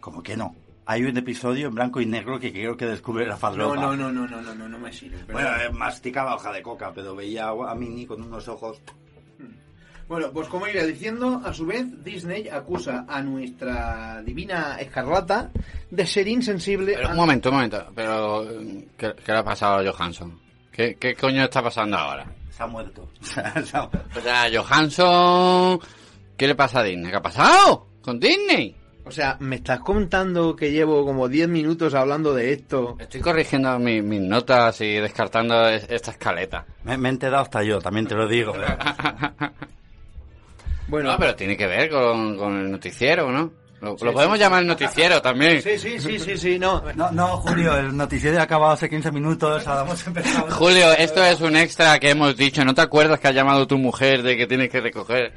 ¿Cómo 0.00 0.22
que 0.22 0.36
no? 0.36 0.54
Hay 0.86 1.04
un 1.04 1.16
episodio 1.16 1.68
en 1.68 1.74
blanco 1.74 2.00
y 2.00 2.06
negro 2.06 2.40
que 2.40 2.52
creo 2.52 2.76
que 2.76 2.86
descubre 2.86 3.24
la 3.26 3.34
No, 3.34 3.38
fadropa. 3.38 3.76
no, 3.76 3.96
no, 3.96 4.10
no, 4.12 4.26
no, 4.26 4.40
no, 4.40 4.54
no, 4.54 4.68
no 4.68 4.78
me 4.78 4.92
sirve. 4.92 5.18
Bueno, 5.32 5.48
eh, 5.56 5.70
masticaba 5.72 6.34
hoja 6.34 6.52
de 6.52 6.62
coca, 6.62 6.92
pero 6.94 7.14
veía 7.14 7.48
a 7.48 7.74
Minnie 7.74 8.06
con 8.06 8.22
unos 8.22 8.48
ojos. 8.48 8.80
Bueno, 10.12 10.30
pues 10.30 10.46
como 10.48 10.68
iba 10.68 10.82
diciendo, 10.82 11.40
a 11.42 11.54
su 11.54 11.64
vez 11.64 11.86
Disney 12.04 12.46
acusa 12.46 13.06
a 13.08 13.22
nuestra 13.22 14.20
divina 14.22 14.76
Escarlata 14.78 15.50
de 15.90 16.06
ser 16.06 16.28
insensible 16.28 16.92
Pero 16.96 17.08
a- 17.08 17.10
un 17.12 17.16
momento, 17.16 17.48
un 17.48 17.54
momento. 17.54 17.86
Pero, 17.94 18.46
¿qué, 18.98 19.14
qué 19.24 19.32
le 19.32 19.38
ha 19.38 19.42
pasado 19.42 19.78
a 19.78 19.90
Johansson? 19.90 20.38
¿Qué, 20.70 20.96
qué 20.96 21.14
coño 21.14 21.42
está 21.44 21.62
pasando 21.62 21.96
ahora? 21.96 22.26
Se 22.50 22.62
ha 22.62 22.66
muerto. 22.66 23.08
O 24.14 24.20
sea, 24.20 24.50
Johansson... 24.52 25.80
¿Qué 26.36 26.46
le 26.46 26.54
pasa 26.56 26.80
a 26.80 26.82
Disney? 26.82 27.10
¿Qué 27.10 27.16
ha 27.16 27.22
pasado 27.22 27.86
con 28.02 28.20
Disney? 28.20 28.76
O 29.06 29.10
sea, 29.10 29.38
me 29.40 29.56
estás 29.56 29.80
contando 29.80 30.54
que 30.54 30.70
llevo 30.72 31.06
como 31.06 31.26
10 31.26 31.48
minutos 31.48 31.94
hablando 31.94 32.34
de 32.34 32.52
esto. 32.52 32.96
Estoy 32.98 33.22
corrigiendo 33.22 33.78
mi- 33.78 34.02
mis 34.02 34.20
notas 34.20 34.78
y 34.82 34.92
descartando 34.96 35.70
es- 35.70 35.86
esta 35.88 36.10
escaleta. 36.10 36.66
me, 36.84 36.98
me 36.98 37.08
he 37.08 37.12
enterado 37.12 37.42
hasta 37.44 37.62
yo, 37.62 37.78
también 37.80 38.06
te 38.06 38.14
lo 38.14 38.28
digo. 38.28 38.52
Bueno, 40.88 41.12
No, 41.12 41.18
pero 41.18 41.34
tiene 41.34 41.56
que 41.56 41.66
ver 41.66 41.90
con, 41.90 42.36
con 42.36 42.58
el 42.58 42.70
noticiero, 42.70 43.30
¿no? 43.30 43.52
Lo, 43.80 43.98
Sí, 43.98 44.04
lo 44.04 44.12
podemos 44.12 44.38
sí, 44.38 44.44
llamar 44.44 44.64
noticiero 44.64 45.20
también. 45.20 45.60
sí, 45.60 45.76
sí, 45.76 45.98
sí, 45.98 46.18
sí, 46.18 46.36
sí, 46.36 46.58
no. 46.58 46.82
No, 46.94 47.10
no, 47.10 47.36
Julio, 47.38 47.76
el 47.76 47.96
noticiero 47.96 48.38
ha 48.38 48.42
acabado 48.42 48.72
hace 48.74 48.88
15 48.88 49.10
minutos, 49.10 49.66
ahora 49.66 49.82
hemos 49.82 50.06
empezado. 50.06 50.50
Julio, 50.52 50.92
esto 50.92 51.24
es 51.24 51.40
un 51.40 51.56
extra 51.56 51.98
que 51.98 52.10
hemos 52.10 52.36
dicho. 52.36 52.64
¿No 52.64 52.74
te 52.74 52.82
acuerdas 52.82 53.18
que 53.18 53.28
ha 53.28 53.32
llamado 53.32 53.66
tu 53.66 53.78
mujer 53.78 54.22
de 54.22 54.36
que 54.36 54.46
tienes 54.46 54.70
que 54.70 54.80
recoger? 54.80 55.32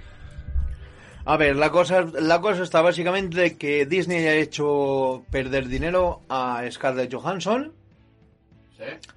A 1.27 1.37
ver, 1.37 1.55
la 1.55 1.71
cosa, 1.71 2.05
la 2.19 2.39
cosa 2.39 2.61
está 2.61 2.81
básicamente 2.83 3.57
que 3.57 3.87
Disney 3.87 4.27
ha 4.27 4.35
hecho 4.35 5.25
perder 5.31 5.67
dinero 5.67 6.21
a 6.29 6.61
Scarlett 6.69 7.11
Johansson 7.11 7.73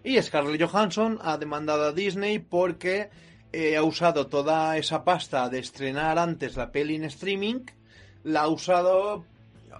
y 0.03 0.22
Scarlett 0.22 0.62
Johansson 0.70 1.18
ha 1.20 1.37
demandado 1.37 1.85
a 1.85 1.93
Disney 1.93 2.39
porque 2.39 3.11
eh, 3.53 3.76
ha 3.76 3.82
usado 3.82 4.26
toda 4.26 4.76
esa 4.76 5.05
pasta 5.05 5.49
de 5.49 5.59
estrenar 5.59 6.18
antes 6.18 6.57
la 6.57 6.70
peli 6.70 6.96
en 6.96 7.05
streaming, 7.05 7.61
la 8.24 8.42
ha 8.42 8.49
usado 8.49 9.24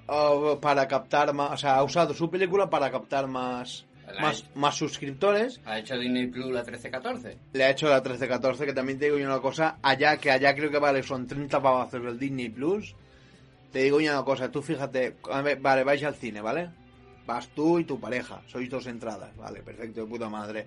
ah, 0.08 0.56
para 0.60 0.88
captar 0.88 1.32
más, 1.34 1.52
o 1.52 1.56
sea, 1.56 1.76
ha 1.76 1.82
usado 1.82 2.14
su 2.14 2.30
película 2.30 2.70
para 2.70 2.90
captar 2.90 3.26
más, 3.26 3.84
más, 4.20 4.44
más 4.54 4.74
suscriptores. 4.74 5.60
¿Ha 5.66 5.78
hecho 5.78 5.98
Disney 5.98 6.28
Plus 6.28 6.50
la 6.52 6.64
13-14? 6.64 7.36
Le 7.52 7.64
ha 7.64 7.70
hecho 7.70 7.88
la 7.88 8.02
13-14, 8.02 8.64
que 8.64 8.72
también 8.72 8.98
te 8.98 9.06
digo 9.06 9.18
yo 9.18 9.26
una 9.26 9.40
cosa, 9.40 9.78
allá 9.82 10.16
que 10.16 10.30
allá 10.30 10.54
creo 10.54 10.70
que 10.70 10.78
vale, 10.78 11.02
son 11.02 11.26
30 11.26 11.60
pavazos 11.60 12.04
el 12.04 12.18
Disney 12.18 12.48
Plus. 12.48 12.94
Te 13.72 13.82
digo 13.82 14.00
yo 14.00 14.12
una 14.12 14.24
cosa, 14.24 14.50
tú 14.50 14.62
fíjate, 14.62 15.16
vale, 15.60 15.84
vais 15.84 16.02
al 16.02 16.14
cine, 16.14 16.40
¿vale? 16.40 16.70
Vas 17.26 17.48
tú 17.48 17.78
y 17.78 17.84
tu 17.84 18.00
pareja, 18.00 18.40
sois 18.46 18.70
dos 18.70 18.86
entradas, 18.86 19.36
vale, 19.36 19.62
perfecto, 19.62 20.00
de 20.00 20.06
puta 20.06 20.30
madre. 20.30 20.66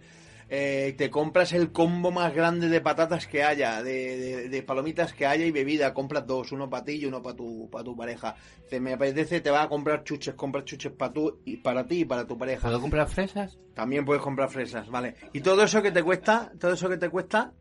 Eh, 0.53 0.95
te 0.97 1.09
compras 1.09 1.53
el 1.53 1.71
combo 1.71 2.11
más 2.11 2.33
grande 2.35 2.67
de 2.67 2.81
patatas 2.81 3.25
que 3.25 3.41
haya, 3.41 3.81
de, 3.81 4.17
de- 4.17 4.49
de 4.49 4.63
palomitas 4.63 5.13
que 5.13 5.25
haya 5.25 5.45
y 5.45 5.51
bebida, 5.51 5.93
compras 5.93 6.27
dos, 6.27 6.51
uno 6.51 6.69
para 6.69 6.83
ti 6.83 6.91
y 6.97 7.05
uno 7.05 7.23
para 7.23 7.37
tu, 7.37 7.69
para 7.71 7.85
tu 7.85 7.95
pareja. 7.95 8.35
Te 8.69 8.81
me 8.81 8.91
apetece, 8.91 9.39
te 9.39 9.49
vas 9.49 9.65
a 9.65 9.69
comprar 9.69 10.03
chuches, 10.03 10.35
compras 10.35 10.65
chuches 10.65 10.91
para 10.91 11.13
tú 11.13 11.39
y 11.45 11.55
para 11.55 11.87
ti 11.87 12.01
y 12.01 12.05
para 12.05 12.27
tu 12.27 12.37
pareja. 12.37 12.63
¿Puedo 12.67 12.81
comprar 12.81 13.07
fresas? 13.07 13.57
También 13.73 14.03
puedes 14.03 14.21
comprar 14.21 14.49
fresas, 14.49 14.89
¿vale? 14.89 15.15
Y 15.31 15.39
todo 15.39 15.63
eso 15.63 15.81
que 15.81 15.91
te 15.91 16.03
cuesta, 16.03 16.51
todo 16.59 16.73
eso 16.73 16.89
que 16.89 16.97
te 16.97 17.07
cuesta, 17.07 17.53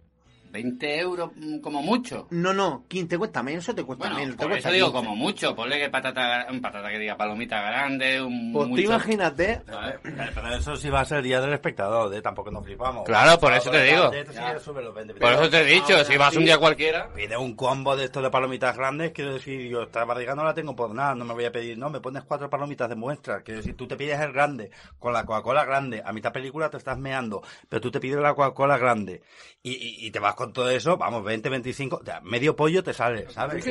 20 0.51 0.99
euros 0.99 1.31
mm, 1.37 1.59
como 1.61 1.83
mucho. 1.83 2.27
no, 2.31 2.53
no, 2.53 2.85
15 2.89 3.09
te 3.09 3.19
cuesta 3.19 3.43
menos, 3.43 3.65
eso 3.65 3.75
te 3.75 3.85
cuesta 3.85 4.05
Bueno, 4.07 4.19
menos. 4.21 4.37
te 4.37 4.43
por 4.43 4.51
cuesta 4.53 4.69
eso 4.69 4.75
digo 4.75 4.87
15. 4.93 4.99
como 5.07 5.17
mucho. 5.17 5.55
Ponle 5.55 5.79
que 5.79 5.91
patata, 5.91 6.47
un 6.51 6.61
patata 6.61 6.91
que 6.91 6.99
diga 6.99 7.17
palomita 7.17 7.61
grande, 7.63 8.21
un 8.23 8.53
Pues 8.53 8.69
mucho- 8.69 8.83
imagínate. 8.83 9.63
Pero 10.03 10.55
eso 10.55 10.77
sí 10.77 10.91
va 10.91 11.01
a 11.01 11.05
ser 11.05 11.23
día 11.23 11.41
del 11.41 11.53
espectador, 11.53 12.13
¿eh? 12.15 12.23
tampoco 12.23 12.51
nos 12.51 12.65
flipamos. 12.65 13.05
Claro, 13.05 13.39
por 13.39 13.53
eso 13.53 13.71
te 13.71 13.83
digo. 13.85 14.11
20. 14.11 15.15
Por 15.15 15.33
eso 15.33 15.51
te 15.51 15.61
he 15.61 15.65
dicho, 15.65 16.05
si 16.05 16.17
vas 16.17 16.35
un 16.35 16.41
sí. 16.41 16.45
día 16.47 16.59
cualquiera... 16.59 17.13
Pide 17.15 17.37
un 17.37 17.55
combo 17.55 17.97
de 17.97 18.05
estos 18.07 18.23
de 18.23 18.31
palomitas 18.31 18.77
grandes, 18.77 19.13
quiero 19.13 19.35
decir, 19.35 19.69
yo 19.69 19.83
esta 19.83 20.05
barriga 20.05 20.35
no 20.35 20.45
la 20.45 20.55
tengo 20.55 20.75
por 20.75 20.95
nada, 20.95 21.15
no 21.15 21.25
me 21.25 21.35
voy 21.35 21.45
a 21.45 21.53
pedir, 21.53 21.77
no, 21.79 21.91
me 21.91 22.01
pones 22.01 22.25
cuatro 22.25 22.49
palomitas 22.51 22.89
de 22.89 22.95
muestra, 22.97 23.43
quiero 23.43 23.59
decir, 23.61 23.77
tú 23.77 23.87
te 23.87 23.97
pides 23.97 24.19
el 24.21 24.33
grande, 24.33 24.71
con 24.99 25.13
la 25.13 25.25
Coca-Cola 25.25 25.65
grande, 25.65 26.03
a 26.05 26.13
mitad 26.13 26.33
película 26.33 26.71
te 26.71 26.77
estás 26.77 26.99
meando, 26.99 27.43
pero 27.69 27.81
tú 27.81 27.91
te 27.91 28.01
pides 28.01 28.21
la 28.21 28.35
Coca-Cola 28.35 28.79
grande, 28.79 29.23
y, 29.63 29.73
y, 29.73 30.07
y 30.07 30.11
te 30.11 30.19
vas 30.19 30.35
con 30.41 30.55
todo 30.55 30.71
eso, 30.71 30.97
vamos, 30.97 31.23
20, 31.23 31.51
25, 31.51 31.97
o 32.01 32.03
sea, 32.05 32.23
medio 32.23 32.57
pollo 32.57 32.83
te 32.83 32.95
sale, 32.95 33.27
¿sabes? 33.31 33.63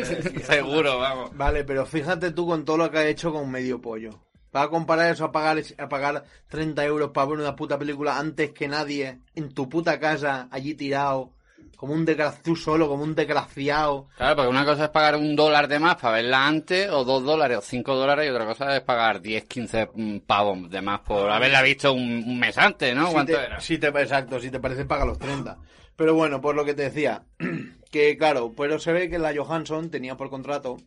Seguro, 0.46 1.00
vamos. 1.00 1.36
vale, 1.36 1.64
pero 1.64 1.84
fíjate 1.88 2.30
tú 2.30 2.46
con 2.46 2.64
todo 2.64 2.78
lo 2.78 2.92
que 2.92 3.00
ha 3.00 3.08
hecho 3.08 3.34
con 3.34 3.50
medio 3.50 3.82
pollo. 3.82 4.12
Vas 4.54 4.66
a 4.66 4.70
comparar 4.70 5.12
eso 5.12 5.26
a 5.26 5.32
pagar, 5.32 5.58
a 5.80 5.90
pagar 5.90 6.24
30 6.48 6.86
euros 6.86 7.10
para 7.10 7.26
ver 7.26 7.40
una 7.40 7.56
puta 7.56 7.80
película 7.80 8.20
antes 8.20 8.52
que 8.52 8.68
nadie, 8.68 9.18
en 9.34 9.52
tu 9.52 9.68
puta 9.68 10.00
casa, 10.00 10.48
allí 10.52 10.76
tirado, 10.76 11.32
como 11.76 11.94
un 11.94 12.06
desgraciado, 12.06 12.44
tú 12.44 12.56
solo, 12.56 12.88
como 12.88 13.04
un 13.04 13.16
desgraciado. 13.16 14.08
Claro, 14.16 14.36
porque 14.36 14.50
una 14.50 14.66
cosa 14.66 14.84
es 14.86 14.90
pagar 14.92 15.16
un 15.16 15.36
dólar 15.36 15.68
de 15.68 15.80
más 15.80 15.96
para 15.96 16.16
verla 16.18 16.46
antes, 16.46 16.88
o 16.92 17.04
dos 17.04 17.24
dólares, 17.24 17.58
o 17.58 17.62
cinco 17.62 17.96
dólares, 17.96 18.28
y 18.28 18.30
otra 18.30 18.46
cosa 18.46 18.76
es 18.76 18.82
pagar 18.82 19.22
10, 19.22 19.46
15 19.46 19.90
mm, 19.92 20.18
pavos 20.20 20.70
de 20.70 20.82
más 20.84 21.00
por 21.00 21.32
haberla 21.32 21.64
visto 21.64 21.94
un, 21.94 22.24
un 22.28 22.40
mes 22.40 22.56
antes, 22.60 22.96
¿no? 22.96 23.08
Si 23.08 23.14
¿Cuánto 23.14 23.34
te, 23.38 23.44
era? 23.44 23.60
si 23.60 23.78
te- 23.80 23.88
exacto, 23.88 24.40
si 24.40 24.52
te 24.52 24.60
parece 24.60 24.86
paga 24.86 25.06
los 25.06 25.18
30. 25.18 25.58
Pero 26.00 26.16
bueno, 26.16 26.40
por 26.40 26.56
lo 26.56 26.64
que 26.64 26.74
te 26.74 26.84
decía, 26.84 27.26
que 27.92 28.18
claro, 28.18 28.54
pero 28.56 28.80
se 28.80 28.94
ve 28.94 29.10
que 29.10 29.20
la 29.20 29.36
Johansson 29.36 29.90
tenía 29.90 30.16
por 30.16 30.30
contrato 30.30 30.78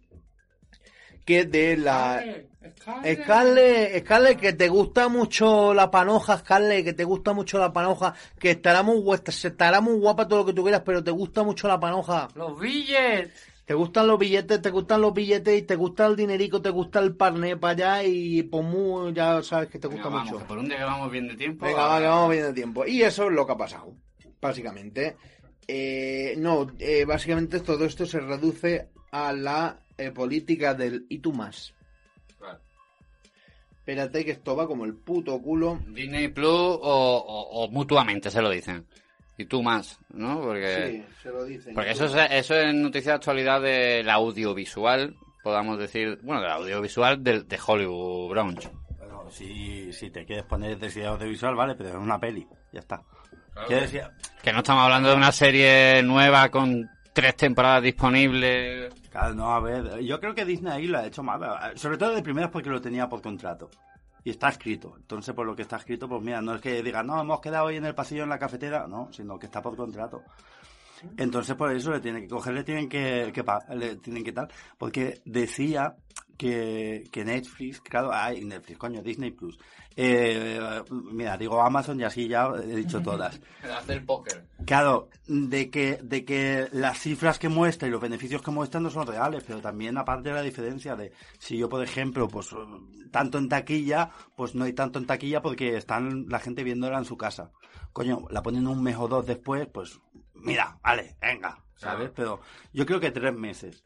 que 1.27 1.45
de 1.45 1.77
la... 1.77 2.25
Scarlett, 3.05 4.07
Scarlett, 4.07 4.41
que 4.41 4.55
te 4.55 4.71
gusta 4.71 5.09
mucho 5.09 5.75
la 5.75 5.91
panoja, 5.91 6.39
Scarlett, 6.39 6.83
que 6.83 6.93
te 6.95 7.05
gusta 7.05 7.35
mucho 7.35 7.59
la 7.59 7.75
panoja, 7.75 8.15
que 8.39 8.53
estará 8.53 8.83
muy, 8.83 9.01
guapa, 9.03 9.31
estará 9.31 9.83
muy 9.83 9.99
guapa 9.99 10.27
todo 10.27 10.39
lo 10.39 10.47
que 10.47 10.55
tú 10.55 10.63
quieras, 10.63 10.81
pero 10.83 11.05
te 11.05 11.11
gusta 11.11 11.43
mucho 11.43 11.69
la 11.69 11.79
panoja. 11.79 12.29
Los 12.35 12.59
billetes. 12.59 13.53
Te 13.67 13.75
gustan 13.75 14.07
los 14.07 14.19
billetes, 14.19 14.63
te 14.63 14.71
gustan 14.71 15.03
los 15.03 15.13
billetes 15.13 15.59
y 15.59 15.63
te 15.63 15.77
gusta 15.77 16.07
el 16.07 16.17
dinerico, 16.17 16.63
te 16.63 16.71
gusta 16.71 17.01
el 17.01 17.15
parné 17.17 17.59
para 17.59 17.73
allá 17.97 18.05
y 18.09 18.45
pues 18.45 18.65
muy, 18.65 19.13
ya 19.13 19.43
sabes 19.43 19.69
que 19.69 19.79
te 19.79 19.89
gusta 19.89 20.05
Venga, 20.05 20.17
vamos, 20.17 20.33
mucho. 20.33 20.43
que 20.43 20.49
por 20.49 20.59
un 20.59 20.69
día 20.69 20.79
que 20.79 20.85
vamos 20.85 21.11
bien 21.13 21.29
de 21.29 21.37
tiempo. 21.37 21.67
Venga, 21.67 21.87
va, 21.87 22.01
que 22.01 22.07
vamos 22.07 22.31
bien 22.31 22.45
de 22.45 22.53
tiempo. 22.55 22.87
Y 22.87 23.03
eso 23.03 23.27
es 23.27 23.33
lo 23.33 23.47
que 23.47 23.53
ha 23.53 23.57
pasado, 23.59 23.95
básicamente. 24.43 25.17
Eh, 25.67 26.35
no, 26.37 26.67
eh, 26.79 27.05
básicamente 27.07 27.61
todo 27.61 27.85
esto 27.87 28.05
se 28.05 28.21
reduce 28.21 28.89
a 29.13 29.33
la 29.33 29.79
eh, 29.97 30.11
política 30.11 30.75
del 30.75 31.07
y 31.09 31.19
tú 31.21 31.33
más. 31.33 31.73
Claro. 32.39 32.59
Espérate 33.79 34.25
que 34.25 34.33
esto 34.33 34.57
va 34.57 34.67
como 34.67 34.85
el 34.85 34.95
puto 34.95 35.41
culo. 35.41 35.79
Disney 35.89 36.29
Plus 36.29 36.49
o, 36.49 36.79
o- 36.83 37.65
o 37.65 37.71
mutuamente 37.71 38.31
se 38.31 38.43
lo 38.43 38.51
dicen. 38.51 38.85
Y 39.39 39.47
tú 39.47 39.63
más, 39.63 39.99
¿no? 40.11 40.41
Porque, 40.43 41.05
Sí, 41.07 41.23
se 41.23 41.29
lo 41.31 41.45
dicen. 41.45 41.75
porque 41.75 41.93
eso, 41.93 42.05
es, 42.05 42.15
eso 42.33 42.55
es 42.55 42.75
noticia 42.75 43.13
de 43.13 43.17
actualidad 43.17 43.63
del 43.63 44.09
audiovisual, 44.11 45.17
podamos 45.43 45.79
decir, 45.79 46.19
bueno, 46.23 46.43
del 46.43 46.51
audiovisual 46.51 47.23
del, 47.25 47.49
de 47.49 47.59
Hollywood 47.67 48.29
Brunch. 48.31 48.69
Bueno, 48.99 49.31
si, 49.31 49.93
si 49.93 50.11
te 50.11 50.27
quieres 50.27 50.45
poner 50.45 50.79
de 50.79 51.07
audiovisual, 51.07 51.55
vale, 51.55 51.75
pero 51.77 51.89
es 51.91 51.95
una 51.97 52.21
peli, 52.21 52.47
ya 52.73 52.81
está. 52.81 53.03
Quiero 53.67 53.83
decir, 53.83 54.03
Que 54.43 54.53
no 54.53 54.59
estamos 54.59 54.83
hablando 54.85 55.11
de 55.11 55.17
una 55.17 55.33
serie 55.33 56.03
nueva 56.03 56.49
con 56.51 56.89
tres 57.13 57.37
temporadas 57.37 57.83
disponibles. 57.83 58.93
Claro, 59.11 59.35
no, 59.35 59.53
a 59.55 59.61
ver, 59.61 60.01
yo 60.01 60.19
creo 60.21 60.35
que 60.35 60.45
Disney 60.45 60.73
ahí 60.73 60.87
lo 60.87 60.99
ha 60.99 61.07
hecho 61.07 61.23
mal, 61.23 61.41
sobre 61.77 61.99
todo 61.99 62.15
de 62.15 62.23
primeras 62.23 62.51
porque 62.51 62.71
lo 62.71 62.81
tenía 62.81 63.09
por 63.09 63.21
contrato. 63.21 63.71
Y 64.25 64.31
está 64.31 64.49
escrito. 64.49 64.95
Entonces, 64.97 65.35
por 65.35 65.45
lo 65.47 65.55
que 65.57 65.63
está 65.63 65.77
escrito, 65.77 66.09
pues 66.09 66.23
mira, 66.23 66.41
no 66.41 66.55
es 66.55 66.61
que 66.63 66.83
digan, 66.83 67.07
no, 67.07 67.21
hemos 67.21 67.41
quedado 67.41 67.67
hoy 67.67 67.77
en 67.77 67.85
el 67.85 67.95
pasillo 67.95 68.23
en 68.23 68.29
la 68.31 68.39
cafetera, 68.39 68.87
no, 68.89 69.09
sino 69.13 69.39
que 69.39 69.47
está 69.47 69.61
por 69.61 69.77
contrato. 69.77 70.23
Entonces 71.19 71.57
por 71.57 71.73
eso 71.75 71.91
le 71.91 71.99
tienen 72.01 72.23
que 72.23 72.29
coger, 72.29 72.55
le 72.55 72.63
tienen 72.63 72.89
que, 72.89 73.33
que 73.35 73.43
pa- 73.43 73.65
le 73.75 73.97
tienen 73.97 74.23
que 74.23 74.33
tal, 74.33 74.47
porque 74.79 75.21
decía 75.25 75.97
que, 76.39 77.03
que 77.11 77.25
Netflix, 77.25 77.81
claro, 77.81 78.13
hay 78.13 78.45
Netflix, 78.45 78.79
coño, 78.79 79.03
Disney 79.03 79.33
Plus. 79.33 79.59
Eh, 79.97 80.83
mira, 80.91 81.37
digo 81.37 81.61
Amazon 81.61 82.01
y 82.01 82.05
así 82.05 82.29
ya 82.29 82.49
he 82.63 82.77
dicho 82.77 83.03
todas. 83.03 83.41
Hacer 83.79 83.99
el 83.99 84.05
póker. 84.05 84.47
Claro, 84.65 85.09
de 85.27 85.71
que, 85.71 85.99
de 86.03 86.25
que 86.25 86.69
las 86.73 86.99
cifras 86.99 87.39
que 87.39 87.49
muestra 87.49 87.89
y 87.89 87.91
los 87.91 88.01
beneficios 88.01 88.43
que 88.43 88.51
muestran 88.51 88.83
no 88.83 88.91
son 88.91 89.07
reales, 89.07 89.45
pero 89.47 89.61
también 89.61 89.99
aparte 89.99 90.29
de 90.29 90.35
la 90.35 90.43
diferencia 90.43 90.97
de 90.97 91.13
si 91.39 91.57
yo, 91.57 91.69
por 91.69 91.83
ejemplo, 91.83 92.29
pues 92.29 92.51
tanto 93.11 93.39
en 93.39 93.49
taquilla, 93.49 94.11
pues 94.37 94.55
no 94.55 94.65
hay 94.65 94.73
tanto 94.73 94.99
en 94.99 95.07
taquilla 95.07 95.43
porque 95.43 95.77
están 95.77 96.27
la 96.29 96.39
gente 96.39 96.65
viéndola 96.65 96.99
en 96.99 97.05
su 97.05 97.17
casa. 97.17 97.51
Coño, 97.93 98.27
la 98.31 98.43
ponen 98.43 98.67
un 98.67 98.83
mes 98.83 98.97
o 98.97 99.09
dos 99.09 99.27
después, 99.27 99.69
pues 99.69 100.01
mira, 100.35 100.79
vale, 100.83 101.17
venga, 101.21 101.63
¿sabes? 101.77 102.11
Pero 102.15 102.41
yo 102.73 102.87
creo 102.87 103.01
que 103.01 103.11
tres 103.11 103.35
meses 103.35 103.85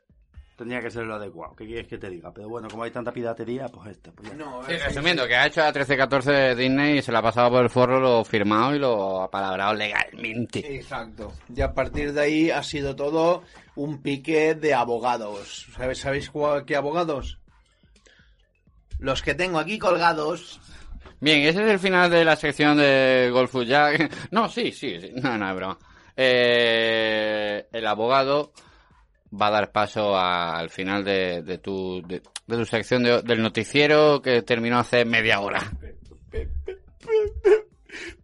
tendría 0.56 0.80
que 0.80 0.90
ser 0.90 1.04
lo 1.04 1.14
adecuado. 1.16 1.54
¿Qué 1.54 1.66
quieres 1.66 1.86
que 1.86 1.98
te 1.98 2.08
diga? 2.10 2.32
Pero 2.32 2.48
bueno, 2.48 2.68
como 2.68 2.82
hay 2.82 2.90
tanta 2.90 3.12
piratería, 3.12 3.68
pues 3.68 3.90
este. 3.90 4.10
Pues. 4.12 4.34
No, 4.34 4.62
Sí, 4.66 4.72
es- 4.72 4.84
resumiendo, 4.86 5.26
que 5.26 5.36
ha 5.36 5.46
hecho 5.46 5.62
a 5.62 5.72
13-14 5.72 6.24
de 6.32 6.54
Disney 6.54 6.98
y 6.98 7.02
se 7.02 7.12
la 7.12 7.18
ha 7.18 7.22
pasado 7.22 7.50
por 7.50 7.62
el 7.62 7.70
forro 7.70 8.00
lo 8.00 8.24
firmado 8.24 8.74
y 8.74 8.78
lo 8.78 9.22
apalabrado 9.22 9.74
legalmente. 9.74 10.60
Exacto. 10.76 11.32
Y 11.54 11.60
a 11.60 11.72
partir 11.74 12.12
de 12.12 12.20
ahí 12.22 12.50
ha 12.50 12.62
sido 12.62 12.96
todo 12.96 13.42
un 13.74 14.00
pique 14.02 14.54
de 14.54 14.72
abogados. 14.74 15.66
¿Sabéis, 15.76 15.98
¿sabéis 15.98 16.30
cuál- 16.30 16.64
qué 16.64 16.74
abogados? 16.76 17.38
Los 18.98 19.20
que 19.22 19.34
tengo 19.34 19.58
aquí 19.58 19.78
colgados. 19.78 20.58
Bien, 21.20 21.40
ese 21.42 21.62
es 21.64 21.70
el 21.70 21.78
final 21.78 22.10
de 22.10 22.24
la 22.24 22.36
sección 22.36 22.78
de 22.78 23.28
Golf 23.32 23.54
Jack. 23.66 24.10
No, 24.30 24.48
sí, 24.48 24.72
sí, 24.72 24.98
sí. 25.00 25.12
No, 25.16 25.36
no, 25.36 25.50
es 25.50 25.56
broma. 25.56 25.78
Eh, 26.16 27.66
el 27.72 27.86
abogado 27.86 28.52
va 29.32 29.48
a 29.48 29.50
dar 29.50 29.72
paso 29.72 30.16
a- 30.16 30.58
al 30.58 30.70
final 30.70 31.04
de, 31.04 31.42
de 31.42 31.58
tu, 31.58 32.02
de, 32.06 32.22
de 32.46 32.56
tu 32.56 32.64
sección 32.64 33.02
de- 33.02 33.22
del 33.22 33.42
noticiero 33.42 34.20
que 34.22 34.42
terminó 34.42 34.78
hace 34.78 35.04
media 35.04 35.40
hora. 35.40 35.70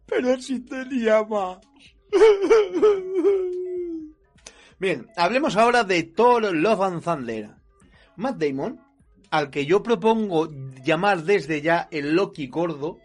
Pero 0.06 0.40
si 0.40 0.60
tenía 0.60 1.22
más. 1.24 1.58
Bien, 4.78 5.06
hablemos 5.16 5.56
ahora 5.56 5.84
de 5.84 6.02
Thor 6.02 6.54
Love 6.54 6.80
and 6.82 7.02
Thunder. 7.02 7.50
Matt 8.16 8.36
Damon, 8.36 8.80
al 9.30 9.50
que 9.50 9.64
yo 9.64 9.82
propongo 9.82 10.48
llamar 10.84 11.22
desde 11.22 11.62
ya 11.62 11.88
el 11.90 12.14
Loki 12.14 12.48
gordo, 12.48 12.98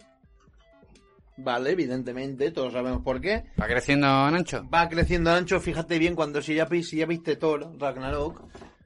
vale, 1.38 1.72
evidentemente, 1.72 2.52
todos 2.52 2.74
sabemos 2.74 3.02
por 3.04 3.22
qué, 3.22 3.46
¿Va 3.60 3.68
creciendo 3.68 4.08
en 4.28 4.36
ancho? 4.36 4.68
va 4.74 4.90
creciendo 4.90 5.32
ancho, 5.32 5.60
fíjate 5.60 6.00
bien 6.00 6.16
cuando 6.16 6.42
si 6.42 6.56
ya, 6.56 6.68
si 6.68 6.98
ya 6.98 7.06
viste 7.06 7.36
Thor, 7.36 7.72
Ragnarok, 7.80 8.44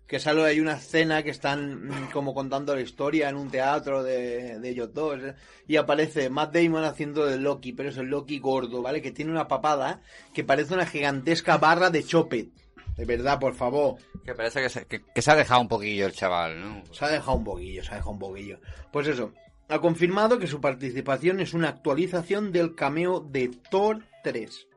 que 0.08 0.20
sale 0.20 0.44
hay 0.44 0.60
una 0.60 0.74
escena 0.74 1.24
que 1.24 1.30
están 1.30 1.88
mm, 1.88 2.12
como 2.12 2.34
contando 2.34 2.76
la 2.76 2.82
historia 2.82 3.30
en 3.30 3.38
un 3.38 3.50
teatro 3.50 4.04
de, 4.04 4.60
de 4.60 4.70
ellos 4.70 4.94
dos, 4.94 5.20
eh, 5.24 5.36
y 5.68 5.78
aparece 5.78 6.30
Matt 6.30 6.54
Damon 6.54 6.84
haciendo 6.84 7.26
de 7.26 7.38
Loki, 7.38 7.72
pero 7.72 7.90
es 7.90 7.98
el 7.98 8.08
Loki 8.08 8.40
gordo, 8.40 8.82
¿vale? 8.82 9.02
Que 9.02 9.12
tiene 9.12 9.32
una 9.32 9.48
papada 9.48 10.02
que 10.34 10.44
parece 10.44 10.74
una 10.74 10.86
gigantesca 10.86 11.58
barra 11.58 11.90
de 11.90 12.04
Chopet. 12.04 12.50
De 12.98 13.06
verdad, 13.06 13.40
por 13.40 13.56
favor. 13.56 13.96
Que 14.26 14.36
parece 14.36 14.62
que 14.62 14.70
se, 14.70 14.86
que, 14.86 15.02
que 15.02 15.22
se 15.22 15.32
ha 15.32 15.36
dejado 15.36 15.62
un 15.62 15.70
poquillo 15.70 16.06
el 16.06 16.12
chaval, 16.12 16.60
¿no? 16.60 16.84
Se 16.94 17.06
ha 17.06 17.08
dejado 17.08 17.38
un 17.38 17.46
poquillo, 17.46 17.82
se 17.82 17.92
ha 17.92 17.96
dejado 17.96 18.12
un 18.12 18.20
poquillo. 18.20 18.60
Pues 18.92 19.08
eso, 19.08 19.32
ha 19.72 19.80
confirmado 19.80 20.38
que 20.38 20.48
su 20.48 20.60
participación 20.60 21.40
es 21.40 21.54
una 21.54 21.70
actualización 21.70 22.52
del 22.52 22.76
cameo 22.76 23.22
de 23.22 23.50
Thor 23.70 24.04
3. 24.24 24.68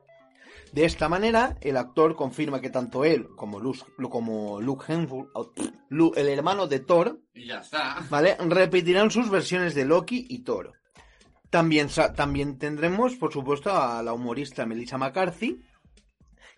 De 0.71 0.85
esta 0.85 1.09
manera, 1.09 1.57
el 1.61 1.77
actor 1.77 2.15
confirma 2.15 2.61
que 2.61 2.69
tanto 2.69 3.03
él 3.03 3.27
como 3.35 3.59
Luke, 3.59 3.81
como 4.09 4.61
Luke 4.61 4.91
Hemsworth, 4.91 5.29
oh, 5.33 5.51
el 6.15 6.27
hermano 6.29 6.67
de 6.67 6.79
Thor, 6.79 7.19
ya 7.33 7.59
está. 7.59 8.05
¿vale? 8.09 8.37
Repetirán 8.39 9.11
sus 9.11 9.29
versiones 9.29 9.75
de 9.75 9.85
Loki 9.85 10.25
y 10.29 10.39
Thor. 10.39 10.73
También, 11.49 11.87
también 12.15 12.57
tendremos, 12.57 13.15
por 13.15 13.31
supuesto, 13.31 13.71
a 13.71 14.01
la 14.01 14.13
humorista 14.13 14.65
Melissa 14.65 14.97
McCarthy, 14.97 15.61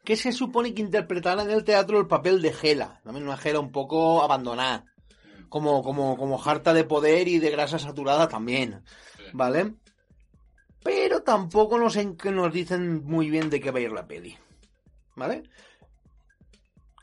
que 0.04 0.16
se 0.16 0.32
supone 0.32 0.74
que 0.74 0.82
interpretará 0.82 1.44
en 1.44 1.52
el 1.52 1.64
teatro 1.64 2.00
el 2.00 2.08
papel 2.08 2.42
de 2.42 2.56
Hela, 2.62 3.02
también 3.04 3.28
una 3.28 3.38
Hela 3.38 3.60
un 3.60 3.72
poco 3.72 4.24
abandonada, 4.24 4.86
como, 5.50 5.84
como, 5.84 6.18
como 6.18 6.42
harta 6.44 6.74
de 6.74 6.84
poder 6.84 7.28
y 7.28 7.40
de 7.40 7.52
grasa 7.52 7.80
saturada 7.80 8.28
también, 8.28 8.84
¿vale? 9.34 9.74
Pero 10.84 11.22
tampoco 11.24 11.78
nos, 11.78 11.96
en- 11.98 12.18
nos 12.32 12.54
dicen 12.54 13.04
muy 13.04 13.30
bien 13.30 13.50
de 13.50 13.60
qué 13.60 13.72
va 13.72 13.80
a 13.80 13.82
ir 13.82 13.92
la 13.92 14.08
peli, 14.08 14.38
¿vale? 15.16 15.44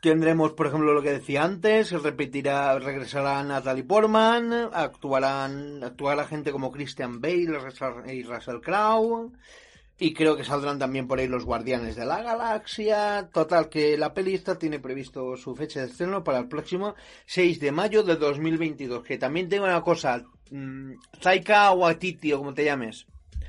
Tendremos, 0.01 0.53
por 0.53 0.67
ejemplo, 0.67 0.93
lo 0.93 1.01
que 1.01 1.13
decía 1.13 1.43
antes, 1.43 1.87
se 1.87 1.97
repetirá, 1.97 2.77
regresará 2.77 3.41
Natalie 3.43 3.83
Portman, 3.83 4.53
actuarán, 4.71 5.83
actuará 5.83 6.25
gente 6.25 6.51
como 6.51 6.71
Christian 6.71 7.21
Bale 7.21 7.59
y 8.13 8.23
Russell 8.23 8.61
Crowe, 8.61 9.31
y 9.97 10.13
creo 10.13 10.35
que 10.35 10.43
saldrán 10.43 10.77
también 10.79 11.07
por 11.07 11.19
ahí 11.19 11.27
los 11.27 11.45
Guardianes 11.45 11.95
de 11.95 12.05
la 12.05 12.21
Galaxia. 12.21 13.29
Total, 13.33 13.69
que 13.69 13.97
la 13.97 14.13
peli 14.13 14.33
esta 14.35 14.57
tiene 14.57 14.79
previsto 14.79 15.37
su 15.37 15.55
fecha 15.55 15.79
de 15.81 15.87
estreno 15.87 16.23
para 16.23 16.39
el 16.39 16.47
próximo 16.47 16.95
6 17.25 17.59
de 17.59 17.71
mayo 17.71 18.03
de 18.03 18.15
2022. 18.15 19.03
Que 19.03 19.17
también 19.17 19.47
tengo 19.49 19.65
una 19.65 19.81
cosa, 19.81 20.23
mm, 20.51 20.91
Taika 21.21 21.71
Waititi 21.71 22.33
o 22.33 22.39
como 22.39 22.53
te 22.53 22.65
llames. 22.65 23.05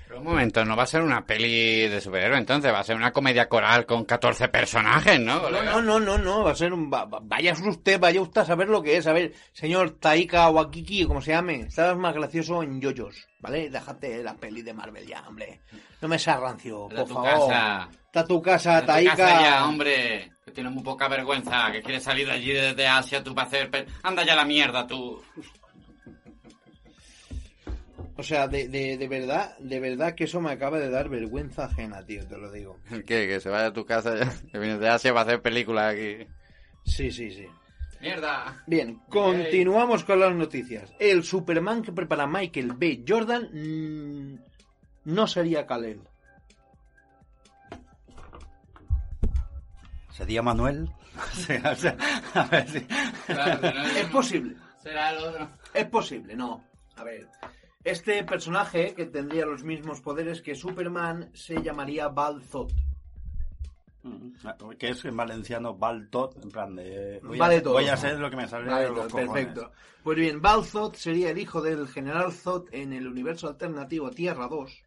Pero 0.08 0.20
un 0.20 0.24
momento, 0.26 0.64
no 0.64 0.76
va 0.76 0.84
a 0.84 0.86
ser 0.86 1.02
una 1.02 1.26
peli 1.26 1.88
de 1.88 2.00
superhéroe, 2.00 2.38
entonces 2.38 2.72
va 2.72 2.78
a 2.78 2.84
ser 2.84 2.94
una 2.94 3.10
comedia 3.12 3.48
coral 3.48 3.86
con 3.86 4.04
14 4.04 4.46
personajes, 4.50 5.18
¿no? 5.18 5.50
No, 5.50 5.64
no, 5.64 5.82
no, 5.82 5.98
no, 5.98 6.16
no, 6.16 6.44
va 6.44 6.52
a 6.52 6.54
ser 6.54 6.72
un... 6.72 6.88
va- 6.92 7.06
va- 7.06 7.18
vaya 7.24 7.52
usted, 7.54 7.98
vaya 7.98 8.20
usted 8.22 8.42
a 8.42 8.44
saber 8.44 8.68
lo 8.68 8.80
que 8.84 8.96
es. 8.98 9.06
A 9.08 9.12
ver, 9.12 9.32
señor 9.52 9.96
Taika 9.98 10.48
Wakiki, 10.48 11.02
o 11.02 11.08
como 11.08 11.20
se 11.20 11.32
llame, 11.32 11.62
estabas 11.62 11.96
más 11.98 12.14
gracioso 12.14 12.62
en 12.62 12.80
yoyos, 12.80 13.26
¿vale? 13.40 13.68
Déjate 13.68 14.22
la 14.22 14.34
peli 14.36 14.62
de 14.62 14.74
Marvel 14.74 15.04
ya, 15.08 15.24
hombre. 15.26 15.58
No 16.00 16.08
me 16.08 16.18
seas 16.18 16.38
rancio, 16.40 16.88
por 16.88 17.06
tu 17.06 17.14
favor. 17.14 17.50
casa. 17.50 17.88
Está 18.06 18.24
tu 18.26 18.42
casa, 18.42 18.80
tu 18.80 18.86
Taika. 18.86 19.16
casa 19.16 19.42
ya, 19.42 19.66
hombre. 19.66 20.30
Que 20.44 20.50
tienes 20.52 20.72
muy 20.72 20.82
poca 20.82 21.08
vergüenza. 21.08 21.70
Que 21.72 21.82
quieres 21.82 22.02
salir 22.02 22.26
de 22.26 22.32
allí 22.32 22.52
desde 22.52 22.86
Asia 22.86 23.22
tú 23.22 23.34
para 23.34 23.46
hacer... 23.48 23.70
pe- 23.70 23.86
Anda 24.02 24.24
ya 24.24 24.34
la 24.36 24.44
mierda, 24.44 24.86
tú. 24.86 25.22
O 28.18 28.22
sea, 28.22 28.48
de, 28.48 28.68
de, 28.68 28.96
de 28.96 29.08
verdad, 29.08 29.56
de 29.58 29.78
verdad 29.78 30.14
que 30.14 30.24
eso 30.24 30.40
me 30.40 30.50
acaba 30.50 30.78
de 30.78 30.88
dar 30.88 31.08
vergüenza 31.10 31.66
ajena, 31.66 32.02
tío, 32.04 32.26
te 32.26 32.38
lo 32.38 32.50
digo. 32.50 32.78
¿Qué? 33.06 33.26
Que 33.26 33.40
se 33.40 33.50
vaya 33.50 33.66
a 33.66 33.72
tu 33.72 33.84
casa 33.84 34.16
ya. 34.16 34.32
Que 34.50 34.58
vienes 34.58 34.80
de 34.80 34.88
Asia 34.88 35.12
para 35.12 35.26
hacer 35.26 35.42
películas 35.42 35.92
aquí. 35.94 36.26
Sí, 36.84 37.10
sí, 37.10 37.30
sí. 37.30 37.46
¡Mierda! 38.00 38.62
Bien, 38.66 39.00
continuamos 39.08 40.04
con 40.04 40.20
las 40.20 40.34
noticias. 40.34 40.92
El 40.98 41.24
Superman 41.24 41.82
que 41.82 41.92
prepara 41.92 42.26
Michael 42.26 42.72
B. 42.74 43.02
Jordan 43.06 43.48
mm, 43.52 44.38
no 45.06 45.26
sería 45.26 45.66
Kal-El. 45.66 46.00
¿Sería 50.10 50.42
Manuel? 50.42 50.90
O 51.16 51.74
sea, 51.74 51.96
a 52.34 52.44
ver 52.44 52.68
si... 52.68 52.78
Es 53.98 54.06
posible. 54.12 54.54
Será 54.82 55.10
el 55.12 55.24
otro. 55.24 55.48
Es 55.72 55.86
posible, 55.86 56.36
no. 56.36 56.62
A 56.96 57.04
ver. 57.04 57.26
Este 57.82 58.22
personaje, 58.24 58.94
que 58.94 59.06
tendría 59.06 59.46
los 59.46 59.64
mismos 59.64 60.02
poderes 60.02 60.42
que 60.42 60.54
Superman, 60.54 61.30
se 61.32 61.62
llamaría 61.62 62.08
Balzot. 62.08 62.70
Que 64.78 64.90
es 64.90 65.04
en 65.06 65.16
valenciano 65.16 65.74
Baltot, 65.74 66.36
en 66.44 66.50
plan 66.50 66.76
de... 66.76 67.20
Voy, 67.24 67.38
Vale 67.38 67.56
a, 67.56 67.62
todo. 67.62 67.72
voy 67.74 67.88
a 67.88 67.94
hacer 67.94 68.18
lo 68.18 68.28
que 68.28 68.36
me 68.36 68.46
sale 68.46 68.70
Vale, 68.70 68.84
de 68.84 68.90
los 68.90 69.06
cojones. 69.06 69.28
perfecto. 69.30 69.72
Pues 70.02 70.18
bien, 70.18 70.40
Balzot 70.42 70.94
sería 70.96 71.30
el 71.30 71.38
hijo 71.38 71.62
del 71.62 71.88
general 71.88 72.30
Zod 72.32 72.68
en 72.72 72.92
el 72.92 73.06
universo 73.08 73.48
alternativo 73.48 74.10
Tierra 74.10 74.46
2, 74.48 74.84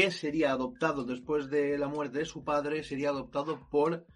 que 0.00 0.10
sería 0.10 0.52
adoptado 0.52 1.04
después 1.04 1.48
de 1.50 1.76
la 1.78 1.88
muerte 1.88 2.18
de 2.18 2.24
su 2.24 2.44
padre, 2.44 2.82
sería 2.84 3.10
adoptado 3.10 3.68
por 3.70 4.06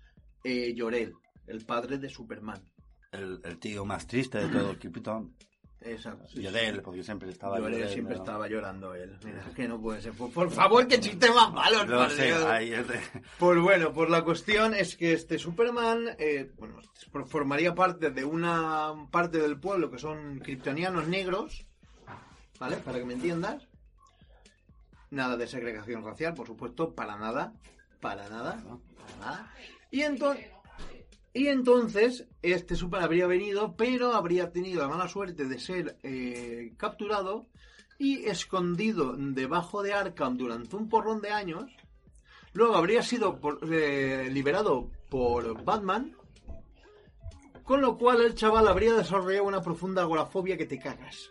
eh, 0.45 0.75
Jor-El, 0.77 1.15
el 1.47 1.65
padre 1.65 1.99
de 1.99 2.09
Superman. 2.09 2.63
El, 3.11 3.41
el 3.45 3.59
tío 3.59 3.85
más 3.85 4.07
triste 4.07 4.39
de 4.39 4.49
todo 4.49 4.79
Krypton. 4.79 5.35
Exacto. 5.85 6.29
sí, 6.29 6.41
sí. 6.41 6.47
él, 6.47 6.81
porque 6.81 7.03
siempre 7.03 7.29
estaba... 7.31 7.59
Jor-El 7.59 7.73
Jor-El, 7.75 7.89
siempre 7.93 8.15
¿no? 8.17 8.23
estaba 8.23 8.49
llorando 8.49 8.95
él. 8.95 9.19
Mira, 9.25 9.45
que 9.55 9.67
no 9.67 9.81
puede 9.81 10.01
ser. 10.01 10.13
Por, 10.13 10.31
por 10.33 10.51
favor, 10.51 10.87
que 10.87 11.01
chiste 11.01 11.29
más 11.31 11.53
malos. 11.53 11.89
Lo 11.89 11.99
por 11.99 12.11
sé, 12.11 12.27
Dios. 12.27 12.45
ahí 12.45 12.73
es 12.73 12.87
de- 12.87 13.01
Pues 13.39 13.61
bueno, 13.61 13.93
pues 13.93 14.09
la 14.09 14.23
cuestión 14.23 14.75
es 14.75 14.97
que 14.97 15.13
este 15.13 15.39
Superman, 15.41 16.11
eh, 16.19 16.53
bueno, 16.59 16.79
formaría 17.27 17.75
parte 17.75 18.11
de 18.11 18.25
una 18.25 18.93
parte 19.11 19.39
del 19.39 19.59
pueblo 19.59 19.91
que 19.91 19.99
son 19.99 20.39
kryptonianos 20.39 21.09
negros, 21.09 21.67
¿vale? 22.61 22.77
Para 22.77 22.99
que 23.01 23.05
me 23.05 23.15
entiendas. 23.15 23.67
Nada 25.13 25.37
de 25.37 25.47
segregación 25.47 26.03
racial, 26.05 26.35
por 26.35 26.47
supuesto, 26.47 26.95
para 26.95 27.17
nada, 27.17 27.53
para 28.01 28.29
nada, 28.29 28.63
para 28.97 29.17
nada. 29.21 29.55
Y 29.91 30.01
entonces, 30.03 30.47
y 31.35 31.47
entonces 31.49 32.27
este 32.43 32.75
Superman 32.77 33.05
habría 33.05 33.27
venido, 33.27 33.77
pero 33.77 34.15
habría 34.15 34.51
tenido 34.53 34.83
la 34.83 34.89
mala 34.89 35.09
suerte 35.09 35.45
de 35.45 35.59
ser 35.61 35.97
eh, 36.03 36.73
capturado 36.77 37.47
y 37.99 38.25
escondido 38.25 39.15
debajo 39.17 39.83
de 39.83 39.93
Arkham 39.93 40.37
durante 40.37 40.75
un 40.77 40.89
porrón 40.89 41.21
de 41.21 41.31
años 41.31 41.71
Luego 42.55 42.75
habría 42.77 43.03
sido 43.03 43.41
por- 43.41 43.61
eh, 43.73 44.29
liberado 44.31 44.91
por 45.09 45.65
Batman, 45.65 46.15
con 47.65 47.81
lo 47.81 47.97
cual 47.97 48.21
el 48.21 48.35
chaval 48.35 48.69
habría 48.69 48.93
desarrollado 48.93 49.45
una 49.45 49.63
profunda 49.63 50.03
agorafobia 50.03 50.59
que 50.59 50.67
te 50.67 50.79
cagas. 50.79 51.31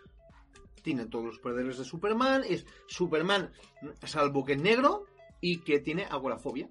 Tiene 0.82 1.06
todos 1.06 1.24
los 1.26 1.38
poderes 1.38 1.78
de 1.78 1.84
Superman, 1.84 2.42
es 2.48 2.66
Superman, 2.88 3.50
salvo 4.04 4.44
que 4.44 4.54
es 4.54 4.60
negro 4.60 5.06
y 5.40 5.58
que 5.58 5.78
tiene 5.80 6.04
agorafobia. 6.04 6.68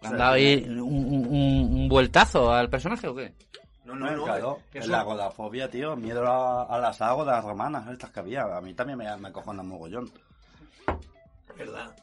¿Le 0.00 0.08
han 0.08 0.16
dado 0.18 0.32
ahí 0.32 0.64
un, 0.68 0.80
un- 0.80 1.26
un 1.28 1.88
vueltazo 1.88 2.52
al 2.52 2.68
personaje 2.68 3.06
o 3.06 3.14
qué? 3.14 3.34
No, 3.84 3.94
No, 3.94 4.10
no, 4.16 4.24
claro, 4.24 4.60
que 4.70 4.78
es 4.78 4.84
eso- 4.84 4.92
la 4.92 5.00
agorafobia, 5.00 5.70
tío, 5.70 5.94
miedo 5.96 6.26
a, 6.26 6.64
a 6.64 6.78
las 6.78 7.00
ágodas 7.00 7.44
romanas, 7.44 7.88
estas 7.88 8.10
que 8.10 8.20
había. 8.20 8.42
A 8.56 8.60
mí 8.60 8.74
también 8.74 8.98
me, 8.98 9.16
me 9.16 9.28
acojona 9.28 9.62
mogollón. 9.62 10.10
¿verdad? 11.56 11.94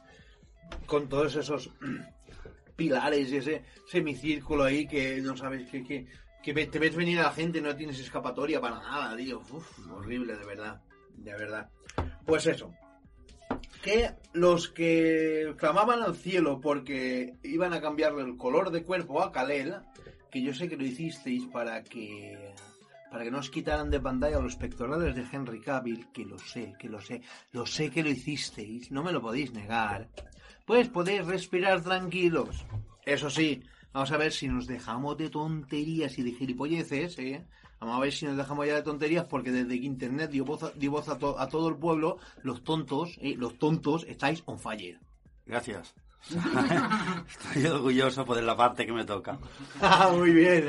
Con 0.86 1.08
todos 1.08 1.34
esos 1.36 1.70
pilares 2.76 3.30
y 3.32 3.36
ese 3.36 3.64
semicírculo 3.86 4.64
ahí 4.64 4.86
que 4.86 5.20
no 5.20 5.36
sabes 5.36 5.68
que, 5.70 6.06
que, 6.42 6.66
te 6.66 6.78
ves 6.78 6.96
venir 6.96 7.18
a 7.20 7.24
la 7.24 7.32
gente 7.32 7.60
no 7.60 7.74
tienes 7.74 7.98
escapatoria 7.98 8.60
para 8.60 8.78
nada, 8.78 9.16
tío. 9.16 9.40
Uf, 9.50 9.90
horrible, 9.90 10.36
de 10.36 10.44
verdad. 10.44 10.80
De 11.16 11.32
verdad. 11.32 11.68
Pues 12.24 12.46
eso. 12.46 12.72
Que 13.82 14.10
los 14.32 14.68
que 14.68 15.54
clamaban 15.56 16.02
al 16.02 16.16
cielo 16.16 16.60
porque 16.60 17.36
iban 17.42 17.72
a 17.72 17.80
cambiarle 17.80 18.22
el 18.22 18.36
color 18.36 18.70
de 18.70 18.84
cuerpo 18.84 19.22
a 19.22 19.32
Kalel, 19.32 19.76
que 20.30 20.42
yo 20.42 20.54
sé 20.54 20.68
que 20.68 20.76
lo 20.76 20.84
hicisteis 20.84 21.46
para 21.46 21.82
que 21.82 22.54
para 23.10 23.24
que 23.24 23.30
no 23.32 23.38
os 23.38 23.50
quitaran 23.50 23.90
de 23.90 23.98
pantalla 23.98 24.38
los 24.38 24.54
pectorales 24.54 25.16
de 25.16 25.26
Henry 25.30 25.60
Cavill, 25.60 26.12
que 26.12 26.24
lo 26.24 26.38
sé, 26.38 26.74
que 26.78 26.88
lo 26.88 27.00
sé, 27.00 27.22
lo 27.50 27.66
sé 27.66 27.90
que 27.90 28.04
lo 28.04 28.08
hicisteis, 28.08 28.92
no 28.92 29.02
me 29.02 29.10
lo 29.10 29.20
podéis 29.20 29.52
negar, 29.52 30.08
pues 30.64 30.88
podéis 30.88 31.26
respirar 31.26 31.82
tranquilos. 31.82 32.64
Eso 33.04 33.28
sí, 33.28 33.64
vamos 33.92 34.10
a 34.12 34.16
ver 34.16 34.32
si 34.32 34.48
nos 34.48 34.66
dejamos 34.66 35.16
de 35.16 35.30
tonterías 35.30 36.18
y 36.18 36.22
de 36.22 36.32
gilipolleces, 36.32 37.18
¿eh? 37.18 37.44
Vamos 37.80 37.96
a 37.96 38.00
ver 38.00 38.12
si 38.12 38.26
nos 38.26 38.36
dejamos 38.36 38.66
ya 38.66 38.74
de 38.74 38.82
tonterías 38.82 39.24
porque 39.24 39.50
desde 39.50 39.80
que 39.80 39.86
Internet 39.86 40.30
dio 40.30 40.44
voz 40.44 40.62
a, 40.64 40.70
dio 40.72 40.90
voz 40.90 41.08
a, 41.08 41.16
to- 41.18 41.38
a 41.38 41.48
todo 41.48 41.68
el 41.68 41.76
pueblo, 41.76 42.18
los 42.42 42.62
tontos, 42.62 43.16
¿eh? 43.22 43.34
los 43.36 43.58
tontos 43.58 44.04
estáis 44.08 44.42
on 44.46 44.58
fire. 44.58 44.98
Gracias. 45.46 45.94
Estoy 47.28 47.66
orgulloso 47.66 48.24
por 48.26 48.42
la 48.42 48.54
parte 48.56 48.84
que 48.84 48.92
me 48.92 49.04
toca. 49.06 49.38
Ah, 49.80 50.10
Muy 50.14 50.32
bien, 50.32 50.68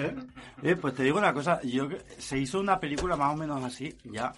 ¿eh? 0.64 0.70
Eh, 0.72 0.76
pues 0.78 0.94
te 0.96 1.04
digo 1.04 1.18
una 1.18 1.34
cosa, 1.34 1.62
yo 1.64 1.90
se 2.18 2.38
hizo 2.38 2.60
una 2.60 2.80
película 2.80 3.16
más 3.18 3.34
o 3.34 3.38
menos 3.38 3.62
así, 3.64 3.94
ya, 4.06 4.32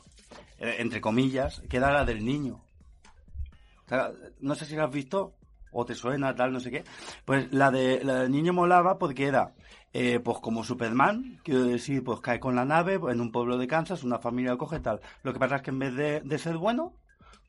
eh, 0.58 0.78
entre 0.80 1.00
comillas, 1.02 1.62
que 1.70 1.78
era 1.78 1.92
la 1.92 2.04
del 2.06 2.26
niño. 2.26 2.64
O 3.86 3.90
sea, 3.90 4.12
no 4.40 4.56
sé 4.56 4.66
si 4.66 4.76
la 4.76 4.86
has 4.86 4.92
visto 4.92 5.36
o 5.74 5.86
te 5.86 5.96
suena, 5.96 6.36
tal, 6.36 6.54
no 6.54 6.60
sé 6.60 6.72
qué. 6.72 6.84
Pues 7.26 7.52
la, 7.52 7.72
de, 7.72 8.04
la 8.04 8.22
del 8.22 8.32
niño 8.32 8.54
molaba 8.54 8.98
porque 8.98 9.26
era, 9.26 9.54
eh, 9.94 10.20
pues 10.20 10.40
como 10.40 10.64
Superman, 10.64 11.40
quiero 11.44 11.64
decir, 11.64 12.04
pues 12.04 12.20
cae 12.22 12.40
con 12.40 12.56
la 12.56 12.66
nave 12.66 13.00
en 13.10 13.22
un 13.22 13.32
pueblo 13.32 13.58
de 13.58 13.68
Kansas, 13.68 14.04
una 14.04 14.20
familia 14.20 14.52
lo 14.52 14.58
coge 14.58 14.80
tal. 14.80 15.02
Lo 15.24 15.34
que 15.34 15.40
pasa 15.40 15.58
es 15.58 15.62
que 15.62 15.72
en 15.72 15.80
vez 15.80 15.96
de, 15.96 16.22
de 16.22 16.38
ser 16.38 16.58
bueno, 16.58 16.94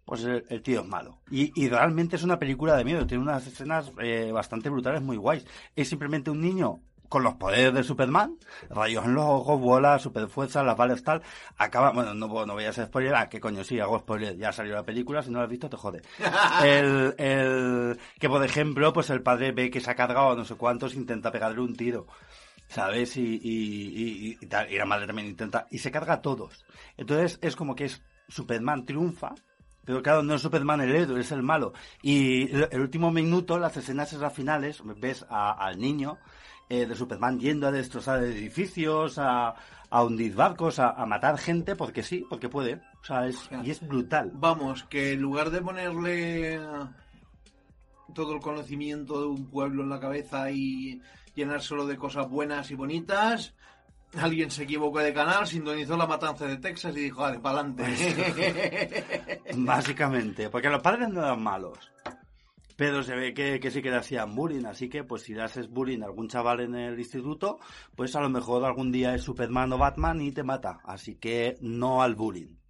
pues 0.05 0.25
el, 0.25 0.45
el 0.49 0.62
tío 0.62 0.81
es 0.81 0.87
malo. 0.87 1.18
Y, 1.31 1.53
y 1.61 1.68
realmente 1.68 2.16
es 2.16 2.22
una 2.22 2.39
película 2.39 2.77
de 2.77 2.85
miedo, 2.85 3.07
tiene 3.07 3.22
unas 3.22 3.47
escenas 3.47 3.93
eh, 4.03 4.31
bastante 4.33 4.68
brutales, 4.68 5.03
muy 5.03 5.16
guays. 5.16 5.47
Es 5.75 5.89
simplemente 5.89 6.31
un 6.31 6.41
niño 6.41 6.81
con 7.14 7.22
los 7.22 7.34
poderes 7.34 7.72
de 7.72 7.84
Superman, 7.84 8.36
rayos 8.70 9.04
en 9.04 9.14
los 9.14 9.24
ojos, 9.24 9.60
bolas, 9.60 10.02
superfuerza, 10.02 10.64
las 10.64 10.76
balas 10.76 11.04
tal, 11.04 11.22
acaba, 11.56 11.92
bueno, 11.92 12.12
no, 12.12 12.26
no 12.44 12.54
voy 12.54 12.64
a 12.64 12.70
hacer 12.70 12.86
spoiler, 12.86 13.14
ah, 13.14 13.28
qué 13.28 13.38
coño, 13.38 13.62
sí, 13.62 13.78
hago 13.78 14.00
spoiler, 14.00 14.36
ya 14.36 14.50
salió 14.50 14.74
la 14.74 14.82
película, 14.82 15.22
si 15.22 15.30
no 15.30 15.38
la 15.38 15.44
has 15.44 15.50
visto 15.50 15.70
te 15.70 15.76
jode. 15.76 16.02
El, 16.64 17.14
el, 17.18 17.98
que 18.18 18.28
por 18.28 18.44
ejemplo, 18.44 18.92
pues 18.92 19.10
el 19.10 19.22
padre 19.22 19.52
ve 19.52 19.70
que 19.70 19.80
se 19.80 19.92
ha 19.92 19.94
cargado 19.94 20.32
a 20.32 20.34
no 20.34 20.44
sé 20.44 20.56
cuántos, 20.56 20.94
intenta 20.96 21.30
pegarle 21.30 21.60
un 21.60 21.76
tiro. 21.76 22.06
¿Sabes? 22.66 23.16
Y, 23.16 23.22
y, 23.22 23.38
y, 23.44 24.38
y 24.40 24.46
tal, 24.46 24.72
y 24.72 24.76
la 24.76 24.84
madre 24.86 25.06
también 25.06 25.28
intenta, 25.28 25.66
y 25.70 25.78
se 25.78 25.92
carga 25.92 26.14
a 26.14 26.22
todos. 26.22 26.64
Entonces 26.96 27.38
es 27.42 27.54
como 27.54 27.76
que 27.76 27.84
es 27.84 28.02
Superman 28.26 28.84
triunfa, 28.84 29.34
pero 29.84 30.02
claro, 30.02 30.22
no 30.22 30.34
es 30.34 30.42
Superman 30.42 30.80
el 30.80 30.94
héroe, 30.96 31.20
es 31.20 31.30
el 31.30 31.42
malo. 31.42 31.74
Y 32.02 32.50
el, 32.52 32.68
el 32.72 32.80
último 32.80 33.12
minuto, 33.12 33.58
las 33.58 33.76
escenas 33.76 34.12
esas 34.12 34.32
finales, 34.32 34.82
ves 34.96 35.24
a- 35.28 35.52
al 35.52 35.78
niño 35.78 36.18
eh, 36.68 36.86
de 36.86 36.94
Superman 36.94 37.38
yendo 37.38 37.66
a 37.66 37.72
destrozar 37.72 38.22
edificios, 38.22 39.18
a, 39.18 39.54
a 39.90 40.02
hundir 40.02 40.34
barcos, 40.34 40.78
a, 40.78 40.90
a 40.90 41.06
matar 41.06 41.38
gente, 41.38 41.76
porque 41.76 42.02
sí, 42.02 42.24
porque 42.28 42.48
puede. 42.48 42.80
O 43.02 43.04
sea, 43.04 43.26
es, 43.26 43.48
y 43.62 43.70
es 43.70 43.86
brutal. 43.86 44.30
Vamos, 44.34 44.84
que 44.84 45.12
en 45.12 45.20
lugar 45.20 45.50
de 45.50 45.60
ponerle 45.60 46.60
todo 48.14 48.34
el 48.34 48.40
conocimiento 48.40 49.20
de 49.20 49.26
un 49.26 49.50
pueblo 49.50 49.82
en 49.82 49.90
la 49.90 50.00
cabeza 50.00 50.50
y 50.50 51.00
llenárselo 51.34 51.86
de 51.86 51.96
cosas 51.96 52.28
buenas 52.28 52.70
y 52.70 52.74
bonitas, 52.74 53.54
alguien 54.18 54.50
se 54.50 54.62
equivocó 54.62 55.00
de 55.00 55.12
canal, 55.12 55.46
sintonizó 55.46 55.96
la 55.96 56.06
matanza 56.06 56.46
de 56.46 56.56
Texas 56.56 56.96
y 56.96 57.00
dijo, 57.00 57.22
vale, 57.22 57.40
para 57.40 57.60
adelante. 57.60 59.42
Básicamente, 59.56 60.48
porque 60.48 60.70
los 60.70 60.82
padres 60.82 61.08
no 61.08 61.20
eran 61.20 61.42
malos. 61.42 61.78
Pero 62.77 63.03
se 63.03 63.14
ve 63.14 63.35
que, 63.35 63.61
que 63.61 63.70
sí 63.70 63.83
que 63.83 63.91
le 63.91 63.97
hacían 63.97 64.35
bullying, 64.35 64.64
así 64.66 64.89
que 64.89 65.05
pues 65.05 65.22
si 65.22 65.35
le 65.35 65.43
haces 65.43 65.68
bullying 65.68 66.03
a 66.03 66.07
algún 66.07 66.29
chaval 66.29 66.61
en 66.61 66.75
el 66.75 66.99
instituto, 66.99 67.59
pues 67.95 68.16
a 68.16 68.20
lo 68.20 68.31
mejor 68.31 68.64
algún 68.64 68.91
día 68.91 69.14
es 69.14 69.22
Superman 69.22 69.72
o 69.72 69.79
Batman 69.79 70.20
y 70.20 70.33
te 70.33 70.43
mata. 70.43 70.81
Así 70.85 71.16
que 71.16 71.57
no 71.61 72.03
al 72.03 72.14
bullying. 72.14 72.63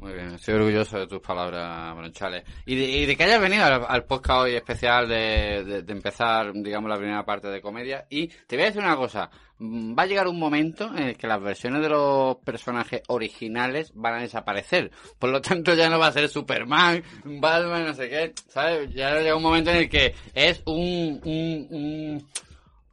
Muy 0.00 0.14
bien, 0.14 0.32
estoy 0.34 0.54
orgulloso 0.54 0.98
de 0.98 1.06
tus 1.06 1.20
palabras, 1.20 1.94
Bronchales. 1.94 2.42
Y 2.64 2.74
de, 2.74 2.84
y 2.84 3.04
de 3.04 3.16
que 3.16 3.24
hayas 3.24 3.40
venido 3.40 3.64
al, 3.64 4.04
podcast 4.04 4.40
hoy 4.44 4.54
especial 4.54 5.06
de, 5.06 5.82
de- 5.82 5.92
empezar, 5.92 6.54
digamos, 6.54 6.88
la 6.88 6.96
primera 6.96 7.22
parte 7.26 7.48
de 7.48 7.60
comedia. 7.60 8.06
Y 8.08 8.28
te 8.28 8.56
voy 8.56 8.62
a 8.62 8.66
decir 8.68 8.82
una 8.82 8.96
cosa, 8.96 9.28
mm, 9.58 9.94
va 9.98 10.04
a 10.04 10.06
llegar 10.06 10.26
un 10.26 10.38
momento 10.38 10.86
en 10.96 11.08
el 11.08 11.16
que 11.18 11.26
las 11.26 11.42
versiones 11.42 11.82
de 11.82 11.90
los 11.90 12.36
personajes 12.38 13.02
originales 13.08 13.92
van 13.94 14.14
a 14.14 14.20
desaparecer. 14.22 14.90
Por 15.18 15.28
lo 15.28 15.42
tanto, 15.42 15.74
ya 15.74 15.90
no 15.90 15.98
va 15.98 16.06
a 16.06 16.12
ser 16.12 16.30
Superman, 16.30 17.02
Batman, 17.24 17.84
no 17.84 17.92
sé 17.92 18.08
qué, 18.08 18.32
¿sabes? 18.48 18.94
Ya 18.94 19.18
llega 19.20 19.36
un 19.36 19.42
momento 19.42 19.70
en 19.70 19.76
el 19.76 19.90
que 19.90 20.14
es 20.32 20.62
un, 20.64 21.20
un 21.24 21.66
un 21.70 22.28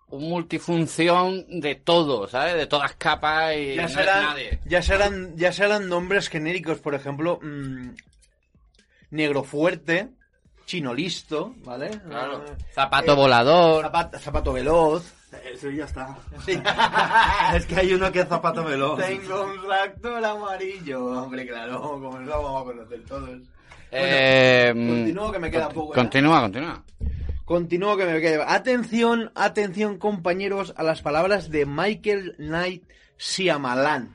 multifunción 0.10 1.46
de 1.60 1.76
todo, 1.76 2.28
¿sabes? 2.28 2.56
De 2.56 2.68
todas 2.68 2.94
capas 2.96 3.56
y 3.56 3.76
ya, 3.76 3.82
no 3.82 3.88
es 3.88 3.94
serán, 3.94 4.24
nadie. 4.24 4.60
ya, 4.66 4.82
serán, 4.82 5.36
ya 5.36 5.52
serán 5.52 5.90
nombres 5.90 6.30
genéricos, 6.30 6.80
por 6.80 6.96
ejemplo, 6.96 7.40
mm, 7.42 7.90
Negro 9.12 9.44
Fuerte, 9.44 10.10
Chino 10.66 10.94
Listo, 10.94 11.56
¿vale? 11.64 11.90
Claro. 11.90 12.44
Eh, 12.46 12.56
Zapato 12.74 13.14
eh, 13.14 13.16
volador. 13.16 13.84
zapato, 13.84 14.20
zapato 14.20 14.54
Veloz. 14.54 15.14
Eso 15.54 15.70
ya 15.70 15.86
está. 15.86 16.18
Sí. 16.46 16.54
es 17.56 17.66
que 17.66 17.76
hay 17.76 17.94
uno 17.94 18.10
que 18.12 18.22
es 18.22 18.28
zapato 18.30 18.64
veloz. 18.64 18.98
Tengo 18.98 19.44
un 19.44 19.62
tractor 19.66 20.24
amarillo. 20.24 21.06
Hombre, 21.24 21.46
claro, 21.46 21.82
como 21.82 22.18
lo 22.18 22.44
vamos 22.44 22.62
a 22.62 22.66
conocer 22.66 23.04
todos. 23.06 23.30
Eh, 23.92 24.72
continúo, 24.74 25.32
que 25.32 25.40
me 25.40 25.52
queda 25.52 25.70
poco. 25.70 25.94
Continúa, 25.94 26.42
continúa. 26.42 26.82
Continúo 27.48 27.96
que 27.96 28.06
me 28.06 28.20
quede. 28.20 28.44
Atención, 28.46 29.32
atención, 29.34 29.98
compañeros, 29.98 30.74
a 30.76 30.84
las 30.84 31.02
palabras 31.02 31.50
de 31.50 31.66
Michael 31.66 32.36
Knight 32.40 32.84
Shyamalan. 33.18 34.14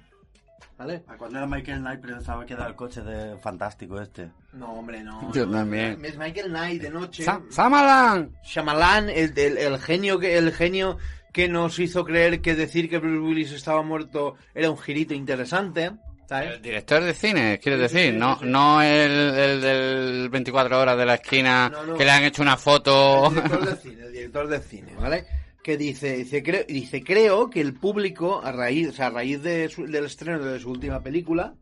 ¿Vale? 0.77 1.03
Cuando 1.17 1.39
era 1.39 1.47
Michael 1.47 1.81
Knight 1.81 2.01
pensaba 2.03 2.45
que 2.45 2.53
era 2.53 2.67
el 2.67 2.75
coche 2.77 3.01
de 3.01 3.39
fantástico 3.39 3.99
este. 4.03 4.31
No, 4.53 4.75
hombre, 4.75 5.03
no. 5.03 5.33
Yo 5.35 5.47
no. 5.47 5.53
también. 5.53 6.05
Es 6.05 6.19
Michael 6.19 6.49
Knight 6.51 6.83
de 6.83 6.91
noche. 6.91 7.23
Sa- 7.25 7.41
¡Samalan! 7.49 8.37
Shyamalan, 8.45 9.09
el, 9.09 9.33
el, 9.39 9.57
el 9.57 9.79
genio 9.79 10.19
que 10.19 10.37
el 10.37 10.53
genio 10.53 10.99
que 11.33 11.49
nos 11.49 11.79
hizo 11.79 12.05
creer 12.05 12.43
que 12.43 12.55
decir 12.55 12.91
que 12.91 12.99
Bruce 12.99 13.19
Willis 13.27 13.53
estaba 13.53 13.83
muerto 13.83 14.35
era 14.55 14.71
un 14.71 14.77
girito 14.77 15.15
interesante. 15.15 15.93
¿Sabes? 16.29 16.53
El 16.55 16.63
director 16.63 17.03
de 17.03 17.13
cine, 17.15 17.59
quieres 17.63 17.81
decir, 17.93 18.15
no, 18.15 18.39
no 18.43 18.81
el, 18.81 19.11
el 19.35 19.61
del 19.61 20.29
24 20.31 20.81
horas 20.81 20.97
de 20.97 21.05
la 21.05 21.15
esquina 21.15 21.69
No, 21.69 21.85
no. 21.85 21.95
que 21.97 22.05
le 22.05 22.11
han 22.11 22.25
hecho 22.25 22.43
una 22.43 22.57
foto. 22.57 23.27
El 23.27 23.35
director 23.35 23.67
de 23.67 23.77
cine, 23.77 24.03
el 24.05 24.13
director 24.13 24.49
de 24.49 24.61
cine, 24.61 24.95
¿vale? 24.99 25.27
Que 25.63 25.77
dice, 25.77 26.17
dice, 26.17 26.43
creo, 26.43 26.65
dice, 26.67 27.03
creo 27.05 27.51
que 27.51 27.61
el 27.61 27.75
público, 27.75 28.41
a 28.43 28.51
raíz, 28.53 28.89
o 28.89 28.93
sea, 28.93 29.09
a 29.09 29.11
raíz 29.11 29.43
de 29.43 29.69
su- 29.69 29.87
del 29.87 30.07
estreno 30.07 30.43
de 30.45 30.59
su 30.59 30.71
última 30.71 31.01
película, 31.03 31.55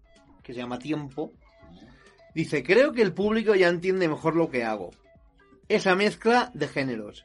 que 0.43 0.55
se 0.55 0.61
llama 0.61 0.79
Tiempo, 0.79 1.33
dice, 2.35 2.63
creo 2.63 2.93
que 2.93 3.03
el 3.03 3.13
público 3.13 3.55
ya 3.55 3.69
entiende 3.69 4.09
mejor 4.09 4.37
lo 4.37 4.51
que 4.51 4.65
hago. 4.65 4.91
Esa 5.69 5.95
mezcla 5.97 6.51
de 6.55 6.69
géneros. 6.69 7.25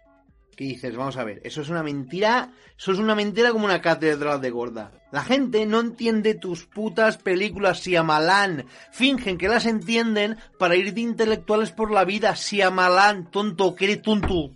Que 0.56 0.64
dices, 0.64 0.96
vamos 0.96 1.18
a 1.18 1.24
ver, 1.26 1.42
eso 1.44 1.62
es 1.62 1.70
una 1.70 1.84
mentira, 1.84 2.50
eso 2.78 2.94
es 2.94 2.98
una 3.00 3.14
mentira 3.14 3.52
como 3.52 3.66
una 3.66 3.82
catedral 3.82 4.40
de 4.40 4.50
gorda. 4.52 4.92
La 5.12 5.22
gente 5.24 5.66
no 5.66 5.80
entiende 5.82 6.34
tus 6.36 6.66
putas 6.66 7.18
películas 7.18 7.80
Siamalán. 7.82 8.66
Fingen 8.92 9.38
que 9.38 9.50
las 9.50 9.66
entienden 9.66 10.38
para 10.58 10.76
ir 10.76 10.94
de 10.94 11.02
intelectuales 11.02 11.72
por 11.72 11.92
la 11.92 12.06
vida. 12.06 12.36
Siamalán, 12.36 13.30
tonto, 13.32 13.76
que 13.76 13.86
eres 13.86 14.02
tonto. 14.02 14.52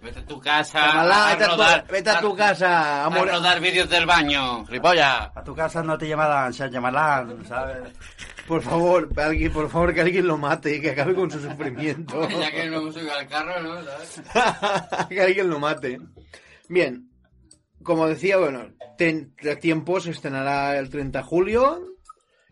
Vete 0.00 0.20
a 0.20 0.24
tu 0.26 0.40
casa. 0.40 0.80
Shyamalan, 0.86 1.30
vete 1.32 1.44
a 1.44 1.48
tu- 1.48 1.52
rodar- 1.56 1.86
vete 1.90 2.10
a 2.10 2.20
tu 2.20 2.36
casa, 2.36 3.04
A 3.06 3.10
rodar 3.32 3.60
vídeos 3.60 3.90
del 3.90 4.06
baño, 4.06 4.64
ripolla. 4.68 5.32
A 5.34 5.42
tu 5.42 5.54
casa 5.54 5.82
no 5.82 5.98
te 5.98 6.06
llamarán, 6.08 6.52
se 6.54 6.70
llamarán, 6.70 7.44
¿sabes? 7.46 7.78
Por 8.48 8.62
favor, 8.62 9.08
alguien, 9.16 9.52
por 9.52 9.68
favor, 9.68 9.92
que 9.94 10.00
alguien 10.00 10.26
lo 10.26 10.38
mate 10.38 10.76
y 10.76 10.80
que 10.80 10.90
acabe 10.90 11.14
con 11.14 11.30
su 11.30 11.38
sufrimiento. 11.40 12.26
Ya 12.30 12.50
que 12.50 12.66
no 12.68 12.78
hemos 12.78 12.94
subido 12.94 13.12
al 13.12 13.28
carro, 13.28 13.62
¿no? 13.62 13.76
Que 15.08 15.20
alguien 15.20 15.50
lo 15.50 15.58
mate. 15.60 16.00
Bien, 16.68 17.10
como 17.82 18.06
decía, 18.08 18.38
bueno, 18.38 18.70
ten- 18.96 19.34
tiempo 19.60 20.00
se 20.00 20.10
estrenará 20.10 20.78
el 20.78 20.88
30 20.90 21.18
de 21.18 21.24
julio 21.24 21.84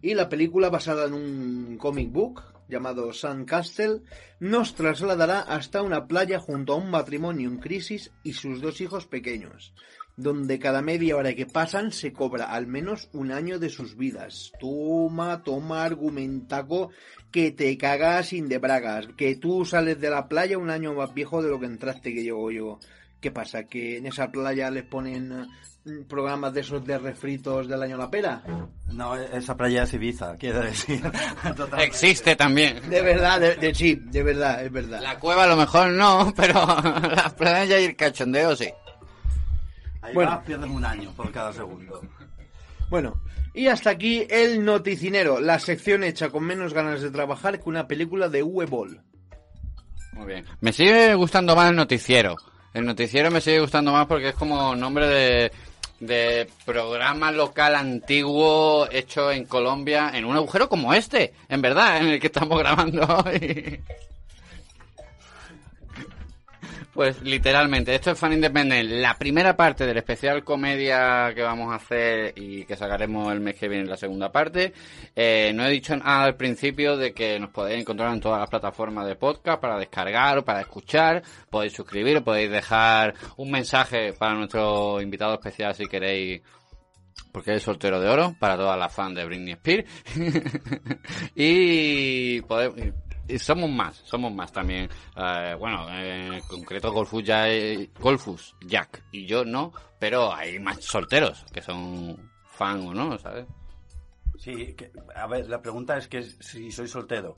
y 0.03 0.14
la 0.14 0.28
película 0.28 0.68
basada 0.70 1.07
en 1.07 1.14
un 1.14 1.78
comic 1.78 2.12
book 2.12 2.42
llamado 2.68 3.12
Sandcastle 3.12 4.03
nos 4.40 4.74
trasladará 4.74 5.40
hasta 5.40 5.82
una 5.82 6.07
playa 6.07 6.38
junto 6.40 6.72
a 6.72 6.76
un 6.76 6.90
matrimonio 6.90 7.49
en 7.49 7.59
crisis 7.59 8.12
y 8.22 8.32
sus 8.34 8.61
dos 8.61 8.80
hijos 8.80 9.07
pequeños, 9.07 9.72
donde 10.16 10.58
cada 10.58 10.80
media 10.82 11.16
hora 11.16 11.34
que 11.34 11.44
pasan 11.46 11.92
se 11.92 12.12
cobra 12.12 12.46
al 12.46 12.66
menos 12.66 13.08
un 13.12 13.32
año 13.32 13.58
de 13.58 13.68
sus 13.68 13.96
vidas. 13.96 14.50
Toma, 14.58 15.42
toma 15.42 15.84
argumentaco 15.84 16.90
que 17.30 17.50
te 17.50 17.76
cagas 17.76 18.28
sin 18.28 18.48
de 18.48 18.58
bragas, 18.58 19.08
que 19.16 19.36
tú 19.36 19.64
sales 19.64 20.00
de 20.00 20.08
la 20.10 20.26
playa 20.28 20.56
un 20.58 20.70
año 20.70 20.94
más 20.94 21.12
viejo 21.12 21.42
de 21.42 21.50
lo 21.50 21.60
que 21.60 21.66
entraste 21.66 22.14
que 22.14 22.22
llego 22.22 22.50
yo. 22.50 22.78
¿Qué 23.20 23.30
pasa? 23.30 23.64
¿Que 23.64 23.98
en 23.98 24.06
esa 24.06 24.30
playa 24.30 24.70
les 24.70 24.84
ponen 24.84 25.46
mm, 25.84 26.02
programas 26.08 26.52
de 26.54 26.60
esos 26.60 26.84
de 26.84 26.96
refritos 26.98 27.66
del 27.68 27.82
año 27.82 27.96
la 27.96 28.10
pera? 28.10 28.42
No, 28.92 29.16
esa 29.16 29.56
playa 29.56 29.82
es 29.82 29.92
Ibiza, 29.94 30.36
quiero 30.38 30.60
decir. 30.60 31.02
Existe 31.78 32.36
también. 32.36 32.88
De 32.88 33.02
verdad, 33.02 33.40
de, 33.40 33.56
de- 33.56 33.74
sí, 33.74 33.96
de 34.02 34.22
verdad, 34.22 34.64
es 34.64 34.70
verdad. 34.72 35.00
La 35.02 35.18
cueva 35.18 35.44
a 35.44 35.46
lo 35.48 35.56
mejor 35.56 35.90
no, 35.90 36.32
pero 36.36 36.54
la 36.64 37.34
playa 37.36 37.80
y 37.80 37.84
el 37.84 37.96
cachondeo 37.96 38.54
sí. 38.56 38.68
Ahí 40.07 40.14
Bueno. 40.14 40.30
vas, 40.30 40.44
pierdes 40.44 40.70
un 40.70 40.84
año 40.84 41.12
por 41.16 41.32
cada 41.32 41.52
segundo. 41.52 42.00
Bueno, 42.88 43.20
y 43.52 43.66
hasta 43.66 43.90
aquí 43.90 44.24
el 44.30 44.64
noticinero, 44.64 45.40
la 45.40 45.59
sección 45.59 46.04
hecha 46.04 46.30
con 46.30 46.44
menos 46.44 46.72
ganas 46.72 47.02
de 47.02 47.11
trabajar 47.11 47.59
que 47.59 47.68
una 47.68 47.88
película 47.88 48.28
de 48.28 48.44
Uwe 48.44 48.66
Boll. 48.66 49.00
Muy 50.12 50.26
bien. 50.26 50.44
Me 50.61 50.72
sigue 50.72 51.14
gustando 51.14 51.57
más 51.57 51.70
el 51.70 51.76
noticiero. 51.76 52.36
El 52.72 52.86
noticiero 52.86 53.30
me 53.30 53.40
sigue 53.40 53.61
gustando 53.61 53.90
más 53.90 54.07
porque 54.07 54.28
es 54.28 54.34
como 54.36 54.76
nombre 54.76 55.09
de, 55.09 55.52
de 55.98 56.48
programa 56.64 57.32
local 57.32 57.74
antiguo 57.74 58.86
hecho 58.90 59.32
en 59.32 59.46
Colombia 59.46 60.12
en 60.14 60.24
un 60.24 60.36
agujero 60.36 60.68
como 60.68 60.94
este, 60.94 61.34
en 61.48 61.61
verdad, 61.61 61.98
en 61.98 62.09
el 62.09 62.20
que 62.20 62.28
estamos 62.28 62.59
grabando 62.59 63.04
hoy. 63.26 63.80
Pues 66.97 67.20
literalmente, 67.20 67.94
esto 67.94 68.12
es 68.12 68.18
Fan 68.18 68.32
Independent, 68.32 68.90
la 68.90 69.18
primera 69.18 69.55
parte 69.55 69.84
del 69.84 69.99
especial 69.99 70.42
comedia 70.42 71.30
que 71.34 71.42
vamos 71.42 71.70
a 71.70 71.76
hacer 71.76 72.32
y 72.36 72.64
que 72.64 72.74
sacaremos 72.74 73.30
el 73.34 73.40
mes 73.40 73.55
que 73.57 73.68
viene 73.68 73.84
la 73.84 73.99
segunda 73.99 74.32
parte. 74.32 74.72
Eh, 75.14 75.53
no 75.55 75.66
he 75.66 75.70
dicho 75.70 75.94
nada 75.94 76.24
al 76.24 76.36
principio 76.36 76.97
de 76.97 77.12
que 77.12 77.38
nos 77.38 77.51
podéis 77.51 77.82
encontrar 77.82 78.14
en 78.14 78.20
todas 78.20 78.40
las 78.40 78.49
plataformas 78.49 79.07
de 79.07 79.14
podcast 79.14 79.61
para 79.61 79.78
descargar 79.78 80.38
o 80.38 80.44
para 80.47 80.62
escuchar. 80.62 81.22
Podéis 81.51 81.74
suscribir, 81.74 82.24
podéis 82.24 82.51
dejar 82.51 83.12
un 83.36 83.51
mensaje 83.51 84.14
para 84.14 84.32
nuestro 84.32 84.99
invitado 85.03 85.34
especial 85.34 85.74
si 85.74 85.84
queréis 85.84 86.40
porque 87.30 87.57
es 87.57 87.62
soltero 87.62 88.01
de 88.01 88.09
oro 88.09 88.34
para 88.38 88.57
todas 88.57 88.78
las 88.78 88.94
fans 88.94 89.16
de 89.16 89.24
Britney 89.26 89.53
Spears. 89.53 89.84
y 91.34 92.40
podemos, 92.40 92.94
somos 93.39 93.70
más, 93.70 93.97
somos 94.05 94.33
más 94.33 94.53
también. 94.53 94.89
Eh, 95.16 95.57
bueno, 95.59 95.87
en 95.91 96.41
concreto 96.43 96.93
Golfus, 96.93 97.24
ya, 97.24 97.47
Golfus, 97.99 98.55
Jack 98.62 99.03
y 99.12 99.27
yo 99.27 99.45
no, 99.45 99.72
pero 99.99 100.33
hay 100.35 100.59
más 100.59 100.83
solteros 100.85 101.45
que 101.53 101.62
son 101.62 102.31
fan 102.45 102.87
o 102.87 102.95
no, 102.95 103.18
¿sabes? 103.18 103.47
Sí, 104.39 104.74
que- 104.74 104.93
a 105.14 105.27
ver, 105.27 105.49
la 105.49 105.61
pregunta 105.62 105.97
es 105.97 106.09
que 106.09 106.22
si 106.22 106.70
soy 106.70 106.89
soltero. 106.89 107.37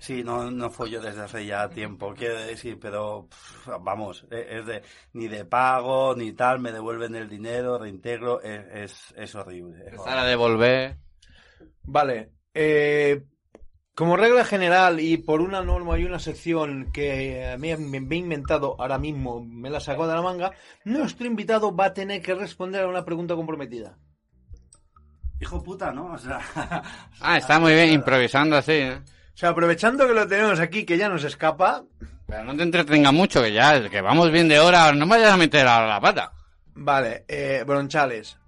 Sí, 0.00 0.22
no, 0.22 0.48
no 0.50 0.70
follo 0.70 1.00
desde 1.00 1.22
hace 1.22 1.44
ya 1.44 1.68
tiempo, 1.68 2.14
quiero 2.14 2.38
decir, 2.38 2.78
pero 2.80 3.26
pff, 3.28 3.68
vamos, 3.80 4.24
e- 4.30 4.58
es 4.58 4.64
de 4.66 4.82
ni 5.14 5.26
de 5.26 5.44
pago 5.44 6.14
ni 6.14 6.32
tal, 6.34 6.60
me 6.60 6.70
devuelven 6.70 7.16
el 7.16 7.28
dinero, 7.28 7.78
reintegro, 7.78 8.40
es, 8.40 8.64
es, 8.72 9.14
es 9.16 9.34
horrible. 9.34 9.80
es 9.80 9.92
Empezar 9.94 10.18
a 10.18 10.24
devolver. 10.24 10.98
Vale, 11.82 12.30
eh, 12.54 13.24
como 13.98 14.16
regla 14.16 14.44
general 14.44 15.00
y 15.00 15.16
por 15.16 15.40
una 15.40 15.60
norma 15.60 15.96
hay 15.96 16.04
una 16.04 16.20
sección 16.20 16.92
que 16.92 17.56
me, 17.58 17.76
me 17.76 18.14
he 18.14 18.18
inventado 18.18 18.76
ahora 18.78 18.96
mismo, 18.96 19.44
me 19.44 19.70
la 19.70 19.80
sacó 19.80 20.06
de 20.06 20.14
la 20.14 20.22
manga, 20.22 20.52
nuestro 20.84 21.26
invitado 21.26 21.74
va 21.74 21.86
a 21.86 21.94
tener 21.94 22.22
que 22.22 22.32
responder 22.36 22.84
a 22.84 22.86
una 22.86 23.04
pregunta 23.04 23.34
comprometida. 23.34 23.98
Hijo 25.40 25.64
puta, 25.64 25.90
¿no? 25.90 26.12
O 26.12 26.18
sea, 26.18 26.38
Ah, 27.20 27.38
está 27.38 27.58
muy 27.58 27.74
bien 27.74 27.90
improvisando 27.90 28.56
así, 28.56 28.70
¿eh? 28.74 29.00
O 29.02 29.36
sea, 29.36 29.48
aprovechando 29.48 30.06
que 30.06 30.14
lo 30.14 30.28
tenemos 30.28 30.60
aquí, 30.60 30.84
que 30.84 30.96
ya 30.96 31.08
nos 31.08 31.24
escapa, 31.24 31.82
Pero 32.24 32.44
no 32.44 32.56
te 32.56 32.62
entretenga 32.62 33.10
mucho, 33.10 33.42
que 33.42 33.52
ya, 33.52 33.90
que 33.90 34.00
vamos 34.00 34.30
bien 34.30 34.46
de 34.46 34.60
hora, 34.60 34.92
no 34.92 35.06
me 35.06 35.16
vayas 35.16 35.32
a 35.32 35.36
meter 35.36 35.66
a 35.66 35.84
la 35.88 36.00
pata. 36.00 36.30
vale, 36.72 37.24
eh, 37.26 37.64
Bronchales, 37.66 38.38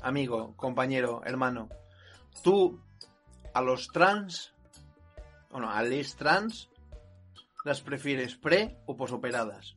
amigo, 0.00 0.56
compañero, 0.56 1.20
hermano, 1.26 1.68
tú 2.42 2.80
a 3.52 3.60
los 3.60 3.88
trans, 3.88 4.54
bueno, 5.58 5.72
a 5.72 5.82
les 5.82 6.14
trans, 6.14 6.68
¿las 7.64 7.80
prefieres 7.80 8.36
pre 8.36 8.76
o 8.86 8.96
posoperadas? 8.96 9.74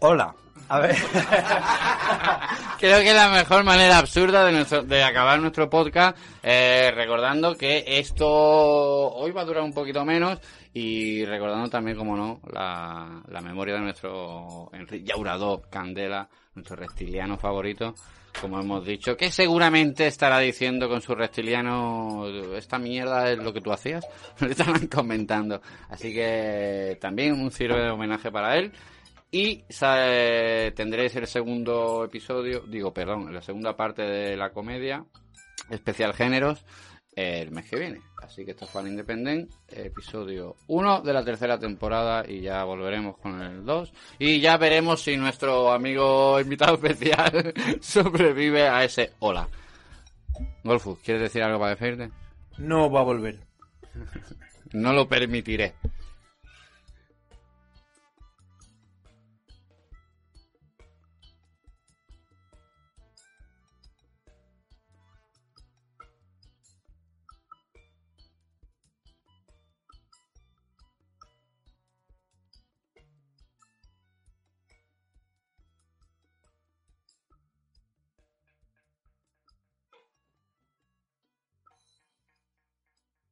hola. 0.00 0.34
A 0.68 0.80
ver, 0.80 0.96
Creo 2.80 3.00
que 3.00 3.12
la 3.14 3.28
mejor 3.28 3.62
manera 3.62 3.98
absurda 3.98 4.44
de, 4.46 4.52
nuestro- 4.52 4.82
de 4.82 5.04
acabar 5.04 5.38
nuestro 5.38 5.68
podcast, 5.70 6.16
eh, 6.42 6.90
recordando 6.94 7.54
que 7.56 7.84
esto 7.86 8.26
hoy 8.26 9.30
va 9.32 9.42
a 9.42 9.44
durar 9.44 9.62
un 9.62 9.72
poquito 9.74 10.04
menos 10.04 10.40
y 10.72 11.24
recordando 11.26 11.68
también, 11.68 11.96
como 11.96 12.16
no, 12.16 12.40
la, 12.50 13.22
la 13.28 13.40
memoria 13.42 13.74
de 13.74 13.80
nuestro 13.82 14.70
Enrique 14.72 15.04
Llaurador 15.04 15.68
Candela, 15.70 16.28
nuestro 16.54 16.74
reptiliano 16.74 17.36
favorito, 17.36 17.94
como 18.40 18.60
hemos 18.60 18.84
dicho, 18.84 19.16
que 19.16 19.30
seguramente 19.30 20.06
estará 20.06 20.38
diciendo 20.38 20.88
con 20.88 21.00
su 21.00 21.14
reptiliano, 21.14 22.26
esta 22.56 22.78
mierda 22.78 23.30
es 23.32 23.38
lo 23.38 23.52
que 23.52 23.60
tú 23.60 23.72
hacías, 23.72 24.06
lo 24.40 24.48
estarán 24.48 24.86
comentando. 24.88 25.60
Así 25.88 26.12
que 26.12 26.98
también 27.00 27.32
un 27.40 27.50
sirve 27.50 27.80
de 27.82 27.90
homenaje 27.90 28.30
para 28.30 28.56
él. 28.56 28.72
Y 29.30 29.64
sa- 29.68 30.72
tendréis 30.74 31.14
el 31.16 31.26
segundo 31.26 32.04
episodio, 32.04 32.60
digo, 32.66 32.92
perdón, 32.94 33.32
la 33.34 33.42
segunda 33.42 33.76
parte 33.76 34.02
de 34.02 34.36
la 34.36 34.50
comedia, 34.50 35.04
especial 35.68 36.14
géneros, 36.14 36.64
el 37.16 37.50
mes 37.50 37.64
que 37.64 37.76
viene. 37.76 38.00
Así 38.22 38.44
que 38.44 38.50
esto 38.50 38.66
fue 38.66 38.82
al 38.82 38.88
Independent, 38.88 39.50
episodio 39.68 40.56
1 40.66 41.00
de 41.00 41.12
la 41.12 41.24
tercera 41.24 41.58
temporada 41.58 42.24
y 42.28 42.42
ya 42.42 42.62
volveremos 42.64 43.16
con 43.18 43.40
el 43.40 43.64
2. 43.64 43.92
Y 44.18 44.40
ya 44.40 44.58
veremos 44.58 45.02
si 45.02 45.16
nuestro 45.16 45.72
amigo 45.72 46.38
invitado 46.38 46.74
especial 46.82 47.54
sobrevive 47.80 48.68
a 48.68 48.84
ese 48.84 49.12
hola. 49.20 49.48
Golfus, 50.62 50.98
¿quieres 50.98 51.22
decir 51.22 51.42
algo 51.42 51.58
para 51.58 51.70
despedirte? 51.70 52.10
No 52.58 52.90
va 52.90 53.00
a 53.00 53.04
volver. 53.04 53.40
No 54.72 54.92
lo 54.92 55.08
permitiré. 55.08 55.74